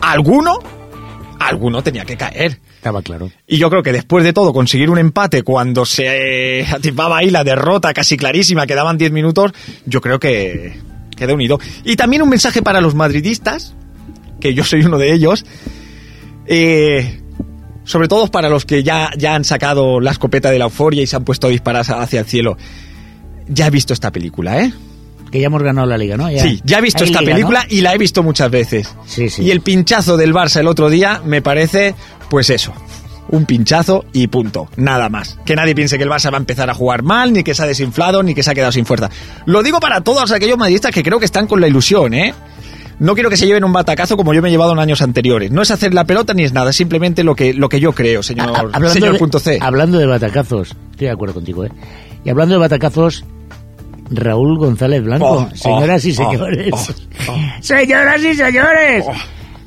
alguno, 0.01 0.59
alguno 1.39 1.83
tenía 1.83 2.05
que 2.05 2.17
caer. 2.17 2.59
Estaba 2.75 3.01
claro. 3.01 3.31
Y 3.47 3.57
yo 3.57 3.69
creo 3.69 3.83
que 3.83 3.91
después 3.91 4.23
de 4.23 4.33
todo, 4.33 4.53
conseguir 4.53 4.89
un 4.89 4.97
empate 4.97 5.43
cuando 5.43 5.85
se 5.85 6.59
eh, 6.59 6.65
atisbaba 6.65 7.17
ahí 7.17 7.29
la 7.29 7.43
derrota 7.43 7.93
casi 7.93 8.17
clarísima, 8.17 8.67
quedaban 8.67 8.97
10 8.97 9.11
minutos, 9.11 9.51
yo 9.85 10.01
creo 10.01 10.19
que 10.19 10.79
queda 11.15 11.33
unido. 11.33 11.59
Y 11.83 11.95
también 11.95 12.21
un 12.21 12.29
mensaje 12.29 12.61
para 12.61 12.81
los 12.81 12.95
madridistas, 12.95 13.73
que 14.39 14.53
yo 14.53 14.63
soy 14.63 14.81
uno 14.81 14.97
de 14.97 15.13
ellos, 15.13 15.45
eh, 16.45 17.21
sobre 17.83 18.07
todo 18.07 18.27
para 18.27 18.49
los 18.49 18.65
que 18.65 18.83
ya, 18.83 19.11
ya 19.17 19.35
han 19.35 19.43
sacado 19.43 19.99
la 19.99 20.11
escopeta 20.11 20.51
de 20.51 20.59
la 20.59 20.65
euforia 20.65 21.01
y 21.01 21.07
se 21.07 21.15
han 21.15 21.23
puesto 21.23 21.47
a 21.47 21.49
disparar 21.49 21.85
hacia 21.87 22.19
el 22.19 22.25
cielo. 22.25 22.57
Ya 23.47 23.67
he 23.67 23.69
visto 23.69 23.93
esta 23.93 24.11
película, 24.11 24.61
¿eh? 24.61 24.73
Que 25.31 25.39
ya 25.39 25.47
hemos 25.47 25.61
ganado 25.63 25.87
la 25.87 25.97
liga, 25.97 26.17
¿no? 26.17 26.29
Ya- 26.31 26.43
Sí, 26.43 26.61
ya 26.63 26.77
he 26.77 26.81
visto 26.81 27.03
esta 27.03 27.19
liga, 27.21 27.33
película 27.33 27.61
¿no? 27.61 27.65
y 27.75 27.81
la 27.81 27.93
he 27.93 27.97
visto 27.97 28.23
muchas 28.23 28.49
veces. 28.51 28.93
Sí, 29.05 29.29
sí. 29.29 29.43
Y 29.43 29.51
el 29.51 29.61
pinchazo 29.61 30.17
del 30.17 30.33
Barça 30.33 30.59
el 30.61 30.67
otro 30.67 30.89
día 30.89 31.21
me 31.25 31.41
parece, 31.41 31.95
pues 32.29 32.49
eso, 32.49 32.71
un 33.29 33.45
pinchazo 33.45 34.05
y 34.13 34.27
punto, 34.27 34.69
nada 34.77 35.09
más. 35.09 35.37
Que 35.45 35.55
nadie 35.55 35.73
piense 35.75 35.97
que 35.97 36.03
el 36.03 36.09
Barça 36.09 36.31
va 36.31 36.37
a 36.37 36.39
empezar 36.39 36.69
a 36.69 36.73
jugar 36.73 37.01
mal, 37.03 37.33
ni 37.33 37.43
que 37.43 37.53
se 37.53 37.63
ha 37.63 37.65
desinflado, 37.65 38.21
ni 38.23 38.33
que 38.35 38.43
se 38.43 38.51
ha 38.51 38.53
quedado 38.53 38.71
sin 38.71 38.85
fuerza. 38.85 39.09
Lo 39.45 39.63
digo 39.63 39.79
para 39.79 40.01
todos 40.01 40.31
aquellos 40.31 40.57
madridistas 40.57 40.91
que 40.91 41.03
creo 41.03 41.19
que 41.19 41.25
están 41.25 41.47
con 41.47 41.59
la 41.59 41.67
ilusión, 41.67 42.13
¿eh? 42.13 42.33
No 42.97 43.13
quiero 43.13 43.29
que 43.29 43.35
se 43.35 43.45
lleven 43.45 43.65
un 43.65 43.73
batacazo 43.73 44.15
como 44.15 44.33
yo 44.33 44.41
me 44.41 44.47
he 44.47 44.51
llevado 44.51 44.71
en 44.71 44.79
años 44.79 45.01
anteriores. 45.01 45.51
No 45.51 45.61
es 45.61 45.69
hacer 45.69 45.93
la 45.93 46.05
pelota 46.05 46.33
ni 46.33 46.43
es 46.43 46.53
nada, 46.53 46.69
es 46.69 46.77
simplemente 46.77 47.25
lo 47.25 47.35
que, 47.35 47.53
lo 47.53 47.67
que 47.67 47.81
yo 47.81 47.91
creo, 47.91 48.23
señor, 48.23 48.49
A- 48.49 48.51
a- 48.57 48.59
hablando, 48.61 48.89
señor 48.89 49.13
de, 49.13 49.19
punto 49.19 49.39
C. 49.39 49.57
hablando 49.61 49.97
de 49.97 50.05
batacazos, 50.05 50.69
estoy 50.91 51.07
de 51.07 51.11
acuerdo 51.11 51.33
contigo, 51.33 51.65
¿eh? 51.65 51.71
Y 52.23 52.29
hablando 52.29 52.53
de 52.55 52.59
batacazos, 52.59 53.25
Raúl 54.11 54.57
González 54.57 55.03
Blanco, 55.03 55.25
Oh, 55.51 55.55
señoras 55.55 56.03
oh, 56.03 56.07
y 56.07 56.11
señores. 56.13 56.69
oh, 56.71 56.87
oh. 57.31 57.37
Señoras 57.61 58.23
y 58.23 58.33
señores. 58.35 59.05
Oh. 59.07 59.13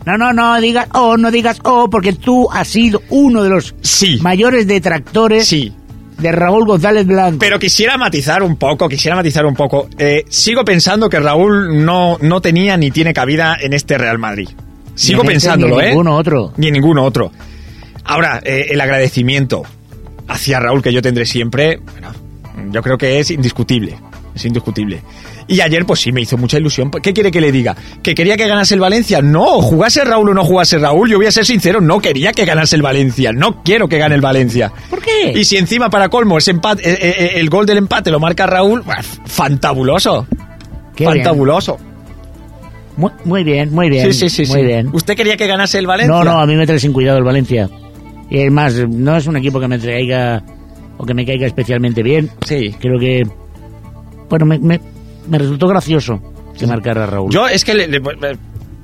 No, 0.06 0.16
no, 0.16 0.32
no 0.32 0.60
digas 0.60 0.88
oh, 0.94 1.16
no 1.16 1.30
digas 1.30 1.58
oh, 1.64 1.88
porque 1.90 2.12
tú 2.14 2.48
has 2.50 2.68
sido 2.68 3.02
uno 3.10 3.42
de 3.42 3.50
los 3.50 3.74
Sí. 3.82 4.18
mayores 4.22 4.66
detractores 4.66 5.46
Sí, 5.46 5.72
de 6.18 6.32
Raúl 6.32 6.64
González 6.66 7.06
Blanco. 7.06 7.38
Pero 7.40 7.58
quisiera 7.58 7.98
matizar 7.98 8.42
un 8.42 8.56
poco, 8.56 8.88
quisiera 8.88 9.16
matizar 9.16 9.44
un 9.44 9.54
poco. 9.54 9.88
Eh, 9.98 10.24
sigo 10.28 10.64
pensando 10.64 11.08
que 11.10 11.18
Raúl 11.20 11.84
no, 11.84 12.16
no 12.22 12.40
tenía 12.40 12.76
ni 12.76 12.90
tiene 12.90 13.12
cabida 13.12 13.56
en 13.60 13.72
este 13.74 13.98
Real 13.98 14.18
Madrid. 14.18 14.48
Sigo 14.94 15.22
Ni 15.22 15.30
en 15.30 15.36
este, 15.36 15.48
pensándolo, 15.48 15.76
ni 15.76 15.80
en 15.82 15.84
¿eh? 15.86 15.88
ninguno 15.90 16.16
otro. 16.16 16.52
Ni 16.56 16.66
en 16.68 16.72
ninguno 16.72 17.04
otro. 17.04 17.30
Ahora, 18.04 18.40
eh, 18.44 18.66
el 18.70 18.80
agradecimiento 18.80 19.62
hacia 20.26 20.58
Raúl 20.60 20.82
que 20.82 20.92
yo 20.92 21.02
tendré 21.02 21.26
siempre, 21.26 21.78
bueno, 21.92 22.12
yo 22.72 22.82
creo 22.82 22.96
que 22.96 23.18
es 23.20 23.30
indiscutible. 23.30 23.96
Es 24.38 24.44
indiscutible. 24.44 25.02
Y 25.48 25.60
ayer, 25.60 25.84
pues 25.84 25.98
sí, 25.98 26.12
me 26.12 26.20
hizo 26.20 26.36
mucha 26.36 26.58
ilusión. 26.58 26.92
¿Qué 26.92 27.12
quiere 27.12 27.32
que 27.32 27.40
le 27.40 27.50
diga? 27.50 27.74
¿Que 28.04 28.14
quería 28.14 28.36
que 28.36 28.46
ganase 28.46 28.74
el 28.74 28.80
Valencia? 28.80 29.20
No, 29.20 29.60
jugase 29.60 30.04
Raúl 30.04 30.28
o 30.28 30.34
no 30.34 30.44
jugase 30.44 30.78
Raúl, 30.78 31.10
yo 31.10 31.16
voy 31.16 31.26
a 31.26 31.32
ser 31.32 31.44
sincero, 31.44 31.80
no 31.80 31.98
quería 31.98 32.30
que 32.30 32.44
ganase 32.44 32.76
el 32.76 32.82
Valencia. 32.82 33.32
No 33.32 33.64
quiero 33.64 33.88
que 33.88 33.98
gane 33.98 34.14
el 34.14 34.20
Valencia. 34.20 34.72
¿Por 34.88 35.02
qué? 35.02 35.32
Y 35.34 35.42
si 35.42 35.56
encima 35.56 35.90
para 35.90 36.08
colmo 36.08 36.38
ese 36.38 36.52
empate, 36.52 36.88
eh, 36.88 36.98
eh, 37.00 37.32
el 37.34 37.50
gol 37.50 37.66
del 37.66 37.78
empate 37.78 38.12
lo 38.12 38.20
marca 38.20 38.46
Raúl, 38.46 38.84
fantabuloso. 39.26 40.28
Qué 40.94 41.04
bien. 41.04 41.16
fantabuloso. 41.16 41.78
Muy, 42.96 43.10
muy 43.24 43.42
bien, 43.42 43.74
muy 43.74 43.90
bien. 43.90 44.12
Sí, 44.12 44.28
sí, 44.28 44.44
sí. 44.46 44.52
Muy 44.52 44.60
sí. 44.60 44.66
bien. 44.66 44.90
¿Usted 44.92 45.16
quería 45.16 45.36
que 45.36 45.48
ganase 45.48 45.78
el 45.80 45.88
Valencia? 45.88 46.16
No, 46.16 46.22
no, 46.22 46.40
a 46.40 46.46
mí 46.46 46.54
me 46.54 46.64
trae 46.64 46.78
sin 46.78 46.92
cuidado 46.92 47.18
el 47.18 47.24
Valencia. 47.24 47.68
Y 48.30 48.42
es 48.42 48.52
más, 48.52 48.74
no 48.88 49.16
es 49.16 49.26
un 49.26 49.36
equipo 49.36 49.58
que 49.58 49.66
me 49.66 49.80
traiga 49.80 50.44
o 50.96 51.06
que 51.06 51.14
me 51.14 51.24
caiga 51.24 51.46
especialmente 51.46 52.02
bien. 52.02 52.30
Sí. 52.46 52.74
Creo 52.78 52.98
que. 52.98 53.22
Bueno, 54.28 54.46
me, 54.46 54.58
me, 54.58 54.80
me 55.28 55.38
resultó 55.38 55.66
gracioso 55.68 56.20
que 56.58 56.66
marcara 56.66 57.04
a 57.04 57.06
Raúl. 57.06 57.32
Yo 57.32 57.46
es 57.48 57.64
que 57.64 57.74
le- 57.74 57.86
le- 57.88 58.00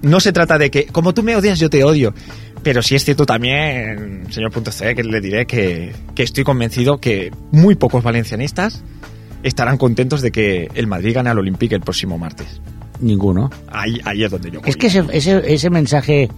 no 0.02 0.20
se 0.20 0.33
trata 0.33 0.59
de 0.59 0.70
que, 0.70 0.87
como 0.87 1.14
tú 1.14 1.22
me 1.22 1.35
odias, 1.37 1.59
yo 1.59 1.70
te 1.70 1.83
odio. 1.85 2.14
Pero 2.62 2.83
sí 2.83 2.94
es 2.94 3.04
cierto 3.04 3.26
también, 3.26 4.24
señor 4.30 4.50
Punto 4.50 4.72
C, 4.72 4.94
que 4.94 5.02
le 5.04 5.20
diré 5.20 5.44
que, 5.46 5.92
que 6.14 6.22
estoy 6.22 6.44
convencido 6.44 6.98
que 6.98 7.30
muy 7.52 7.74
pocos 7.74 8.02
valencianistas 8.02 8.83
estarán 9.42 9.76
contentos 9.76 10.22
de 10.22 10.33
que 10.33 10.70
el 10.74 10.87
Madrid 10.87 11.14
gane 11.14 11.28
al 11.28 11.38
Olympique 11.38 11.74
el 11.74 11.83
próximo 11.83 12.16
martes. 12.16 12.61
Ninguno. 13.00 13.50
Ahí, 13.70 14.00
ahí 14.04 14.24
es 14.24 14.30
donde 14.30 14.50
yo 14.50 14.61
voy. 14.61 14.70
Es 14.70 14.76
que 14.76 14.87
ese, 14.87 15.04
ese, 15.12 15.42
ese 15.52 15.68
mensaje 15.68 16.30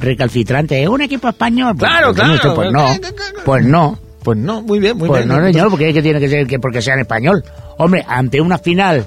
recalcitrante, 0.00 0.82
¿eh? 0.82 0.88
un 0.88 1.00
equipo 1.02 1.28
español. 1.28 1.74
Pues, 1.78 1.90
Claro, 1.90 2.12
claro. 2.14 2.54
Pues 2.54 2.72
no, 2.72 2.86
pues 3.44 3.64
no. 3.64 3.98
Pues 4.22 4.36
no, 4.38 4.62
muy 4.62 4.78
bien, 4.80 4.96
muy 4.96 5.08
Pues 5.08 5.24
bien. 5.24 5.36
no, 5.40 5.44
señor, 5.46 5.70
porque 5.70 5.92
que 5.92 6.02
tiene 6.02 6.20
que 6.20 6.28
ser 6.28 6.46
que 6.46 6.58
porque 6.58 6.82
sea 6.82 6.94
en 6.94 7.00
español. 7.00 7.42
Hombre, 7.78 8.04
ante 8.06 8.40
una 8.40 8.58
final, 8.58 9.06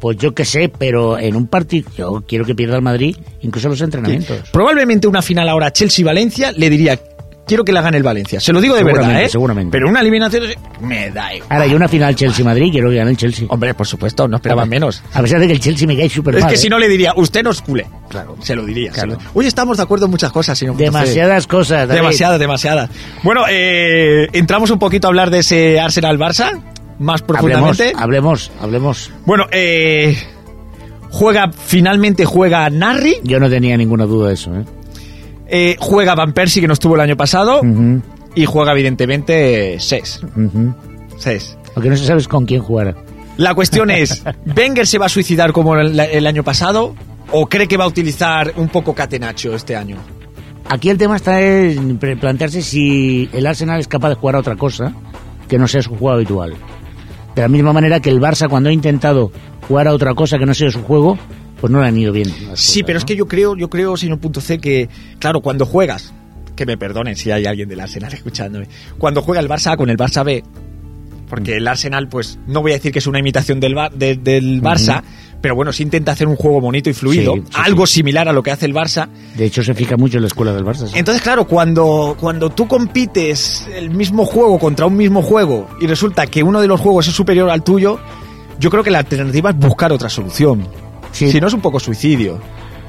pues 0.00 0.16
yo 0.18 0.34
qué 0.34 0.44
sé, 0.44 0.68
pero 0.68 1.18
en 1.18 1.36
un 1.36 1.46
partido, 1.46 1.88
yo 1.96 2.24
quiero 2.26 2.44
que 2.44 2.54
pierda 2.54 2.76
el 2.76 2.82
Madrid, 2.82 3.16
incluso 3.42 3.68
los 3.68 3.80
entrenamientos. 3.80 4.38
Probablemente 4.52 5.06
una 5.06 5.22
final 5.22 5.48
ahora 5.48 5.72
Chelsea-Valencia 5.72 6.52
le 6.52 6.68
diría, 6.68 6.98
quiero 7.46 7.64
que 7.64 7.72
la 7.72 7.80
gane 7.80 7.96
el 7.96 8.02
Valencia. 8.02 8.40
Se 8.40 8.52
lo 8.52 8.60
digo 8.60 8.74
de 8.74 8.84
verdad, 8.84 9.22
¿eh? 9.22 9.28
seguramente. 9.28 9.70
Pero 9.70 9.88
una 9.88 10.00
eliminación 10.00 10.44
me 10.80 11.10
da 11.10 11.34
igual. 11.34 11.50
Ahora, 11.52 11.66
y 11.66 11.74
una 11.74 11.88
final 11.88 12.14
Chelsea-Madrid, 12.14 12.70
quiero 12.72 12.90
que 12.90 12.96
gane 12.96 13.10
el 13.12 13.16
Chelsea. 13.16 13.46
Hombre, 13.48 13.72
por 13.74 13.86
supuesto, 13.86 14.26
no 14.28 14.36
esperaba 14.36 14.62
Hombre, 14.64 14.76
menos. 14.80 15.02
A 15.14 15.22
pesar 15.22 15.40
de 15.40 15.46
que 15.46 15.52
el 15.54 15.60
Chelsea 15.60 15.86
me 15.86 15.96
cae 15.96 16.08
súper 16.08 16.34
Es 16.36 16.40
mal. 16.42 16.48
que 16.50 16.56
¿eh? 16.56 16.58
si 16.58 16.68
no 16.68 16.78
le 16.78 16.88
diría, 16.88 17.12
usted 17.16 17.42
no 17.42 17.50
es 17.50 17.62
culé. 17.62 17.86
Claro. 18.08 18.36
Se 18.42 18.54
lo 18.54 18.64
diría. 18.64 18.90
Claro. 18.92 19.12
se 19.12 19.16
lo- 19.24 19.30
Hoy 19.34 19.46
estamos 19.46 19.76
de 19.76 19.82
acuerdo 19.84 20.06
en 20.06 20.10
muchas 20.10 20.32
cosas, 20.32 20.58
señor. 20.58 20.76
Demasiadas 20.76 21.46
cosas. 21.46 21.86
David. 21.88 22.00
Demasiadas, 22.00 22.38
demasiadas. 22.38 22.90
Bueno, 23.22 23.42
eh, 23.48 24.28
entramos 24.32 24.70
un 24.70 24.78
poquito 24.78 25.06
a 25.06 25.10
hablar 25.10 25.30
de 25.30 25.38
ese 25.40 25.80
Arsenal-Barça, 25.80 26.52
más 26.98 27.20
Hablemos, 27.22 27.22
profundamente. 27.22 27.92
hablemos, 27.96 28.50
hablemos. 28.60 29.10
Bueno, 29.24 29.44
eh, 29.50 30.16
juega, 31.10 31.50
finalmente 31.52 32.24
juega 32.24 32.68
Narri, 32.70 33.16
Yo 33.22 33.38
no 33.40 33.48
tenía 33.48 33.76
ninguna 33.76 34.04
duda 34.06 34.28
de 34.28 34.34
eso. 34.34 34.54
¿eh? 34.54 34.64
Eh, 35.48 35.76
juega 35.78 36.14
Van 36.14 36.32
Persie, 36.32 36.60
que 36.60 36.66
no 36.68 36.74
estuvo 36.74 36.94
el 36.94 37.00
año 37.00 37.16
pasado, 37.16 37.60
y 38.34 38.44
juega 38.44 38.72
evidentemente 38.72 39.78
Ses. 39.80 40.22
ujú. 40.22 40.74
Ses. 41.18 41.56
Lo 41.74 41.82
que 41.82 41.90
no 41.90 41.96
se 41.96 42.06
sabe 42.06 42.20
es 42.20 42.28
con 42.28 42.46
quién 42.46 42.62
jugará. 42.62 42.94
La 43.36 43.54
cuestión 43.54 43.90
es, 43.90 44.22
¿Wenger 44.56 44.86
se 44.86 44.98
va 44.98 45.06
a 45.06 45.10
suicidar 45.10 45.52
como 45.52 45.76
el, 45.76 45.98
el 45.98 46.26
año 46.26 46.42
pasado? 46.42 46.94
¿O 47.32 47.46
cree 47.46 47.66
que 47.68 47.76
va 47.76 47.84
a 47.84 47.88
utilizar 47.88 48.52
un 48.56 48.68
poco 48.68 48.94
Catenacho 48.94 49.54
este 49.54 49.76
año? 49.76 49.96
Aquí 50.68 50.90
el 50.90 50.98
tema 50.98 51.16
está 51.16 51.40
en 51.40 51.98
plantearse 51.98 52.62
si 52.62 53.28
el 53.32 53.46
Arsenal 53.46 53.78
es 53.78 53.88
capaz 53.88 54.08
de 54.10 54.14
jugar 54.16 54.36
a 54.36 54.40
otra 54.40 54.56
cosa 54.56 54.92
que 55.48 55.58
no 55.58 55.68
sea 55.68 55.82
su 55.82 55.90
juego 55.90 56.10
habitual. 56.10 56.54
De 57.34 57.42
la 57.42 57.48
misma 57.48 57.72
manera 57.72 58.00
que 58.00 58.10
el 58.10 58.20
Barça 58.20 58.48
cuando 58.48 58.70
ha 58.70 58.72
intentado 58.72 59.30
jugar 59.68 59.86
a 59.88 59.92
otra 59.92 60.14
cosa 60.14 60.38
que 60.38 60.46
no 60.46 60.54
sea 60.54 60.70
su 60.70 60.82
juego, 60.82 61.18
pues 61.60 61.70
no 61.70 61.80
le 61.80 61.86
han 61.88 61.96
ido 61.98 62.12
bien. 62.12 62.32
Sí, 62.54 62.82
pero 62.82 62.98
es 62.98 63.04
que 63.04 63.16
yo 63.16 63.26
creo, 63.26 63.56
yo 63.56 63.68
creo, 63.70 63.96
señor 63.96 64.18
Punto 64.18 64.40
C, 64.40 64.58
que, 64.58 64.88
claro, 65.18 65.40
cuando 65.40 65.64
juegas, 65.66 66.12
que 66.54 66.66
me 66.66 66.76
perdonen 66.76 67.16
si 67.16 67.30
hay 67.30 67.44
alguien 67.46 67.68
del 67.68 67.80
Arsenal 67.80 68.12
escuchándome, 68.12 68.66
cuando 68.98 69.22
juega 69.22 69.40
el 69.40 69.48
Barça 69.48 69.72
A 69.72 69.76
con 69.76 69.90
el 69.90 69.96
Barça 69.96 70.24
B, 70.24 70.42
porque 71.28 71.56
el 71.56 71.66
Arsenal, 71.66 72.08
pues, 72.08 72.38
no 72.46 72.62
voy 72.62 72.72
a 72.72 72.74
decir 72.74 72.92
que 72.92 73.00
es 73.00 73.06
una 73.06 73.18
imitación 73.18 73.58
del, 73.58 73.74
de- 73.94 74.14
del 74.16 74.62
Barça, 74.62 75.02
pero 75.40 75.54
bueno, 75.56 75.72
sí 75.72 75.82
intenta 75.82 76.12
hacer 76.12 76.28
un 76.28 76.36
juego 76.36 76.60
bonito 76.60 76.88
y 76.88 76.92
fluido, 76.94 77.34
Sí, 77.34 77.40
sí, 77.46 77.52
algo 77.54 77.86
similar 77.86 78.28
a 78.28 78.32
lo 78.32 78.42
que 78.42 78.50
hace 78.52 78.64
el 78.66 78.72
Barça. 78.74 79.08
De 79.36 79.44
hecho, 79.44 79.62
se 79.62 79.74
fija 79.74 79.96
mucho 79.96 80.18
en 80.18 80.22
la 80.22 80.28
escuela 80.28 80.52
del 80.54 80.64
Barça. 80.64 80.88
Entonces, 80.94 81.22
claro, 81.22 81.46
cuando, 81.46 82.16
cuando 82.18 82.50
tú 82.50 82.68
compites 82.68 83.66
el 83.74 83.90
mismo 83.90 84.24
juego 84.24 84.58
contra 84.58 84.86
un 84.86 84.96
mismo 84.96 85.20
juego 85.22 85.68
y 85.80 85.86
resulta 85.86 86.26
que 86.26 86.42
uno 86.42 86.60
de 86.60 86.68
los 86.68 86.80
juegos 86.80 87.08
es 87.08 87.14
superior 87.14 87.50
al 87.50 87.62
tuyo, 87.64 87.98
yo 88.60 88.70
creo 88.70 88.82
que 88.84 88.90
la 88.90 88.98
alternativa 89.00 89.50
es 89.50 89.56
buscar 89.56 89.92
otra 89.92 90.08
solución. 90.08 90.66
Sí. 91.16 91.30
Si 91.30 91.40
no 91.40 91.46
es 91.46 91.54
un 91.54 91.62
poco 91.62 91.80
suicidio. 91.80 92.38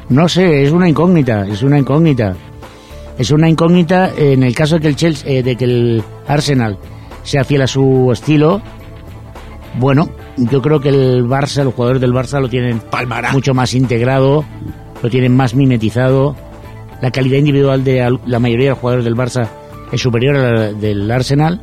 No 0.10 0.28
sé, 0.28 0.64
es 0.64 0.72
una 0.72 0.90
incógnita, 0.90 1.48
es 1.48 1.64
una 1.64 1.80
incógnita. 1.80 2.36
Es 3.18 3.32
una 3.32 3.48
incógnita 3.48 4.12
en 4.18 4.44
el 4.44 4.54
caso 4.54 4.76
de 4.76 4.82
que 4.82 4.88
el 4.90 4.96
Chelsea, 4.98 5.32
eh, 5.32 5.44
de 5.44 5.56
que 5.56 5.64
el 5.64 6.04
Arsenal 6.28 6.78
sea 7.24 7.46
fiel 7.46 7.62
a 7.62 7.68
su 7.68 8.10
estilo. 8.12 8.62
Bueno, 9.80 10.10
yo 10.36 10.62
creo 10.62 10.82
que 10.82 10.90
el 10.90 11.24
Barça, 11.26 11.64
los 11.64 11.74
jugadores 11.74 12.02
del 12.02 12.12
Barça 12.12 12.42
lo 12.42 12.50
tienen 12.50 12.80
Palmará. 12.80 13.32
mucho 13.32 13.54
más 13.54 13.74
integrado, 13.74 14.44
lo 15.02 15.10
tienen 15.10 15.34
más 15.34 15.56
mimetizado. 15.56 16.36
La 17.02 17.12
calidad 17.12 17.38
individual 17.38 17.86
de 17.86 18.18
la 18.26 18.40
mayoría 18.40 18.66
de 18.66 18.70
los 18.72 18.80
jugadores 18.80 19.06
del 19.06 19.16
Barça 19.16 19.48
es 19.92 20.02
superior 20.02 20.36
a 20.36 20.52
la 20.52 20.74
del 20.74 21.10
Arsenal, 21.10 21.62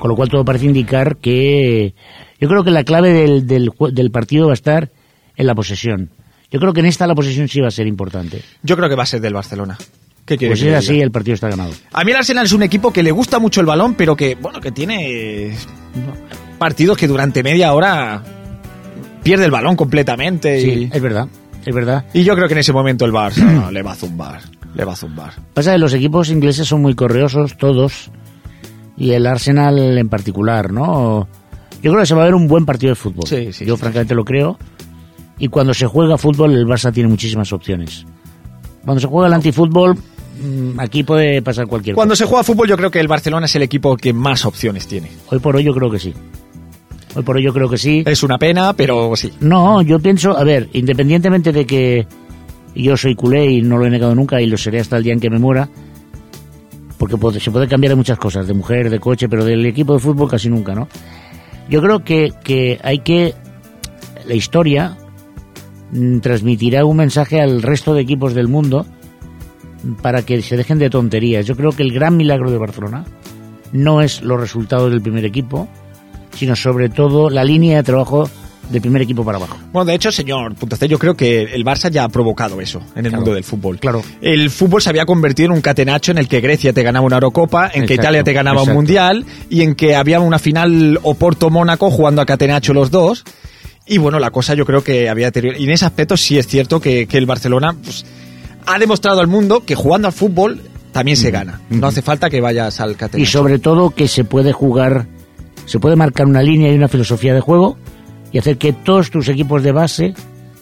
con 0.00 0.08
lo 0.10 0.16
cual 0.16 0.28
todo 0.28 0.44
parece 0.44 0.66
indicar 0.66 1.18
que 1.18 1.94
yo 2.40 2.48
creo 2.48 2.64
que 2.64 2.72
la 2.72 2.82
clave 2.82 3.12
del, 3.12 3.46
del, 3.46 3.70
del 3.92 4.10
partido 4.10 4.46
va 4.46 4.52
a 4.52 4.54
estar 4.54 4.90
en 5.36 5.46
la 5.46 5.54
posesión. 5.54 6.10
Yo 6.50 6.60
creo 6.60 6.72
que 6.72 6.80
en 6.80 6.86
esta 6.86 7.06
la 7.06 7.14
posesión 7.14 7.48
sí 7.48 7.60
va 7.60 7.68
a 7.68 7.72
ser 7.72 7.86
importante. 7.86 8.42
Yo 8.62 8.76
creo 8.76 8.88
que 8.88 8.94
va 8.94 9.02
a 9.02 9.06
ser 9.06 9.20
del 9.20 9.34
Barcelona. 9.34 9.76
¿Qué 10.24 10.38
Pues 10.38 10.62
es 10.62 10.74
así, 10.74 11.00
el 11.00 11.10
partido 11.10 11.34
está 11.34 11.50
ganado. 11.50 11.72
A 11.92 12.02
mí 12.02 12.10
el 12.10 12.16
Arsenal 12.16 12.46
es 12.46 12.52
un 12.52 12.62
equipo 12.62 12.92
que 12.92 13.02
le 13.02 13.10
gusta 13.10 13.38
mucho 13.38 13.60
el 13.60 13.66
balón, 13.66 13.94
pero 13.94 14.16
que, 14.16 14.36
bueno, 14.36 14.60
que 14.60 14.72
tiene 14.72 15.54
partidos 16.58 16.96
que 16.96 17.06
durante 17.06 17.42
media 17.42 17.74
hora 17.74 18.22
pierde 19.22 19.44
el 19.44 19.50
balón 19.50 19.76
completamente. 19.76 20.60
Sí, 20.60 20.88
y, 20.90 20.96
es 20.96 21.02
verdad, 21.02 21.28
es 21.66 21.74
verdad. 21.74 22.06
y 22.14 22.24
yo 22.24 22.34
creo 22.36 22.48
que 22.48 22.54
en 22.54 22.60
ese 22.60 22.72
momento 22.72 23.04
el 23.04 23.12
Barça 23.12 23.70
le 23.72 23.82
va 23.82 23.92
a 23.92 23.96
zumbar. 23.96 24.40
Le 24.74 24.84
va 24.84 24.94
a 24.94 24.96
zumbar. 24.96 25.32
Pasa 25.52 25.72
que 25.72 25.78
los 25.78 25.92
equipos 25.92 26.30
ingleses 26.30 26.66
son 26.66 26.80
muy 26.80 26.94
correosos, 26.94 27.58
todos, 27.58 28.10
y 28.96 29.10
el 29.10 29.26
Arsenal 29.26 29.98
en 29.98 30.08
particular, 30.08 30.72
¿no? 30.72 31.28
Yo 31.82 31.90
creo 31.90 32.00
que 32.02 32.06
se 32.06 32.14
va 32.14 32.22
a 32.22 32.24
ver 32.24 32.34
un 32.34 32.48
buen 32.48 32.64
partido 32.64 32.92
de 32.92 32.96
fútbol. 32.96 33.26
Sí, 33.26 33.52
sí, 33.52 33.66
Yo 33.66 33.76
sí. 33.76 33.80
francamente 33.82 34.14
lo 34.14 34.24
creo. 34.24 34.58
Y 35.38 35.48
cuando 35.48 35.74
se 35.74 35.86
juega 35.86 36.16
fútbol, 36.16 36.52
el 36.54 36.66
Barça 36.66 36.92
tiene 36.92 37.08
muchísimas 37.08 37.52
opciones. 37.52 38.04
Cuando 38.84 39.00
se 39.00 39.06
juega 39.06 39.26
el 39.28 39.32
antifútbol, 39.34 39.94
mm, 39.96 40.78
aquí 40.78 41.02
puede 41.02 41.42
pasar 41.42 41.66
cualquier 41.66 41.94
Cuando 41.96 42.12
cosa. 42.12 42.24
se 42.24 42.28
juega 42.28 42.44
fútbol, 42.44 42.68
yo 42.68 42.76
creo 42.76 42.90
que 42.90 43.00
el 43.00 43.08
Barcelona 43.08 43.46
es 43.46 43.54
el 43.56 43.62
equipo 43.62 43.96
que 43.96 44.12
más 44.12 44.44
opciones 44.44 44.86
tiene. 44.86 45.10
Hoy 45.30 45.38
por 45.40 45.56
hoy 45.56 45.64
yo 45.64 45.74
creo 45.74 45.90
que 45.90 45.98
sí. 45.98 46.14
Hoy 47.16 47.22
por 47.22 47.36
hoy 47.36 47.42
yo 47.44 47.52
creo 47.52 47.68
que 47.68 47.78
sí. 47.78 48.02
Es 48.06 48.22
una 48.22 48.38
pena, 48.38 48.72
pero 48.74 49.12
sí. 49.16 49.32
No, 49.40 49.82
yo 49.82 49.98
pienso, 50.00 50.36
a 50.36 50.44
ver, 50.44 50.68
independientemente 50.72 51.52
de 51.52 51.64
que 51.66 52.06
yo 52.74 52.96
soy 52.96 53.14
culé 53.14 53.46
y 53.50 53.62
no 53.62 53.78
lo 53.78 53.86
he 53.86 53.90
negado 53.90 54.14
nunca 54.14 54.40
y 54.40 54.46
lo 54.46 54.56
seré 54.58 54.80
hasta 54.80 54.96
el 54.96 55.04
día 55.04 55.12
en 55.12 55.20
que 55.20 55.30
me 55.30 55.38
muera, 55.38 55.68
porque 56.98 57.16
puede- 57.16 57.40
se 57.40 57.50
puede 57.50 57.68
cambiar 57.68 57.90
de 57.90 57.96
muchas 57.96 58.18
cosas, 58.18 58.46
de 58.46 58.54
mujer, 58.54 58.90
de 58.90 58.98
coche, 59.00 59.28
pero 59.28 59.44
del 59.44 59.64
equipo 59.66 59.94
de 59.94 60.00
fútbol 60.00 60.28
casi 60.28 60.48
nunca, 60.48 60.74
¿no? 60.74 60.88
Yo 61.68 61.80
creo 61.80 62.04
que, 62.04 62.32
que 62.42 62.78
hay 62.82 62.98
que, 63.00 63.34
la 64.26 64.34
historia 64.34 64.96
transmitirá 66.20 66.84
un 66.84 66.96
mensaje 66.96 67.40
al 67.40 67.62
resto 67.62 67.94
de 67.94 68.02
equipos 68.02 68.34
del 68.34 68.48
mundo 68.48 68.86
para 70.02 70.22
que 70.22 70.40
se 70.42 70.56
dejen 70.56 70.78
de 70.78 70.90
tonterías. 70.90 71.46
Yo 71.46 71.56
creo 71.56 71.70
que 71.70 71.82
el 71.82 71.92
gran 71.92 72.16
milagro 72.16 72.50
de 72.50 72.58
Barcelona 72.58 73.04
no 73.72 74.00
es 74.00 74.22
los 74.22 74.40
resultados 74.40 74.90
del 74.90 75.02
primer 75.02 75.24
equipo, 75.24 75.68
sino 76.34 76.56
sobre 76.56 76.88
todo 76.88 77.30
la 77.30 77.44
línea 77.44 77.76
de 77.76 77.82
trabajo 77.82 78.28
del 78.70 78.80
primer 78.80 79.02
equipo 79.02 79.24
para 79.26 79.36
abajo. 79.36 79.58
Bueno, 79.74 79.84
de 79.84 79.94
hecho, 79.94 80.10
señor 80.10 80.54
Punto 80.54 80.74
C, 80.76 80.88
yo 80.88 80.98
creo 80.98 81.14
que 81.14 81.42
el 81.42 81.64
Barça 81.66 81.90
ya 81.90 82.04
ha 82.04 82.08
provocado 82.08 82.60
eso 82.62 82.80
en 82.96 83.04
el 83.04 83.10
Claro. 83.10 83.16
mundo 83.18 83.34
del 83.34 83.44
fútbol. 83.44 83.78
Claro. 83.78 84.02
El 84.22 84.48
fútbol 84.48 84.80
se 84.80 84.88
había 84.88 85.04
convertido 85.04 85.48
en 85.48 85.52
un 85.52 85.60
catenacho 85.60 86.12
en 86.12 86.18
el 86.18 86.28
que 86.28 86.40
Grecia 86.40 86.72
te 86.72 86.82
ganaba 86.82 87.04
una 87.04 87.16
Eurocopa, 87.16 87.70
en 87.74 87.84
que 87.84 87.94
Italia 87.94 88.24
te 88.24 88.32
ganaba 88.32 88.60
exacto. 88.60 88.70
un 88.70 88.76
Mundial 88.84 89.26
y 89.50 89.60
en 89.62 89.74
que 89.74 89.94
había 89.94 90.18
una 90.20 90.38
final 90.38 90.98
Oporto-Mónaco 91.02 91.90
jugando 91.90 92.22
a 92.22 92.26
catenacho 92.26 92.72
los 92.72 92.90
dos. 92.90 93.22
Y 93.86 93.98
bueno, 93.98 94.18
la 94.18 94.30
cosa 94.30 94.54
yo 94.54 94.64
creo 94.64 94.82
que 94.82 95.08
había 95.08 95.26
deteriorado. 95.26 95.62
Y 95.62 95.66
en 95.66 95.72
ese 95.72 95.84
aspecto 95.84 96.16
sí 96.16 96.38
es 96.38 96.46
cierto 96.46 96.80
que, 96.80 97.06
que 97.06 97.18
el 97.18 97.26
Barcelona 97.26 97.76
pues, 97.82 98.06
ha 98.66 98.78
demostrado 98.78 99.20
al 99.20 99.26
mundo 99.26 99.64
que 99.64 99.74
jugando 99.74 100.08
al 100.08 100.14
fútbol 100.14 100.62
también 100.92 101.16
se 101.16 101.30
gana. 101.30 101.60
No 101.70 101.88
hace 101.88 102.02
falta 102.02 102.30
que 102.30 102.40
vayas 102.40 102.80
al 102.80 102.96
catenacho. 102.96 103.22
Y 103.22 103.26
sobre 103.26 103.58
todo 103.58 103.90
que 103.90 104.08
se 104.08 104.24
puede 104.24 104.52
jugar, 104.52 105.06
se 105.66 105.80
puede 105.80 105.96
marcar 105.96 106.26
una 106.26 106.40
línea 106.40 106.72
y 106.72 106.76
una 106.76 106.88
filosofía 106.88 107.34
de 107.34 107.40
juego 107.40 107.76
y 108.32 108.38
hacer 108.38 108.58
que 108.58 108.72
todos 108.72 109.10
tus 109.10 109.28
equipos 109.28 109.62
de 109.62 109.72
base, 109.72 110.14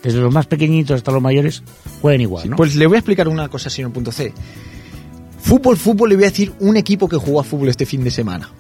desde 0.02 0.20
los 0.20 0.32
más 0.32 0.46
pequeñitos 0.46 0.96
hasta 0.96 1.12
los 1.12 1.22
mayores, 1.22 1.62
jueguen 2.00 2.22
igual, 2.22 2.50
¿no? 2.50 2.56
Pues 2.56 2.74
le 2.74 2.86
voy 2.86 2.96
a 2.96 2.98
explicar 2.98 3.28
una 3.28 3.48
cosa, 3.48 3.70
señor 3.70 3.92
Punto 3.92 4.10
C. 4.10 4.32
Fútbol, 5.38 5.76
fútbol, 5.76 6.08
le 6.08 6.16
voy 6.16 6.24
a 6.24 6.28
decir 6.28 6.52
un 6.60 6.76
equipo 6.76 7.08
que 7.08 7.16
jugó 7.16 7.40
a 7.40 7.44
fútbol 7.44 7.68
este 7.68 7.84
fin 7.84 8.02
de 8.02 8.10
semana. 8.10 8.50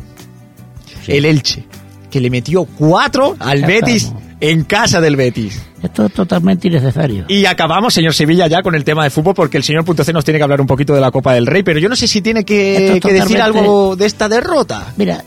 Sí. 1.06 1.12
El 1.12 1.24
Elche, 1.24 1.64
que 2.10 2.20
le 2.20 2.28
metió 2.28 2.64
cuatro 2.64 3.36
al 3.38 3.60
Ya 3.60 3.66
Betis 3.66 4.04
estamos. 4.04 4.31
En 4.42 4.64
casa 4.64 5.00
del 5.00 5.14
Betis. 5.14 5.62
Esto 5.84 6.06
es 6.06 6.12
totalmente 6.12 6.66
innecesario. 6.66 7.26
Y 7.28 7.46
acabamos, 7.46 7.94
señor 7.94 8.12
Sevilla, 8.12 8.48
ya 8.48 8.60
con 8.60 8.74
el 8.74 8.82
tema 8.82 9.04
de 9.04 9.10
fútbol, 9.10 9.34
porque 9.34 9.56
el 9.56 9.62
señor 9.62 9.84
Punto 9.84 10.02
C 10.02 10.12
nos 10.12 10.24
tiene 10.24 10.38
que 10.38 10.42
hablar 10.42 10.60
un 10.60 10.66
poquito 10.66 10.94
de 10.94 11.00
la 11.00 11.12
Copa 11.12 11.32
del 11.34 11.46
Rey, 11.46 11.62
pero 11.62 11.78
yo 11.78 11.88
no 11.88 11.94
sé 11.94 12.08
si 12.08 12.20
tiene 12.22 12.44
que, 12.44 12.86
Esto 12.86 13.08
es 13.08 13.14
que 13.14 13.20
decir 13.20 13.40
algo 13.40 13.94
de 13.94 14.04
esta 14.04 14.28
derrota. 14.28 14.92
Mira, 14.96 15.22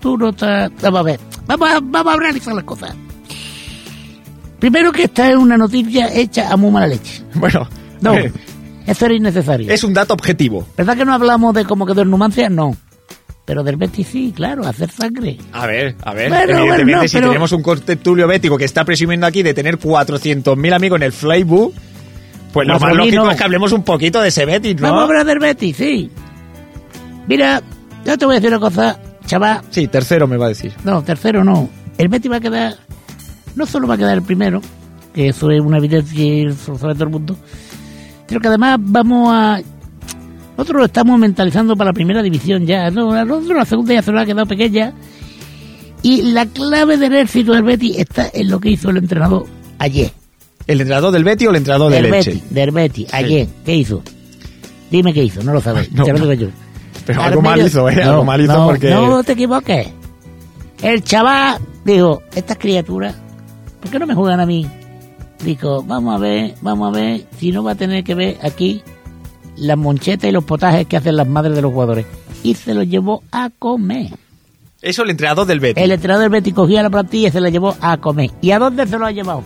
tú 0.00 0.18
no 0.18 0.30
estás... 0.30 0.72
Vamos 0.82 1.00
a 1.00 1.02
ver, 1.04 1.20
vamos 1.46 1.70
a, 1.70 1.78
vamos 1.80 2.12
a 2.12 2.16
analizar 2.16 2.52
las 2.52 2.64
cosas. 2.64 2.96
Primero 4.58 4.90
que 4.90 5.04
esta 5.04 5.30
es 5.30 5.36
una 5.36 5.56
noticia 5.56 6.12
hecha 6.12 6.52
a 6.52 6.56
muy 6.56 6.72
mala 6.72 6.88
leche. 6.88 7.22
Bueno, 7.34 7.68
No, 8.00 8.14
eh, 8.14 8.32
esto 8.86 9.04
era 9.06 9.14
innecesario. 9.14 9.72
es 9.72 9.84
un 9.84 9.94
dato 9.94 10.14
objetivo. 10.14 10.66
¿Verdad 10.76 10.96
que 10.96 11.04
no 11.04 11.14
hablamos 11.14 11.54
de 11.54 11.64
cómo 11.64 11.86
quedó 11.86 12.02
el 12.02 12.10
Numancia? 12.10 12.50
No. 12.50 12.76
Pero 13.50 13.64
del 13.64 13.74
Betis 13.74 14.06
sí, 14.06 14.32
claro, 14.32 14.64
hacer 14.64 14.88
sangre. 14.92 15.36
A 15.52 15.66
ver, 15.66 15.96
a 16.04 16.14
ver, 16.14 16.28
Bueno, 16.28 16.42
evidentemente 16.52 16.84
bueno, 16.84 17.02
no, 17.02 17.08
si 17.08 17.16
pero- 17.16 17.26
tenemos 17.30 17.50
un 17.50 17.62
contertulio 17.64 18.28
bético 18.28 18.56
que 18.56 18.64
está 18.64 18.84
presumiendo 18.84 19.26
aquí 19.26 19.42
de 19.42 19.52
tener 19.54 19.76
400.000 19.76 20.72
amigos 20.72 20.98
en 20.98 21.02
el 21.02 21.12
Flybook, 21.12 21.74
pues 22.52 22.68
lo 22.68 22.74
más 22.74 22.82
4.000 22.92 22.94
lógico 22.96 23.24
no. 23.24 23.30
es 23.32 23.36
que 23.36 23.42
hablemos 23.42 23.72
un 23.72 23.82
poquito 23.82 24.20
de 24.22 24.28
ese 24.28 24.44
Betis, 24.46 24.76
¿no? 24.76 24.82
Vamos 24.82 25.00
a 25.00 25.04
hablar 25.06 25.26
del 25.26 25.40
Betis, 25.40 25.76
sí. 25.76 26.08
Mira, 27.26 27.60
yo 28.06 28.16
te 28.16 28.24
voy 28.24 28.36
a 28.36 28.38
decir 28.38 28.50
una 28.56 28.60
cosa, 28.60 29.00
chaval. 29.26 29.62
Sí, 29.70 29.88
tercero 29.88 30.28
me 30.28 30.36
va 30.36 30.44
a 30.46 30.50
decir. 30.50 30.72
No, 30.84 31.02
tercero 31.02 31.42
no. 31.42 31.68
El 31.98 32.06
Betis 32.06 32.30
va 32.30 32.36
a 32.36 32.40
quedar. 32.40 32.74
No 33.56 33.66
solo 33.66 33.88
va 33.88 33.94
a 33.94 33.98
quedar 33.98 34.14
el 34.16 34.22
primero, 34.22 34.60
que 35.12 35.30
eso 35.30 35.50
es 35.50 35.60
una 35.60 35.78
evidencia 35.78 36.22
y 36.24 36.44
lo 36.44 36.54
sabe 36.54 36.94
todo 36.94 37.02
el 37.02 37.10
mundo, 37.10 37.36
sino 38.28 38.38
que 38.40 38.46
además 38.46 38.78
vamos 38.80 39.28
a. 39.34 39.60
Nosotros 40.60 40.80
lo 40.80 40.84
estamos 40.84 41.18
mentalizando 41.18 41.74
para 41.74 41.88
la 41.88 41.94
primera 41.94 42.22
división 42.22 42.66
ya. 42.66 42.90
No, 42.90 43.12
nosotros 43.24 43.56
la 43.56 43.64
segunda 43.64 43.94
ya 43.94 44.02
se 44.02 44.12
nos 44.12 44.20
ha 44.20 44.26
quedado 44.26 44.44
pequeña. 44.44 44.92
Y 46.02 46.20
la 46.20 46.44
clave 46.44 46.98
del 46.98 47.14
éxito 47.14 47.54
del 47.54 47.62
Betis 47.62 47.96
está 47.96 48.28
en 48.30 48.50
lo 48.50 48.60
que 48.60 48.68
hizo 48.68 48.90
el 48.90 48.98
entrenador 48.98 49.46
ayer. 49.78 50.10
¿El 50.66 50.82
entrenador 50.82 51.12
del 51.12 51.24
Betis 51.24 51.46
o 51.48 51.50
el 51.50 51.56
entrenador 51.56 51.90
del? 51.90 52.10
Betis, 52.10 52.42
del 52.50 52.72
Betis, 52.72 53.08
ayer. 53.14 53.48
¿Qué 53.64 53.74
hizo? 53.74 54.02
Dime 54.90 55.14
qué 55.14 55.24
hizo, 55.24 55.42
no 55.42 55.54
lo 55.54 55.62
sabes. 55.62 55.90
No, 55.92 56.04
no. 56.04 56.32
yo. 56.34 56.48
Pero 57.06 57.22
Al 57.22 57.28
algo 57.28 57.40
mal 57.40 57.66
hizo, 57.66 57.88
¿eh? 57.88 57.96
No, 57.96 58.10
algo 58.10 58.24
mal 58.26 58.40
hizo 58.42 58.66
porque... 58.66 58.90
No 58.90 59.24
te 59.24 59.32
equivoques. 59.32 59.88
El 60.82 61.02
chaval 61.02 61.58
dijo, 61.86 62.20
estas 62.34 62.58
criaturas, 62.58 63.16
¿por 63.80 63.90
qué 63.90 63.98
no 63.98 64.06
me 64.06 64.14
juegan 64.14 64.40
a 64.40 64.44
mí? 64.44 64.66
Dijo, 65.42 65.82
vamos 65.84 66.16
a 66.16 66.18
ver, 66.18 66.54
vamos 66.60 66.94
a 66.94 67.00
ver 67.00 67.24
si 67.38 67.50
no 67.50 67.64
va 67.64 67.72
a 67.72 67.76
tener 67.76 68.04
que 68.04 68.14
ver 68.14 68.36
aquí 68.42 68.82
las 69.60 69.76
monchetas 69.78 70.28
y 70.28 70.32
los 70.32 70.44
potajes 70.44 70.86
que 70.86 70.96
hacen 70.96 71.16
las 71.16 71.28
madres 71.28 71.54
de 71.54 71.62
los 71.62 71.72
jugadores. 71.72 72.06
Y 72.42 72.54
se 72.54 72.74
los 72.74 72.86
llevó 72.88 73.22
a 73.30 73.50
comer. 73.58 74.08
Eso 74.82 75.02
el 75.02 75.10
entrenador 75.10 75.46
del 75.46 75.60
Betis. 75.60 75.82
El 75.82 75.92
entrenador 75.92 76.22
del 76.22 76.30
Betis 76.30 76.54
cogía 76.54 76.82
la 76.82 76.90
plantilla 76.90 77.28
y 77.28 77.30
se 77.30 77.40
la 77.40 77.50
llevó 77.50 77.76
a 77.80 77.98
comer. 77.98 78.30
¿Y 78.40 78.50
a 78.50 78.58
dónde 78.58 78.86
se 78.86 78.98
lo 78.98 79.04
ha 79.06 79.12
llevado? 79.12 79.44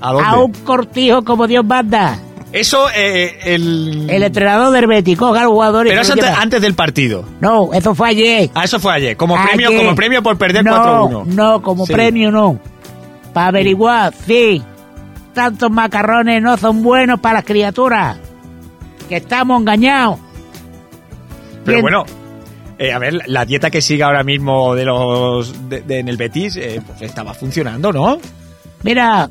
¿A 0.00 0.12
dónde? 0.12 0.28
A 0.28 0.38
un 0.40 0.52
cortijo 0.52 1.22
como 1.24 1.46
Dios 1.46 1.64
manda. 1.64 2.18
Eso, 2.52 2.86
eh, 2.96 3.36
el... 3.44 4.08
El 4.08 4.22
entrenador 4.22 4.72
del 4.72 4.86
Betis 4.86 5.18
coge 5.18 5.40
al 5.40 5.48
jugador 5.48 5.86
y 5.86 5.90
Pero 5.90 6.00
eso 6.00 6.14
antes, 6.38 6.62
del 6.62 6.74
partido. 6.74 7.24
No, 7.40 7.74
eso 7.74 7.94
fue 7.94 8.08
ayer. 8.08 8.50
Ah, 8.54 8.64
eso 8.64 8.80
fue 8.80 8.94
ayer. 8.94 9.16
Como 9.16 9.36
premio, 9.44 9.76
como 9.76 9.94
premio 9.94 10.22
por 10.22 10.38
perder 10.38 10.64
no, 10.64 10.72
4-1. 11.10 11.26
No, 11.26 11.60
como 11.60 11.84
Sí. 11.84 11.92
premio 11.92 12.30
no. 12.30 12.58
Para 13.34 13.48
averiguar, 13.48 14.14
sí. 14.26 14.62
Tantos 15.34 15.70
macarrones 15.70 16.40
no 16.42 16.56
son 16.56 16.82
buenos 16.82 17.20
para 17.20 17.34
las 17.34 17.44
criaturas. 17.44 18.16
Que 19.08 19.16
estamos 19.16 19.60
engañados. 19.60 20.18
Pero 21.64 21.78
Bien. 21.78 21.82
bueno, 21.82 22.04
eh, 22.78 22.92
a 22.92 22.98
ver, 22.98 23.20
la 23.26 23.44
dieta 23.44 23.70
que 23.70 23.80
sigue 23.80 24.02
ahora 24.02 24.22
mismo 24.22 24.74
de 24.74 24.84
los 24.84 25.68
de, 25.68 25.80
de- 25.82 25.98
en 26.00 26.08
el 26.08 26.16
Betis 26.16 26.56
eh, 26.56 26.80
pues 26.86 27.02
estaba 27.02 27.34
funcionando, 27.34 27.92
¿no? 27.92 28.18
Mira, 28.82 29.30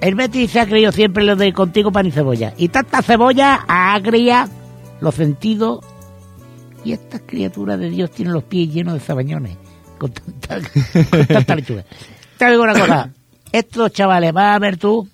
el 0.00 0.14
Betis 0.14 0.50
se 0.52 0.60
ha 0.60 0.66
creído 0.66 0.92
siempre 0.92 1.24
lo 1.24 1.34
de 1.36 1.52
contigo 1.52 1.90
pan 1.90 2.06
y 2.06 2.10
cebolla. 2.12 2.52
Y 2.56 2.68
tanta 2.68 3.02
cebolla 3.02 3.64
agria 3.66 4.48
los 5.00 5.14
sentidos. 5.14 5.80
Y 6.84 6.92
estas 6.92 7.22
criaturas 7.26 7.78
de 7.78 7.88
Dios 7.90 8.10
tienen 8.10 8.34
los 8.34 8.44
pies 8.44 8.72
llenos 8.72 8.94
de 8.94 9.00
sabañones. 9.00 9.56
Con 9.98 10.12
tanta, 10.12 10.58
con 11.10 11.26
tanta 11.26 11.56
lechuga. 11.56 11.84
Te 12.36 12.50
digo 12.50 12.62
una 12.62 12.74
cosa. 12.78 13.10
Estos 13.52 13.92
chavales, 13.92 14.32
vas 14.32 14.56
a 14.56 14.58
ver 14.58 14.76
tú. 14.76 15.08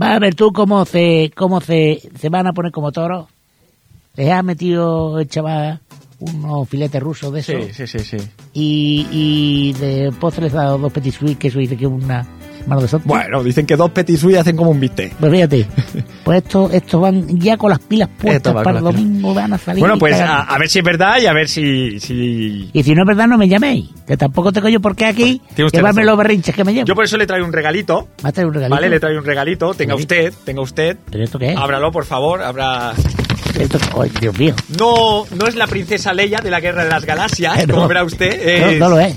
Vas 0.00 0.16
a 0.16 0.18
ver 0.18 0.34
tú 0.34 0.50
cómo 0.50 0.86
se, 0.86 1.30
cómo 1.36 1.60
se, 1.60 2.00
se 2.18 2.30
van 2.30 2.46
a 2.46 2.54
poner 2.54 2.72
como 2.72 2.90
toros. 2.90 3.28
Les 4.16 4.30
ha 4.30 4.42
metido 4.42 5.20
el 5.20 5.28
chaval 5.28 5.80
unos 6.20 6.66
filetes 6.70 7.02
rusos 7.02 7.30
de 7.34 7.40
eso. 7.40 7.52
sí, 7.70 7.86
sí, 7.86 7.98
sí. 7.98 8.16
Y, 8.54 9.06
y 9.10 9.72
de 9.74 10.10
postre 10.18 10.44
les 10.44 10.54
ha 10.54 10.62
dado 10.62 10.78
dos 10.78 10.90
petit 10.90 11.12
suisse, 11.12 11.36
que 11.36 11.48
eso 11.48 11.58
dice 11.58 11.76
que 11.76 11.84
es 11.84 11.90
una 11.90 12.26
de. 12.66 12.98
Bueno, 13.04 13.42
dicen 13.42 13.66
que 13.66 13.76
dos 13.76 13.90
Petit 13.90 14.18
hacen 14.38 14.56
como 14.56 14.70
un 14.70 14.80
bistec. 14.80 15.14
Pues 15.14 15.32
fíjate, 15.32 15.66
pues 16.24 16.38
estos 16.44 16.72
estos 16.72 17.00
van 17.00 17.38
ya 17.40 17.56
con 17.56 17.70
las 17.70 17.78
pilas 17.80 18.08
Esto 18.10 18.22
puestas 18.26 18.56
va 18.56 18.62
para 18.62 18.78
el 18.78 18.84
domingo, 18.84 19.34
van 19.34 19.52
a 19.52 19.58
salir. 19.58 19.80
Bueno, 19.80 19.98
pues 19.98 20.20
a, 20.20 20.42
a 20.42 20.58
ver 20.58 20.68
si 20.68 20.78
es 20.80 20.84
verdad 20.84 21.18
y 21.20 21.26
a 21.26 21.32
ver 21.32 21.48
si... 21.48 21.98
si... 22.00 22.70
Y 22.72 22.82
si 22.82 22.94
no 22.94 23.02
es 23.02 23.06
verdad, 23.08 23.26
no 23.26 23.38
me 23.38 23.48
llaméis, 23.48 23.88
que 24.06 24.16
tampoco 24.16 24.52
tengo 24.52 24.68
yo 24.68 24.80
por 24.80 24.94
qué 24.96 25.06
aquí 25.06 25.40
llevarme 25.56 25.80
razón. 26.02 26.06
los 26.06 26.18
berrinches 26.18 26.54
que 26.54 26.64
me 26.64 26.72
llevo. 26.74 26.86
Yo 26.86 26.94
por 26.94 27.04
eso 27.04 27.16
le 27.16 27.26
traigo 27.26 27.46
un 27.46 27.52
regalito, 27.52 28.08
¿Me 28.22 28.28
has 28.28 28.34
traído 28.34 28.48
un 28.48 28.54
regalito? 28.54 28.74
¿vale? 28.76 28.88
Le 28.90 29.00
traigo 29.00 29.18
un 29.20 29.26
regalito. 29.26 29.74
Tenga 29.74 29.94
Sí. 29.96 30.02
usted, 30.02 30.32
tenga 30.44 30.62
usted. 30.62 30.96
¿Pero 31.10 31.24
esto 31.24 31.38
qué 31.38 31.52
es? 31.52 31.56
Ábralo, 31.56 31.90
por 31.92 32.04
favor. 32.04 32.42
Abra... 32.42 32.92
Esto- 33.58 33.78
Dios 34.20 34.38
mío. 34.38 34.54
No, 34.78 35.24
no 35.36 35.46
es 35.46 35.54
la 35.56 35.66
princesa 35.66 36.12
Leia 36.14 36.38
de 36.38 36.50
la 36.50 36.60
Guerra 36.60 36.84
de 36.84 36.90
las 36.90 37.04
Galaxias, 37.04 37.66
no. 37.66 37.74
como 37.74 37.88
verá 37.88 38.04
usted. 38.04 38.60
No, 38.60 38.66
Es, 38.70 38.78
no 38.78 38.88
lo 38.90 39.00
es. 39.00 39.16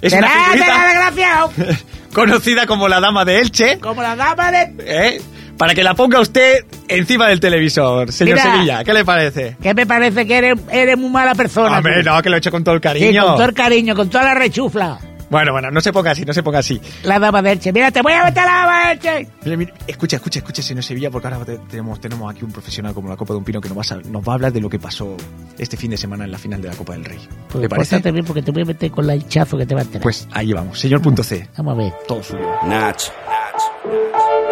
es 0.00 0.12
una. 0.12 0.28
conocida 2.18 2.66
como 2.66 2.88
la 2.88 3.00
Dama 3.00 3.24
de 3.24 3.40
Elche. 3.40 3.78
Como 3.80 4.02
la 4.02 4.16
dama 4.16 4.50
de... 4.52 4.74
¿eh? 4.80 5.20
Para 5.56 5.74
que 5.74 5.82
la 5.82 5.94
ponga 5.94 6.20
usted 6.20 6.64
encima 6.86 7.26
del 7.28 7.40
televisor, 7.40 8.12
señor 8.12 8.38
Mira. 8.38 8.52
Sevilla. 8.52 8.84
¿Qué 8.84 8.92
le 8.92 9.04
parece? 9.04 9.56
Que 9.60 9.74
me 9.74 9.86
parece 9.86 10.24
que 10.26 10.38
eres, 10.38 10.58
eres 10.70 10.96
muy 10.96 11.10
mala 11.10 11.34
persona. 11.34 11.78
Hombre, 11.78 12.02
tú. 12.04 12.08
no, 12.10 12.22
que 12.22 12.30
lo 12.30 12.36
he 12.36 12.38
hecho 12.38 12.50
con 12.52 12.62
todo 12.62 12.74
el 12.76 12.80
Sí, 12.80 12.82
cariño. 12.84 13.26
con 13.26 13.34
todo 13.36 13.44
el 13.46 13.54
cariño, 13.54 13.94
con 13.96 14.08
toda 14.08 14.24
la 14.24 14.34
rechufla. 14.34 14.98
Bueno, 15.30 15.52
bueno, 15.52 15.70
no 15.70 15.80
se 15.80 15.92
ponga 15.92 16.12
así, 16.12 16.24
no 16.24 16.32
se 16.32 16.42
ponga 16.42 16.60
así. 16.60 16.80
La 17.02 17.18
dama 17.18 17.42
de 17.42 17.52
Elche. 17.52 17.72
Mira, 17.72 17.90
te 17.90 18.00
voy 18.02 18.12
a 18.14 18.24
meter 18.24 18.44
la 18.44 18.52
dama 18.52 18.86
de 18.86 18.92
Elche. 18.92 19.28
Mira, 19.44 19.56
mira, 19.56 19.72
escucha, 19.86 20.16
escucha, 20.16 20.38
escucha, 20.38 20.62
si 20.62 20.74
no 20.74 20.80
es 20.80 20.86
Sevilla, 20.86 21.10
porque 21.10 21.28
ahora 21.28 21.44
te- 21.44 21.58
tenemos, 21.58 22.00
tenemos 22.00 22.30
aquí 22.34 22.44
un 22.44 22.50
profesional 22.52 22.94
como 22.94 23.08
la 23.08 23.16
Copa 23.16 23.34
de 23.34 23.38
un 23.38 23.44
Pino 23.44 23.60
que 23.60 23.68
nos 23.68 23.76
va, 23.78 23.82
a, 23.96 24.08
nos 24.08 24.22
va 24.26 24.32
a 24.32 24.34
hablar 24.36 24.52
de 24.52 24.60
lo 24.60 24.68
que 24.70 24.78
pasó 24.78 25.16
este 25.58 25.76
fin 25.76 25.90
de 25.90 25.96
semana 25.96 26.24
en 26.24 26.30
la 26.30 26.38
final 26.38 26.62
de 26.62 26.68
la 26.68 26.74
Copa 26.74 26.94
del 26.94 27.04
Rey. 27.04 27.18
Pues 27.50 27.62
¿Te 27.62 27.68
parece? 27.68 28.12
bien 28.12 28.24
porque 28.24 28.42
te 28.42 28.50
voy 28.52 28.62
a 28.62 28.66
meter 28.66 28.90
con 28.90 29.06
la 29.06 29.14
hinchazo 29.16 29.58
que 29.58 29.66
te 29.66 29.74
va 29.74 29.80
a 29.80 29.84
enterar. 29.84 30.02
Pues 30.02 30.26
ahí 30.32 30.52
vamos, 30.52 30.78
señor 30.78 31.02
punto 31.02 31.22
C, 31.22 31.48
Vamos 31.56 31.74
a 31.74 31.76
ver. 31.82 31.92
todo 32.06 32.22
suyo. 32.22 32.46
Nach. 32.64 33.02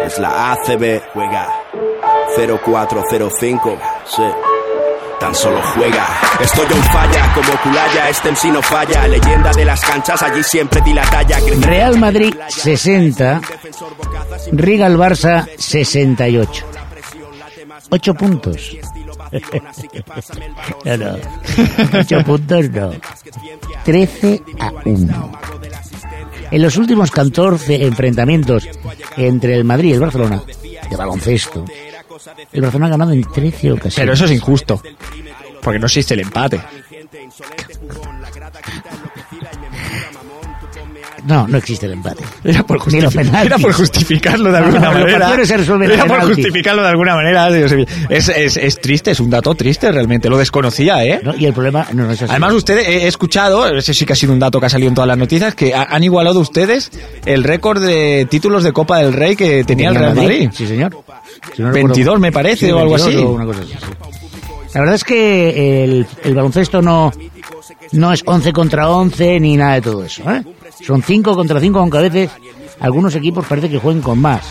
Es 0.05 0.19
la 0.19 0.53
ACB, 0.53 1.01
juega 1.13 1.49
0405. 2.35 3.77
Sí. 4.05 4.21
Tan 5.19 5.33
solo 5.33 5.59
juega. 5.73 6.05
Estoy 6.41 6.65
on 6.65 6.83
falla, 6.83 7.33
como 7.33 7.49
Culaya, 7.63 8.09
este 8.09 8.29
MC 8.31 8.45
no 8.51 8.61
falla. 8.61 9.07
Leyenda 9.07 9.51
de 9.51 9.65
las 9.65 9.81
canchas, 9.81 10.21
allí 10.21 10.43
siempre 10.43 10.79
di 10.81 10.93
la 10.93 11.01
talla. 11.03 11.39
Real 11.61 11.97
Madrid 11.97 12.33
60, 12.47 13.41
Riga 14.51 14.85
al 14.85 14.97
Barça 14.97 15.47
68. 15.57 16.65
8 17.89 18.13
puntos. 18.19 18.77
no, 20.85 20.97
no. 20.97 21.15
8 21.99 22.23
puntos 22.23 22.69
no. 22.71 22.91
13 23.85 24.43
a 24.59 24.71
1. 24.85 25.31
En 26.51 26.61
los 26.61 26.77
últimos 26.77 27.11
14 27.11 27.85
enfrentamientos 27.87 28.67
entre 29.17 29.55
el 29.55 29.63
Madrid 29.65 29.89
y 29.89 29.93
el 29.93 29.99
Barcelona 29.99 30.43
de 30.89 30.95
baloncesto, 30.95 31.65
el 32.51 32.61
Barcelona 32.61 32.87
ha 32.87 32.89
ganado 32.89 33.11
en 33.11 33.23
13 33.23 33.71
ocasiones. 33.71 33.95
Pero 33.95 34.13
eso 34.13 34.25
es 34.25 34.31
injusto, 34.31 34.81
porque 35.61 35.79
no 35.79 35.85
existe 35.85 36.13
el 36.13 36.21
empate. 36.21 36.61
No, 41.27 41.47
no 41.47 41.57
existe 41.57 41.85
el 41.85 41.93
empate. 41.93 42.23
Era 42.43 42.63
por, 42.63 42.91
Ni 42.91 43.01
los 43.01 43.13
justifi- 43.13 43.17
penaltis. 43.25 43.45
era 43.45 43.57
por 43.57 43.73
justificarlo 43.73 44.51
de 44.51 44.57
alguna 44.57 44.79
no, 44.79 44.91
manera. 44.93 45.33
Era 45.35 46.05
por 46.05 46.21
justificarlo 46.27 46.81
de 46.83 46.87
alguna 46.87 47.15
manera. 47.15 47.49
Es, 48.09 48.29
es, 48.29 48.57
es 48.57 48.79
triste, 48.81 49.11
es 49.11 49.19
un 49.19 49.29
dato 49.29 49.53
triste 49.53 49.91
realmente, 49.91 50.29
lo 50.29 50.37
desconocía, 50.37 51.03
¿eh? 51.05 51.19
¿no? 51.23 51.35
Y 51.35 51.45
el 51.45 51.53
problema 51.53 51.85
no, 51.93 52.09
es 52.11 52.21
así. 52.21 52.31
Además, 52.31 52.53
ustedes, 52.53 52.87
he 52.87 53.03
he 53.03 53.07
escuchado, 53.07 53.67
ese 53.67 53.93
sí 53.93 54.05
que 54.05 54.13
ha 54.13 54.15
sido 54.15 54.31
un 54.33 54.39
dato 54.39 54.59
que 54.59 54.65
ha 54.67 54.69
salido 54.69 54.87
en 54.89 54.95
todas 54.95 55.07
las 55.09 55.17
noticias, 55.17 55.53
que 55.53 55.73
ha- 55.75 55.83
han 55.89 56.03
igualado 56.03 56.39
ustedes 56.39 56.91
el 57.25 57.43
récord 57.43 57.81
de 57.85 58.25
títulos 58.29 58.63
de 58.63 58.71
Copa 58.71 58.99
del 58.99 59.11
Rey 59.13 59.35
que 59.35 59.63
tenía 59.65 59.89
el 59.89 59.95
Real 59.95 60.15
Madrid. 60.15 60.49
Sí, 60.53 60.65
señor. 60.65 60.97
Si 61.55 61.61
no 61.61 61.71
22 61.71 62.19
me 62.19 62.31
parece, 62.31 62.71
o 62.71 62.79
algo 62.79 62.93
22 62.95 63.15
así. 63.15 63.25
o 63.25 63.31
una 63.31 63.45
cosa 63.45 63.59
así, 63.61 63.73
sí. 63.73 63.87
La 64.73 64.81
verdad 64.81 64.95
es 64.95 65.03
que 65.03 65.83
el, 65.83 66.05
el 66.23 66.35
baloncesto 66.35 66.81
no, 66.81 67.11
no 67.93 68.13
es 68.13 68.21
11 68.25 68.53
contra 68.53 68.89
11 68.89 69.39
ni 69.39 69.57
nada 69.57 69.75
de 69.75 69.81
todo 69.81 70.03
eso. 70.03 70.23
¿eh? 70.29 70.43
Son 70.85 71.01
5 71.01 71.35
contra 71.35 71.59
5, 71.59 71.79
aunque 71.79 71.97
a 71.97 72.01
veces 72.01 72.31
algunos 72.79 73.15
equipos 73.15 73.45
parece 73.47 73.69
que 73.69 73.77
jueguen 73.79 74.01
con 74.01 74.19
más. 74.19 74.43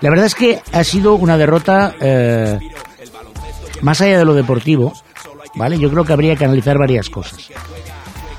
La 0.00 0.10
verdad 0.10 0.26
es 0.26 0.34
que 0.34 0.60
ha 0.72 0.82
sido 0.84 1.14
una 1.14 1.36
derrota 1.36 1.94
eh, 2.00 2.58
más 3.82 4.00
allá 4.00 4.18
de 4.18 4.24
lo 4.24 4.34
deportivo. 4.34 4.92
¿vale? 5.54 5.78
Yo 5.78 5.90
creo 5.90 6.04
que 6.04 6.12
habría 6.12 6.36
que 6.36 6.44
analizar 6.44 6.78
varias 6.78 7.10
cosas. 7.10 7.48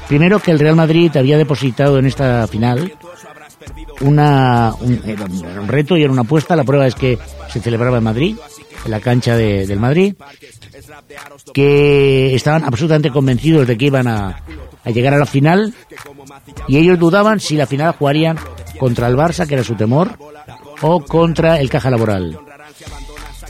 Primero 0.07 0.39
que 0.39 0.51
el 0.51 0.59
Real 0.59 0.75
Madrid 0.75 1.15
había 1.15 1.37
depositado 1.37 1.97
en 1.99 2.05
esta 2.05 2.47
final 2.47 2.93
una, 4.01 4.73
un, 4.79 5.01
un 5.59 5.67
reto 5.67 5.95
y 5.97 6.03
era 6.03 6.11
una 6.11 6.21
apuesta. 6.23 6.55
La 6.55 6.63
prueba 6.63 6.87
es 6.87 6.95
que 6.95 7.17
se 7.49 7.59
celebraba 7.61 7.99
en 7.99 8.03
Madrid, 8.03 8.35
en 8.83 8.91
la 8.91 8.99
cancha 8.99 9.35
de- 9.37 9.67
del 9.67 9.79
Madrid, 9.79 10.15
que 11.53 12.33
estaban 12.35 12.63
absolutamente 12.63 13.11
convencidos 13.11 13.67
de 13.67 13.77
que 13.77 13.85
iban 13.85 14.07
a, 14.07 14.41
a 14.83 14.89
llegar 14.89 15.13
a 15.13 15.17
la 15.19 15.25
final 15.25 15.73
y 16.67 16.77
ellos 16.77 16.97
dudaban 16.99 17.39
si 17.39 17.55
la 17.55 17.67
final 17.67 17.93
jugarían 17.97 18.37
contra 18.79 19.07
el 19.07 19.15
Barça, 19.15 19.45
que 19.47 19.53
era 19.55 19.63
su 19.63 19.75
temor, 19.75 20.17
o 20.81 21.03
contra 21.05 21.59
el 21.59 21.69
Caja 21.69 21.89
Laboral. 21.89 22.37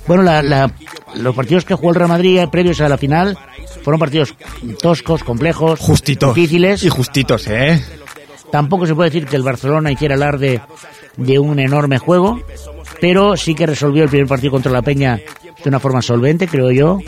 Bueno, 0.07 0.23
la- 0.23 0.41
la- 0.41 0.71
los 1.15 1.35
partidos 1.35 1.63
que 1.65 1.75
jugó 1.75 1.89
el 1.89 1.95
Real 1.95 2.09
Madrid 2.09 2.39
eh, 2.39 2.47
previos 2.47 2.81
a 2.81 2.89
la 2.89 2.97
final 2.97 3.37
fueron 3.83 3.99
partidos 3.99 4.33
toscos, 4.81 5.23
complejos, 5.23 5.79
Justitos. 5.79 6.33
difíciles. 6.35 6.83
Y 6.83 6.89
justitos, 6.89 7.47
¿eh? 7.47 7.81
Tampoco 8.51 8.85
se 8.85 8.95
puede 8.95 9.09
decir 9.09 9.27
que 9.27 9.35
el 9.37 9.43
Barcelona 9.43 9.91
hiciera 9.91 10.15
alarde 10.15 10.61
de 11.17 11.39
un 11.39 11.59
enorme 11.59 11.97
juego, 11.99 12.41
pero 12.99 13.37
sí 13.37 13.55
que 13.55 13.65
resolvió 13.65 14.03
el 14.03 14.09
primer 14.09 14.27
partido 14.27 14.51
contra 14.51 14.71
la 14.71 14.81
Peña 14.81 15.15
de 15.63 15.69
una 15.69 15.79
forma 15.79 16.01
solvente, 16.01 16.47
creo 16.47 16.71
yo. 16.71 16.99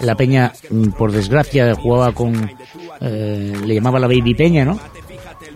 La 0.00 0.14
Peña, 0.14 0.52
mm, 0.70 0.90
por 0.90 1.10
desgracia, 1.10 1.74
jugaba 1.74 2.12
con... 2.12 2.50
eh, 3.00 3.52
le 3.66 3.74
llamaba 3.74 3.98
la 3.98 4.06
Baby 4.06 4.34
Peña, 4.34 4.64
¿no? 4.64 4.78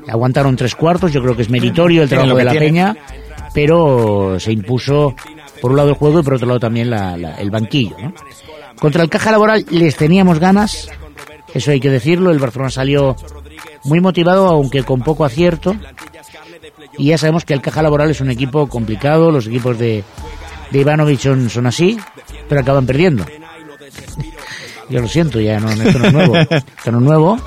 Aguantaron 0.08 0.56
tres 0.56 0.74
cuartos, 0.74 1.12
yo 1.12 1.22
creo 1.22 1.36
que 1.36 1.42
es 1.42 1.50
meritorio 1.50 2.02
el 2.02 2.08
trabajo 2.08 2.34
de 2.36 2.44
la. 2.44 2.52
Peña, 2.66 2.96
pero 3.54 4.38
se 4.40 4.52
impuso 4.52 5.14
por 5.60 5.70
un 5.70 5.76
lado 5.76 5.90
el 5.90 5.94
juego 5.94 6.20
y 6.20 6.22
por 6.22 6.34
otro 6.34 6.46
lado 6.48 6.60
también 6.60 6.90
la- 6.90 7.16
la- 7.16 7.36
el 7.36 7.50
banquillo, 7.50 7.96
¿no? 8.00 8.12
Contra 8.80 9.02
el 9.02 9.08
Caja 9.10 9.30
Laboral 9.30 9.64
les 9.70 9.94
teníamos 9.96 10.38
ganas, 10.40 10.88
eso 11.54 11.70
hay 11.70 11.78
que 11.78 11.90
decirlo, 11.90 12.30
el 12.32 12.38
Barcelona 12.40 12.70
salió 12.70 13.14
muy 13.84 14.00
motivado, 14.00 14.48
aunque 14.48 14.82
con 14.82 15.02
poco 15.02 15.24
acierto. 15.24 15.76
Y 16.98 17.06
ya 17.06 17.18
sabemos 17.18 17.44
que 17.44 17.54
el 17.54 17.60
Caja 17.62 17.80
Laboral 17.82 18.10
es 18.10 18.20
un 18.20 18.30
equipo 18.30 18.66
complicado, 18.66 19.30
los 19.30 19.46
equipos 19.46 19.78
de, 19.78 20.02
de 20.70 20.78
Ivanovic 20.80 21.20
son, 21.20 21.48
son 21.48 21.66
así, 21.66 21.96
pero 22.48 22.60
acaban 22.60 22.86
perdiendo. 22.86 23.24
Yo 24.92 25.00
lo 25.00 25.08
siento, 25.08 25.40
ya 25.40 25.58
no, 25.58 25.70
esto 25.70 25.98
no 25.98 26.06
es 26.06 26.12
nuevo. 26.12 26.36
Esto 26.50 26.92
no 26.92 26.98
es 26.98 27.04
nuevo. 27.04 27.38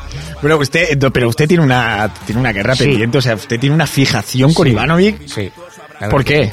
Pero 0.41 0.57
usted, 0.57 0.97
no, 0.99 1.11
pero 1.13 1.29
usted 1.29 1.47
tiene 1.47 1.63
una, 1.63 2.11
tiene 2.25 2.41
una 2.41 2.51
guerra 2.51 2.75
Sí. 2.75 2.85
pendiente, 2.85 3.19
o 3.19 3.21
sea, 3.21 3.35
usted 3.35 3.59
tiene 3.59 3.75
una 3.75 3.85
fijación 3.87 4.53
con 4.53 4.65
Sí. 4.65 4.71
Ivanovic. 4.73 5.27
Sí. 5.27 5.51
¿Por 6.09 6.23
qué? 6.25 6.51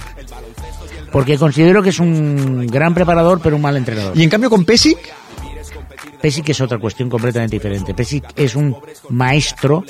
Porque 1.11 1.39
considero 1.39 1.83
que 1.83 1.89
es 1.91 1.99
un 1.99 2.67
gran 2.67 2.95
preparador, 2.95 3.41
pero 3.43 3.57
un 3.57 3.63
mal 3.63 3.77
entrenador. 3.77 4.17
Y 4.17 4.23
en 4.23 4.31
cambio 4.31 4.51
con 4.51 4.65
Pesic, 4.65 4.99
Pesic 6.21 6.49
es 6.51 6.61
otra 6.61 6.79
cuestión 6.79 7.09
completamente 7.09 7.57
diferente. 7.57 7.95
Pesic 7.95 8.25
es 8.37 8.55
un 8.55 8.77
maestro. 9.11 9.85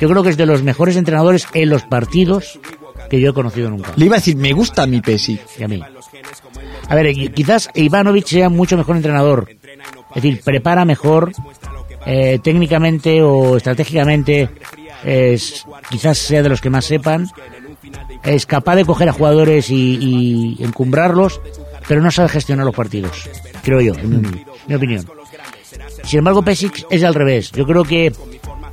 Yo 0.00 0.08
creo 0.08 0.22
que 0.22 0.30
es 0.30 0.36
de 0.36 0.46
los 0.46 0.62
mejores 0.62 0.96
entrenadores 0.96 1.46
en 1.52 1.68
los 1.68 1.82
partidos 1.82 2.58
que 3.10 3.20
yo 3.20 3.30
he 3.30 3.34
conocido 3.34 3.70
nunca. 3.70 3.92
le 3.96 4.04
iba 4.06 4.16
a 4.16 4.18
decir, 4.18 4.36
me 4.36 4.52
gusta 4.52 4.86
mi 4.86 5.00
Pesic. 5.00 5.40
y 5.58 5.62
a 5.64 5.68
mí. 5.68 5.80
A 6.88 6.94
ver, 6.94 7.12
quizás 7.32 7.68
Ivanovic 7.74 8.26
sea 8.26 8.48
mucho 8.48 8.76
mejor 8.76 8.96
entrenador. 8.96 9.48
Es 10.10 10.22
decir, 10.22 10.40
prepara 10.42 10.84
mejor 10.84 11.32
eh, 12.06 12.38
técnicamente 12.42 13.22
o 13.22 13.56
estratégicamente. 13.56 14.48
Es, 15.04 15.64
quizás 15.90 16.18
sea 16.18 16.42
de 16.42 16.48
los 16.48 16.60
que 16.60 16.70
más 16.70 16.84
sepan. 16.84 17.28
Es 18.24 18.46
capaz 18.46 18.76
de 18.76 18.84
coger 18.84 19.08
a 19.08 19.12
jugadores 19.12 19.70
y, 19.70 20.56
y 20.58 20.64
encumbrarlos, 20.64 21.40
pero 21.86 22.02
no 22.02 22.10
sabe 22.10 22.28
gestionar 22.28 22.66
los 22.66 22.74
partidos. 22.74 23.28
Creo 23.62 23.80
yo, 23.80 23.94
en 23.94 24.22
mi, 24.66 24.74
opinión. 24.74 25.06
Sin 26.04 26.18
embargo, 26.18 26.42
Pesic 26.42 26.86
es 26.90 27.04
al 27.04 27.14
revés. 27.14 27.52
Yo 27.52 27.64
creo 27.64 27.84
que 27.84 28.12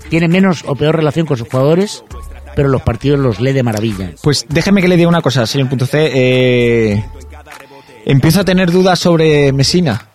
tiene 0.10 0.28
menos 0.28 0.64
o 0.66 0.76
peor 0.76 0.96
relación 0.96 1.26
con 1.26 1.38
sus 1.38 1.50
jugadores, 1.50 2.04
pero 2.56 2.70
los 2.70 2.82
partidos 2.82 3.20
los 3.20 3.40
lee 3.40 3.54
de 3.54 3.64
maravilla. 3.64 4.12
Pues 4.22 4.46
déjeme 4.50 4.82
que 4.82 4.88
le 4.88 4.98
diga 4.98 5.10
una 5.10 5.22
cosa, 5.22 5.46
señor 5.46 5.70
punto 5.70 5.86
C. 5.86 6.12
Eh, 6.14 7.06
empiezo 8.06 8.42
a 8.42 8.46
tener 8.46 8.72
dudas 8.72 9.00
sobre 9.00 9.52
Mesina. 9.52 10.10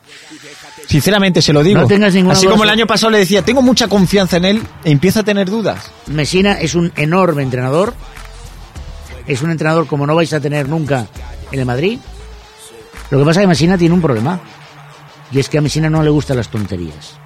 Sinceramente, 0.90 1.40
se 1.40 1.52
lo 1.52 1.62
digo. 1.62 1.82
No 1.82 1.86
tengas 1.86 2.14
ninguna 2.14 2.32
Así 2.32 2.46
duda 2.46 2.54
como 2.54 2.64
el 2.64 2.70
año 2.70 2.84
pasado 2.84 3.12
le 3.12 3.18
decía, 3.18 3.42
tengo 3.44 3.62
mucha 3.62 3.86
confianza 3.86 4.38
en 4.38 4.44
él, 4.44 4.62
e 4.82 4.90
empiezo 4.90 5.20
a 5.20 5.22
tener 5.22 5.48
dudas. 5.48 5.88
Mesina 6.08 6.54
es 6.54 6.74
un 6.74 6.92
enorme 6.96 7.44
entrenador. 7.44 7.94
Es 9.24 9.40
un 9.40 9.52
entrenador 9.52 9.86
como 9.86 10.04
no 10.04 10.16
vais 10.16 10.32
a 10.32 10.40
tener 10.40 10.68
nunca 10.68 11.06
en 11.52 11.60
el 11.60 11.64
Madrid. 11.64 12.00
Lo 13.10 13.20
que 13.20 13.24
pasa 13.24 13.38
es 13.38 13.44
que 13.44 13.48
Mesina 13.48 13.78
tiene 13.78 13.94
un 13.94 14.02
problema. 14.02 14.40
Y 15.30 15.38
es 15.38 15.48
que 15.48 15.58
a 15.58 15.60
Mesina 15.60 15.88
no 15.88 16.02
le 16.02 16.10
gustan 16.10 16.36
las 16.36 16.48
tonterías. 16.48 17.16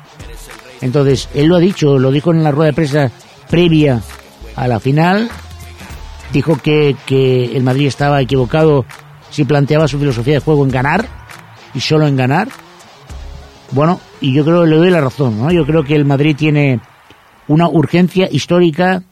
Entonces, 0.83 1.31
él 1.33 1.47
lo 1.47 1.57
ha 1.57 1.61
dicho, 1.61 1.99
lo 1.99 2.11
dijo 2.11 2.33
en 2.33 2.45
la 2.45 2.51
rueda 2.51 2.67
de 2.67 2.75
prensa 2.75 3.11
previa 3.49 4.03
a 4.57 4.69
la 4.69 4.79
final. 4.79 5.31
Dijo 6.35 6.59
que, 6.59 6.97
que 7.07 7.57
el 7.57 7.63
Madrid 7.63 7.87
estaba 7.87 8.21
equivocado 8.21 8.85
si 9.31 9.45
planteaba 9.45 9.89
su 9.89 9.99
filosofía 9.99 10.35
de 10.35 10.41
juego 10.41 10.65
en 10.65 10.71
ganar 10.71 11.09
y 11.73 11.81
solo 11.81 12.07
en 12.07 12.17
ganar. 12.17 12.49
Bueno, 13.75 14.01
y 14.21 14.33
yo 14.33 14.45
creo 14.45 14.63
que 14.63 14.69
le 14.69 14.77
doy 14.77 14.91
la 14.91 15.01
razón, 15.01 15.39
¿no? 15.39 15.51
Yo 15.51 15.67
creo 15.67 15.83
que 15.85 15.97
el 15.97 16.05
Madrid 16.05 16.37
tiene 16.37 16.81
una 17.49 17.69
urgencia 17.69 18.29
histórica 18.31 19.03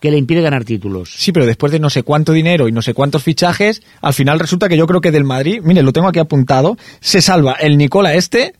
que 0.00 0.10
le 0.10 0.18
impide 0.18 0.42
ganar 0.42 0.64
títulos. 0.64 1.12
Sí, 1.16 1.32
pero 1.32 1.46
después 1.46 1.72
de 1.72 1.78
no 1.80 1.88
sé 1.90 2.02
cuánto 2.02 2.32
dinero 2.32 2.68
y 2.68 2.72
no 2.72 2.82
sé 2.82 2.94
cuántos 2.94 3.22
fichajes, 3.22 3.82
al 4.00 4.14
final 4.14 4.38
resulta 4.38 4.68
que 4.68 4.76
yo 4.76 4.86
creo 4.86 5.00
que 5.00 5.10
del 5.10 5.24
Madrid, 5.24 5.60
mire, 5.62 5.82
lo 5.82 5.92
tengo 5.92 6.08
aquí 6.08 6.18
apuntado, 6.18 6.76
se 7.00 7.20
salva 7.22 7.52
el 7.54 7.76
Nicola 7.78 8.14
este, 8.14 8.54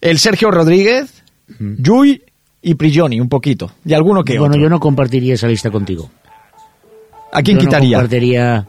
el 0.00 0.18
Sergio 0.18 0.50
Rodríguez, 0.50 1.22
Yui 1.58 2.22
y 2.62 2.74
Prigioni, 2.74 3.20
un 3.20 3.28
poquito. 3.28 3.70
Y 3.84 3.92
alguno 3.92 4.24
que 4.24 4.38
bueno, 4.38 4.52
otro. 4.52 4.62
yo 4.62 4.68
no 4.70 4.80
compartiría 4.80 5.34
esa 5.34 5.46
lista 5.46 5.70
contigo. 5.70 6.10
¿A 7.32 7.42
quién 7.42 7.58
Yo 7.58 7.62
no 7.64 7.68
quitaría? 7.68 7.96
compartiría... 7.96 8.66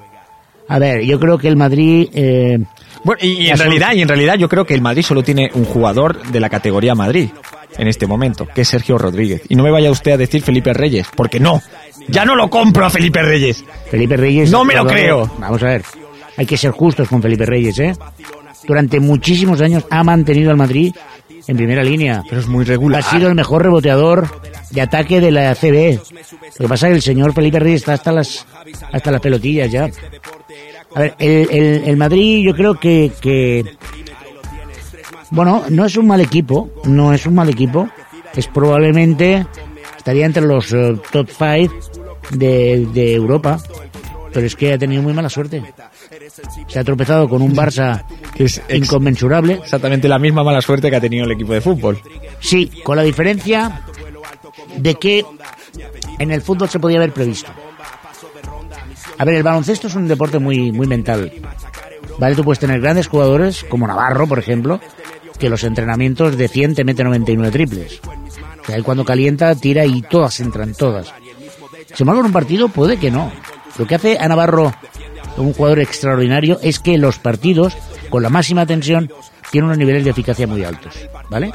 A 0.68 0.80
ver, 0.80 1.04
yo 1.04 1.20
creo 1.20 1.38
que 1.38 1.48
el 1.48 1.56
Madrid... 1.58 2.10
eh, 2.14 2.60
Bueno, 3.04 3.20
y, 3.22 3.44
y 3.44 3.50
en 3.50 3.58
realidad, 3.58 3.94
y 3.94 4.02
en 4.02 4.08
realidad 4.08 4.36
yo 4.38 4.48
creo 4.48 4.66
que 4.66 4.74
el 4.74 4.82
Madrid 4.82 5.04
solo 5.04 5.24
tiene 5.24 5.50
un 5.54 5.66
jugador 5.66 6.22
de 6.28 6.40
la 6.40 6.50
categoría 6.50 6.96
Madrid. 6.96 7.30
en 7.78 7.88
este 7.88 8.06
momento, 8.06 8.46
que 8.46 8.62
es 8.62 8.68
Sergio 8.68 8.98
Rodríguez. 8.98 9.44
Y 9.50 9.56
no 9.56 9.64
me 9.64 9.72
vaya 9.72 9.90
usted 9.92 10.12
a 10.12 10.18
decir 10.18 10.42
Felipe 10.42 10.74
Reyes, 10.74 11.08
porque 11.16 11.40
no, 11.40 11.62
ya 12.08 12.26
no 12.26 12.36
lo 12.36 12.50
compro 12.50 12.86
a 12.86 12.90
Felipe 12.90 13.22
Reyes. 13.22 13.64
Felipe 13.90 14.18
Reyes... 14.18 14.52
No 14.52 14.66
me 14.66 14.76
lo 14.76 14.86
creo. 14.86 15.30
Vamos 15.40 15.64
a 15.64 15.68
ver, 15.68 15.84
hay 16.38 16.46
que 16.46 16.58
ser 16.58 16.72
justos 16.72 17.08
con 17.08 17.22
Felipe 17.22 17.46
Reyes, 17.46 17.80
¿eh? 17.80 17.94
Durante 18.68 19.00
muchísimos 19.00 19.62
años 19.62 19.86
ha 19.90 20.04
mantenido 20.04 20.52
al 20.52 20.58
Madrid 20.58 20.94
en 21.48 21.58
primera 21.58 21.84
línea. 21.84 22.24
Pero 22.28 22.42
es 22.42 22.48
muy 22.48 22.64
regular. 22.64 23.02
Ha 23.02 23.10
sido 23.10 23.28
el 23.28 23.36
mejor 23.36 23.64
reboteador 23.64 24.30
de 24.70 24.82
ataque 24.82 25.20
de 25.20 25.32
la 25.32 25.56
CB. 25.56 26.00
Lo 26.60 26.66
que 26.66 26.68
pasa 26.68 26.88
es 26.88 26.92
que 26.92 26.96
el 26.96 27.02
señor 27.02 27.34
Felipe 27.34 27.60
Reyes 27.60 27.82
está 27.82 27.94
hasta 27.94 28.12
las, 28.12 28.46
hasta 28.92 29.12
las 29.12 29.22
pelotillas 29.22 29.72
ya. 29.72 29.90
A 30.96 31.00
ver, 31.00 31.16
el, 31.20 31.48
el, 31.52 31.84
el 31.86 31.98
Madrid 31.98 32.46
yo 32.46 32.54
creo 32.56 32.76
que, 32.76 33.12
que... 33.22 33.78
Bueno, 35.30 35.64
no 35.70 35.86
es 35.86 35.96
un 35.96 36.08
mal 36.08 36.20
equipo, 36.20 36.70
no 36.86 37.14
es 37.14 37.26
un 37.26 37.36
mal 37.36 37.50
equipo. 37.50 37.88
Es 38.36 38.48
probablemente, 38.48 39.46
estaría 39.98 40.26
entre 40.26 40.44
los 40.44 40.74
eh, 40.74 40.98
top 41.12 41.30
5 41.30 41.74
de, 42.32 42.88
de 42.94 43.14
Europa. 43.14 43.60
Pero 44.34 44.46
es 44.46 44.56
que 44.56 44.74
ha 44.74 44.78
tenido 44.78 45.02
muy 45.02 45.14
mala 45.14 45.30
suerte. 45.30 45.62
Se 46.68 46.80
ha 46.80 46.84
tropezado 46.84 47.28
con 47.28 47.42
un 47.42 47.54
Barça 47.54 48.04
Que 48.34 48.46
es 48.46 48.62
inconmensurable. 48.70 49.56
exactamente 49.56 50.08
la 50.08 50.18
misma 50.18 50.44
mala 50.44 50.62
suerte 50.62 50.90
que 50.90 50.96
ha 50.96 51.02
tenido 51.02 51.26
el 51.26 51.32
equipo 51.32 51.54
de 51.54 51.62
fútbol. 51.62 52.00
Sí, 52.40 52.72
con 52.84 52.96
la 52.96 53.04
diferencia 53.04 53.82
de 54.78 54.96
que 54.96 55.26
en 56.20 56.32
el 56.32 56.42
fútbol 56.42 56.70
se 56.70 56.80
podía 56.80 56.98
haber 56.98 57.12
previsto. 57.12 57.52
A 59.22 59.24
ver, 59.24 59.36
el 59.36 59.44
baloncesto 59.44 59.86
es 59.86 59.94
un 59.94 60.08
deporte 60.08 60.40
muy, 60.40 60.72
muy 60.72 60.88
mental. 60.88 61.32
¿Vale? 62.18 62.36
Tú 62.36 62.44
puedes 62.44 62.58
tener 62.58 62.82
grandes 62.82 63.06
jugadores, 63.06 63.64
como 63.70 63.86
Navarro, 63.86 64.26
por 64.26 64.40
ejemplo, 64.40 64.82
que 65.38 65.48
los 65.48 65.64
entrenamientos 65.64 66.36
de 66.36 66.48
100 66.48 66.74
te 66.74 66.84
mete 66.84 67.04
99 67.04 67.52
triples. 67.52 68.02
O 68.04 68.66
sea, 68.66 68.82
cuando 68.82 69.06
calienta 69.06 69.54
tira 69.54 69.86
y 69.86 70.02
todas 70.02 70.40
entran, 70.40 70.74
todas. 70.74 71.14
Sin 71.94 71.98
embargo, 72.00 72.22
en 72.22 72.26
un 72.26 72.32
partido 72.32 72.70
puede 72.70 72.98
que 72.98 73.12
no. 73.12 73.32
Lo 73.78 73.86
que 73.86 73.94
hace 73.94 74.18
a 74.18 74.28
Navarro 74.28 74.74
un 75.38 75.54
jugador 75.54 75.82
extraordinario 75.82 76.58
es 76.64 76.80
que 76.80 76.98
los 76.98 77.20
partidos, 77.20 77.78
con 78.10 78.24
la 78.24 78.30
máxima 78.30 78.66
tensión, 78.66 79.14
tienen 79.52 79.66
unos 79.66 79.78
niveles 79.78 80.04
de 80.04 80.10
eficacia 80.10 80.48
muy 80.48 80.64
altos. 80.64 80.96
¿Vale? 81.30 81.52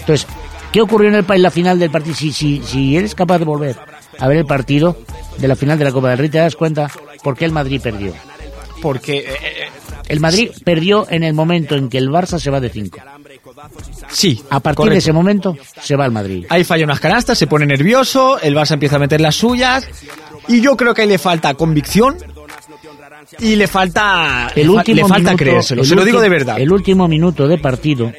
Entonces, 0.00 0.26
¿qué 0.72 0.80
ocurrió 0.80 1.10
en 1.10 1.14
el 1.14 1.26
en 1.28 1.42
la 1.42 1.52
final 1.52 1.78
del 1.78 1.90
partido? 1.90 2.16
Si, 2.16 2.32
si, 2.32 2.62
si 2.64 2.96
eres 2.96 3.14
capaz 3.14 3.38
de 3.38 3.44
volver 3.44 3.95
a 4.18 4.28
ver 4.28 4.38
el 4.38 4.46
partido 4.46 4.96
de 5.38 5.48
la 5.48 5.56
final 5.56 5.78
de 5.78 5.84
la 5.84 5.92
Copa 5.92 6.10
del 6.10 6.18
Rey, 6.18 6.28
te 6.28 6.38
das 6.38 6.56
cuenta 6.56 6.90
por 7.22 7.36
qué 7.36 7.44
el 7.44 7.52
Madrid 7.52 7.80
perdió. 7.82 8.12
Porque, 8.82 9.18
eh, 9.18 9.24
eh, 9.42 9.68
El 10.08 10.20
Madrid 10.20 10.50
perdió 10.64 11.06
en 11.10 11.24
el 11.24 11.34
momento 11.34 11.74
en 11.74 11.88
que 11.88 11.98
el 11.98 12.08
Barça 12.10 12.38
se 12.38 12.48
va 12.50 12.60
de 12.60 12.68
5. 12.70 12.98
sí, 14.08 14.40
A 14.50 14.60
partir 14.60 14.76
correcto. 14.76 14.92
de 14.92 14.98
ese 14.98 15.12
momento 15.12 15.56
se 15.82 15.96
va 15.96 16.06
el 16.06 16.12
Madrid. 16.12 16.46
Ahí 16.48 16.62
falla 16.62 16.84
unas 16.84 17.00
canastas, 17.00 17.36
se 17.36 17.46
pone 17.48 17.66
nervioso, 17.66 18.38
el 18.40 18.54
Barça 18.54 18.72
empieza 18.74 18.96
a 18.96 18.98
meter 19.00 19.20
las 19.20 19.34
suyas 19.34 19.88
y 20.48 20.60
yo 20.60 20.76
creo 20.76 20.94
que 20.94 21.02
ahí 21.02 21.08
le 21.08 21.18
falta 21.18 21.54
convicción 21.54 22.16
y 23.40 23.56
le 23.56 23.66
falta 23.66 24.52
El 24.54 24.70
último 24.70 24.96
le 24.96 25.02
falta 25.02 25.16
minuto- 25.30 25.36
creérselo, 25.38 25.82
el 25.82 25.88
se 25.88 25.94
lo 25.96 26.04
digo 26.04 26.20
de 26.20 26.28
verdad. 26.28 26.60
El 26.60 26.70
último 26.72 27.08
minuto 27.08 27.48
de 27.48 27.58
partido, 27.58 28.12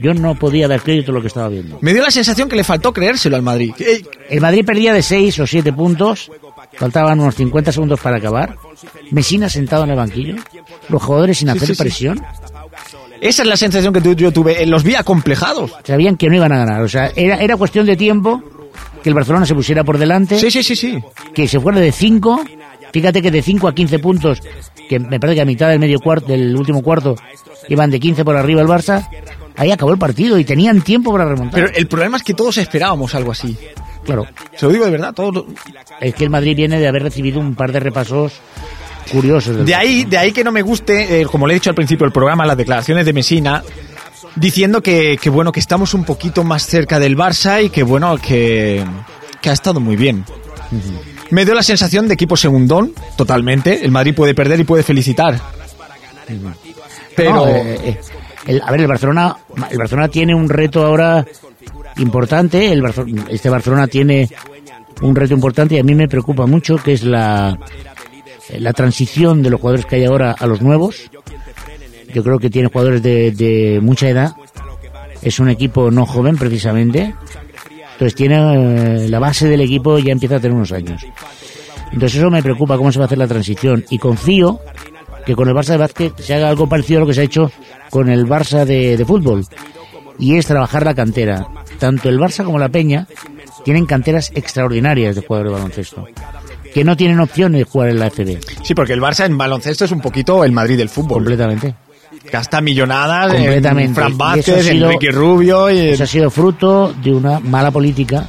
yo 0.00 0.14
no 0.14 0.34
podía 0.34 0.68
dar 0.68 0.80
crédito 0.82 1.10
a 1.12 1.14
lo 1.14 1.20
que 1.20 1.28
estaba 1.28 1.48
viendo. 1.48 1.78
Me 1.80 1.92
dio 1.92 2.02
la 2.02 2.10
sensación 2.10 2.48
que 2.48 2.56
le 2.56 2.64
faltó 2.64 2.92
creérselo 2.92 3.36
al 3.36 3.42
Madrid. 3.42 3.72
Eh, 3.78 4.02
El 4.30 4.40
Madrid 4.40 4.64
perdía 4.64 4.92
de 4.92 5.02
6 5.02 5.38
o 5.40 5.46
7 5.46 5.72
puntos, 5.72 6.30
faltaban 6.76 7.20
unos 7.20 7.34
50 7.34 7.72
segundos 7.72 8.00
para 8.00 8.16
acabar. 8.16 8.56
Mesina 9.10 9.48
sentado 9.48 9.84
en 9.84 9.90
el 9.90 9.96
banquillo, 9.96 10.36
los 10.88 11.02
jugadores 11.02 11.38
sin 11.38 11.48
hacer 11.50 11.68
sí, 11.68 11.74
sí. 11.74 11.82
presión, 11.82 12.22
Esa 13.20 13.42
es 13.42 13.48
la 13.48 13.56
sensación 13.56 13.92
que 13.92 14.14
yo 14.14 14.32
tuve. 14.32 14.62
Eh, 14.62 14.66
Los 14.66 14.82
vi 14.84 14.94
acomplejados. 14.94 15.72
sabían 15.84 16.16
que 16.16 16.28
no 16.28 16.36
iban 16.36 16.52
a 16.52 16.58
ganar. 16.58 16.82
O 16.82 16.88
sea, 16.88 17.10
era, 17.16 17.36
era 17.40 17.56
cuestión 17.56 17.86
de 17.86 17.96
tiempo 17.96 18.42
que 19.02 19.08
el 19.10 19.14
Barcelona 19.14 19.46
se 19.46 19.54
pusiera 19.54 19.84
por 19.84 19.98
delante, 19.98 20.38
Sí, 20.38 20.50
sí, 20.50 20.62
sí, 20.62 20.74
sí. 20.76 20.98
que 21.34 21.46
se 21.46 21.60
fuera 21.60 21.78
de 21.80 21.92
5. 21.92 22.44
Fíjate 22.92 23.20
que 23.22 23.30
de 23.30 23.42
5 23.42 23.68
a 23.68 23.74
15 23.74 23.98
puntos, 23.98 24.40
que 24.88 24.98
me 25.00 25.18
parece 25.18 25.36
que 25.36 25.42
a 25.42 25.44
mitad 25.44 25.68
del 25.68 25.78
medio 25.80 25.98
cuarto, 26.00 26.28
del 26.28 26.54
último 26.56 26.80
cuarto, 26.82 27.16
iban 27.68 27.90
de 27.90 27.98
15 28.00 28.24
por 28.24 28.36
arriba 28.36 28.60
el 28.62 28.68
Barça. 28.68 29.06
Ahí 29.56 29.70
acabó 29.70 29.92
el 29.92 29.98
partido 29.98 30.38
y 30.38 30.44
tenían 30.44 30.82
tiempo 30.82 31.12
para 31.12 31.24
remontar. 31.26 31.64
Pero 31.64 31.76
el 31.76 31.86
problema 31.86 32.16
es 32.16 32.22
que 32.22 32.34
todos 32.34 32.58
esperábamos 32.58 33.14
algo 33.14 33.32
así. 33.32 33.56
claro, 34.04 34.26
Se 34.56 34.66
lo 34.66 34.72
digo 34.72 34.84
de 34.84 34.90
verdad. 34.90 35.12
Todos, 35.14 35.44
es 36.00 36.14
que 36.14 36.24
el 36.24 36.30
Madrid 36.30 36.56
viene 36.56 36.78
de 36.78 36.88
haber 36.88 37.02
recibido 37.02 37.38
un 37.40 37.54
par 37.54 37.70
de 37.72 37.80
repasos 37.80 38.32
curiosos. 39.12 39.64
De 39.64 39.74
ahí, 39.74 40.04
de 40.04 40.18
ahí 40.18 40.32
que 40.32 40.42
no 40.42 40.50
me 40.50 40.62
guste, 40.62 41.20
eh, 41.20 41.26
como 41.26 41.46
le 41.46 41.54
he 41.54 41.56
dicho 41.56 41.70
al 41.70 41.76
principio 41.76 42.04
del 42.04 42.12
programa, 42.12 42.44
las 42.46 42.56
declaraciones 42.56 43.06
de 43.06 43.12
Mesina, 43.12 43.62
diciendo 44.34 44.82
que, 44.82 45.18
que 45.20 45.30
bueno, 45.30 45.52
que 45.52 45.60
estamos 45.60 45.94
un 45.94 46.04
poquito 46.04 46.42
más 46.42 46.66
cerca 46.66 46.98
del 46.98 47.16
Barça 47.16 47.62
y 47.64 47.68
que 47.70 47.82
bueno, 47.82 48.16
que, 48.18 48.84
que 49.40 49.50
ha 49.50 49.52
estado 49.52 49.78
muy 49.78 49.96
bien. 49.96 50.24
Me 51.30 51.44
dio 51.44 51.54
la 51.54 51.62
sensación 51.62 52.08
de 52.08 52.14
equipo 52.14 52.36
segundón, 52.36 52.92
totalmente. 53.16 53.84
El 53.84 53.90
Madrid 53.92 54.14
puede 54.14 54.34
perder 54.34 54.60
y 54.60 54.64
puede 54.64 54.82
felicitar. 54.82 55.40
Pero 57.16 57.34
No, 57.34 57.46
eh, 57.48 57.78
eh, 57.84 58.00
el- 58.46 58.62
a 58.62 58.70
ver, 58.70 58.80
el 58.82 58.86
Barcelona, 58.86 59.36
el 59.70 59.78
Barcelona 59.78 60.08
tiene 60.08 60.34
un 60.34 60.48
reto 60.48 60.84
ahora 60.84 61.24
importante. 61.98 62.72
El 62.72 62.82
Barzo- 62.82 63.06
este 63.30 63.48
Barcelona 63.50 63.86
tiene 63.86 64.28
un 65.02 65.14
reto 65.14 65.34
importante 65.34 65.74
y 65.76 65.78
a 65.78 65.82
mí 65.84 65.94
me 65.94 66.08
preocupa 66.08 66.46
mucho, 66.46 66.76
que 66.76 66.92
es 66.92 67.02
la, 67.04 67.58
la 68.58 68.72
transición 68.72 69.42
de 69.42 69.50
los 69.50 69.60
jugadores 69.60 69.86
que 69.86 69.96
hay 69.96 70.04
ahora 70.04 70.32
a 70.38 70.46
los 70.46 70.60
nuevos. 70.60 71.10
Yo 72.12 72.22
creo 72.22 72.38
que 72.38 72.50
tiene 72.50 72.68
jugadores 72.68 73.02
de, 73.02 73.32
de 73.32 73.80
mucha 73.82 74.08
edad. 74.08 74.32
Es 75.22 75.40
un 75.40 75.48
equipo 75.48 75.90
no 75.90 76.06
joven, 76.06 76.36
precisamente. 76.36 77.14
Entonces 77.92 78.14
tiene 78.14 79.04
eh, 79.04 79.08
la 79.08 79.18
base 79.18 79.48
del 79.48 79.60
equipo 79.62 79.98
ya 79.98 80.12
empieza 80.12 80.36
a 80.36 80.40
tener 80.40 80.54
unos 80.56 80.72
años. 80.72 81.04
Entonces 81.92 82.18
eso 82.18 82.28
me 82.30 82.42
preocupa 82.42 82.76
cómo 82.76 82.90
se 82.92 82.98
va 82.98 83.04
a 83.04 83.06
hacer 83.06 83.18
la 83.18 83.26
transición 83.28 83.84
y 83.90 83.98
confío 83.98 84.60
que 85.24 85.34
con 85.34 85.48
el 85.48 85.54
Barça 85.54 85.72
de 85.72 85.78
básquet 85.78 86.18
se 86.18 86.34
haga 86.34 86.48
algo 86.48 86.68
parecido 86.68 86.98
a 86.98 87.00
lo 87.02 87.06
que 87.06 87.14
se 87.14 87.20
ha 87.22 87.24
hecho 87.24 87.50
con 87.90 88.08
el 88.08 88.26
Barça 88.26 88.64
de, 88.64 88.96
de 88.96 89.04
fútbol 89.04 89.44
y 90.18 90.36
es 90.36 90.46
trabajar 90.46 90.84
la 90.84 90.94
cantera. 90.94 91.46
Tanto 91.78 92.08
el 92.08 92.18
Barça 92.18 92.44
como 92.44 92.58
la 92.58 92.68
Peña 92.68 93.06
tienen 93.64 93.86
canteras 93.86 94.30
extraordinarias 94.34 95.14
de 95.16 95.22
jugadores 95.26 95.52
de 95.52 95.58
baloncesto 95.58 96.06
que 96.72 96.84
no 96.84 96.96
tienen 96.96 97.20
opción 97.20 97.52
de 97.52 97.64
jugar 97.64 97.90
en 97.90 98.00
la 98.00 98.10
FB 98.10 98.38
sí, 98.62 98.74
porque 98.74 98.92
el 98.92 99.00
Barça 99.00 99.26
en 99.26 99.38
baloncesto 99.38 99.84
es 99.84 99.92
un 99.92 100.00
poquito 100.00 100.44
el 100.44 100.52
Madrid 100.52 100.76
del 100.76 100.88
fútbol. 100.88 101.18
completamente. 101.18 101.74
Gasta 102.30 102.60
millonadas 102.60 103.32
Completamente. 103.32 103.88
en 103.88 103.94
Fran 103.94 104.18
Vázquez, 104.18 104.68
en 104.68 104.82
Enrique 104.82 105.10
Rubio 105.10 105.70
y 105.70 105.90
Eso 105.90 106.04
ha 106.04 106.06
sido 106.06 106.30
fruto 106.30 106.92
de 107.02 107.12
una 107.12 107.38
mala 107.38 107.70
política 107.70 108.28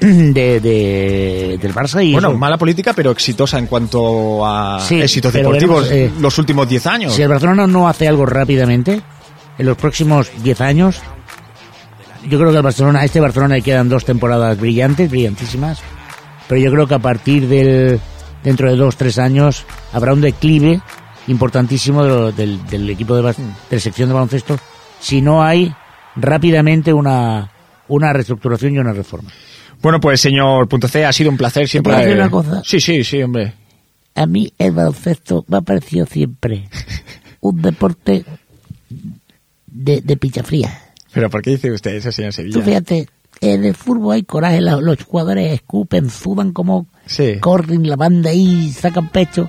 de, 0.00 0.60
de- 0.60 1.58
del 1.60 1.74
Barça 1.74 2.04
y 2.04 2.12
Bueno, 2.12 2.28
eso- 2.30 2.38
mala 2.38 2.56
política, 2.58 2.92
pero 2.92 3.10
exitosa 3.10 3.58
en 3.58 3.66
cuanto 3.66 4.44
a 4.46 4.80
Sí, 4.80 5.00
éxitos 5.00 5.32
deportivos 5.32 5.88
veremos, 5.88 6.16
eh, 6.16 6.20
los 6.20 6.38
últimos 6.38 6.68
10 6.68 6.86
años. 6.86 7.14
Si 7.14 7.22
el 7.22 7.28
Barcelona 7.28 7.66
no 7.66 7.88
hace 7.88 8.06
algo 8.08 8.26
rápidamente, 8.26 9.00
en 9.58 9.66
los 9.66 9.76
próximos 9.76 10.30
10 10.42 10.60
años, 10.60 11.00
yo 12.28 12.38
creo 12.38 12.50
que 12.50 12.56
al 12.58 12.62
Barcelona, 12.62 13.00
a 13.00 13.04
este 13.04 13.20
Barcelona 13.20 13.54
le 13.56 13.62
quedan 13.62 13.88
dos 13.88 14.04
temporadas 14.04 14.58
brillantes, 14.58 15.10
brillantísimas, 15.10 15.80
pero 16.48 16.60
yo 16.60 16.70
creo 16.70 16.86
que 16.86 16.94
a 16.94 16.98
partir 16.98 17.48
del, 17.48 18.00
dentro 18.42 18.68
de 18.70 18.76
dos, 18.76 18.96
tres 18.96 19.18
años, 19.18 19.64
habrá 19.92 20.12
un 20.12 20.20
declive 20.20 20.80
importantísimo 21.28 22.02
de 22.04 22.08
lo- 22.08 22.32
del, 22.32 22.64
del 22.66 22.88
equipo 22.90 23.16
de, 23.16 23.22
bas- 23.22 23.36
de 23.36 23.76
la 23.76 23.80
sección 23.80 24.08
de 24.08 24.14
baloncesto, 24.14 24.58
si 25.00 25.20
no 25.22 25.42
hay 25.42 25.72
rápidamente 26.16 26.92
una, 26.92 27.50
una 27.88 28.12
reestructuración 28.12 28.74
y 28.74 28.78
una 28.78 28.92
reforma. 28.92 29.30
Bueno, 29.82 30.00
pues 30.00 30.20
señor 30.20 30.68
Punto 30.68 30.88
C, 30.88 31.04
ha 31.04 31.12
sido 31.12 31.30
un 31.30 31.36
placer 31.36 31.68
siempre. 31.68 31.92
¿Puedo 31.92 32.04
decir 32.06 32.20
una 32.20 32.30
cosa? 32.30 32.62
Sí, 32.64 32.80
sí, 32.80 33.04
sí, 33.04 33.22
hombre. 33.22 33.52
A 34.14 34.26
mí 34.26 34.52
el 34.58 34.72
baloncesto 34.72 35.44
me 35.48 35.58
ha 35.58 35.60
parecido 35.60 36.06
siempre 36.06 36.68
un 37.40 37.60
deporte 37.62 38.24
de, 39.66 40.00
de 40.00 40.16
picha 40.16 40.42
fría. 40.42 40.80
Pero 41.12 41.30
¿por 41.30 41.42
qué 41.42 41.50
dice 41.50 41.70
usted 41.72 41.94
eso, 41.94 42.10
señor 42.12 42.32
Tú 42.32 42.36
Sevilla? 42.36 42.64
fíjate, 42.64 43.08
en 43.40 43.64
el 43.64 43.74
fútbol 43.74 44.14
hay 44.14 44.22
coraje, 44.22 44.60
los 44.60 45.02
jugadores 45.04 45.52
escupen, 45.52 46.10
sudan 46.10 46.52
como 46.52 46.86
Sí. 47.06 47.38
corren 47.40 47.88
la 47.88 47.96
banda 47.96 48.30
ahí, 48.30 48.70
sacan 48.72 49.08
pecho. 49.10 49.48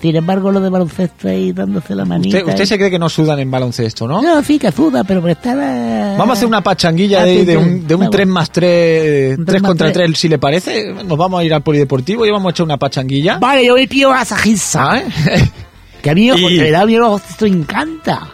Sin 0.00 0.16
embargo, 0.16 0.50
lo 0.50 0.60
de 0.60 0.70
baloncesto 0.70 1.28
ahí 1.28 1.52
dándose 1.52 1.94
la 1.94 2.06
manita. 2.06 2.38
Usted, 2.38 2.48
usted 2.48 2.64
se 2.64 2.78
cree 2.78 2.90
que 2.90 2.98
no 2.98 3.10
sudan 3.10 3.38
en 3.38 3.50
baloncesto, 3.50 4.08
¿no? 4.08 4.22
No, 4.22 4.42
sí 4.42 4.58
que 4.58 4.72
suda, 4.72 5.04
pero 5.04 5.20
por 5.20 5.28
estar... 5.28 5.58
eh, 5.60 6.14
Vamos 6.16 6.30
a 6.30 6.32
hacer 6.38 6.48
una 6.48 6.62
pachanguilla 6.62 7.20
Ah, 7.20 7.24
de, 7.26 7.40
sí, 7.40 7.44
de 7.44 7.56
un, 7.58 7.86
de 7.86 7.94
un 7.94 8.00
Vamos. 8.00 8.16
3 8.16 8.26
más 8.26 8.50
3, 8.50 9.38
Un 9.38 9.44
3 9.44 9.46
tres 9.46 9.62
más 9.62 9.68
contra 9.68 9.92
tres. 9.92 10.06
3, 10.06 10.18
si 10.18 10.28
le 10.30 10.38
parece. 10.38 10.94
Nos 11.04 11.18
vamos 11.18 11.38
a 11.40 11.44
ir 11.44 11.52
al 11.52 11.62
polideportivo 11.62 12.24
y 12.24 12.30
vamos 12.30 12.46
a 12.48 12.50
echar 12.52 12.64
una 12.64 12.78
pachanguilla. 12.78 13.38
Vale, 13.38 13.66
yo 13.66 13.74
me 13.74 13.86
pido 13.86 14.10
a 14.10 14.24
Sajisa. 14.24 14.92
Ah, 14.92 14.98
¿eh? 15.00 15.50
Que 16.02 16.08
a 16.08 16.14
mí, 16.14 16.28
Y- 16.30 16.56
de 16.56 16.62
verdad, 16.64 16.82
a 16.82 16.86
mí 16.86 16.96
me 17.42 17.48
encanta. 17.48 18.30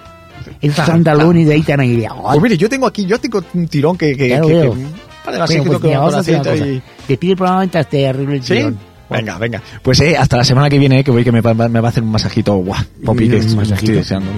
Es 0.62 0.78
andaluz 0.78 1.34
y 1.34 1.42
de 1.44 1.54
ahí 1.54 1.62
también 1.62 1.94
iría. 1.94 2.12
Pues 2.14 2.40
mire, 2.40 2.56
yo 2.56 2.68
tengo 2.68 2.86
aquí, 2.86 3.04
yo 3.06 3.18
tengo 3.18 3.42
un 3.54 3.66
tirón 3.66 3.98
que... 3.98 4.10
que, 4.16 4.28
que- 4.28 4.40
que- 4.40 4.54
de 4.54 4.68
Bueno, 4.68 4.84
pues 5.24 5.50
que 5.80 5.88
mira, 5.88 5.98
vamos 5.98 6.14
a 6.14 6.18
hacer 6.20 6.34
una 6.40 6.50
cosa. 6.52 6.64
y- 6.64 6.82
Despide 7.08 7.32
el 7.32 7.36
programa 7.36 7.58
mientras 7.62 7.88
te 7.90 8.06
arreglo 8.06 8.34
el 8.34 8.42
¿Sí? 8.44 8.54
tirón. 8.54 8.78
Venga, 9.10 9.38
venga. 9.38 9.62
Pues 9.82 10.00
eh, 10.00 10.16
hasta 10.16 10.36
la 10.36 10.44
semana 10.44 10.68
que 10.68 10.78
viene, 10.78 11.00
eh, 11.00 11.04
que 11.04 11.10
voy 11.10 11.24
que 11.24 11.32
me 11.32 11.40
va, 11.40 11.54
me 11.54 11.80
va 11.80 11.88
a 11.88 11.90
hacer 11.90 12.02
un 12.02 12.10
masajito. 12.10 12.56
Guau, 12.56 12.82
que 13.16 13.36
estoy 13.36 13.94
deseando. 13.94 14.30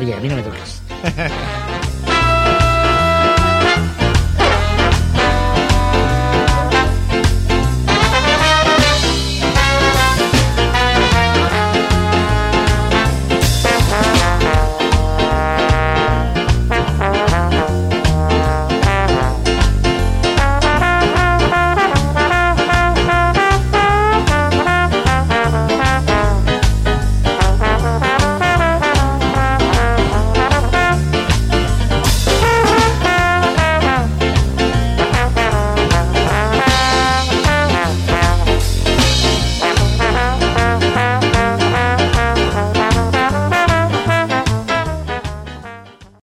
Oye, 0.00 0.14
a 0.14 0.20
mí 0.20 0.28
no 0.28 0.36
me 0.36 0.42
toques. 0.42 0.82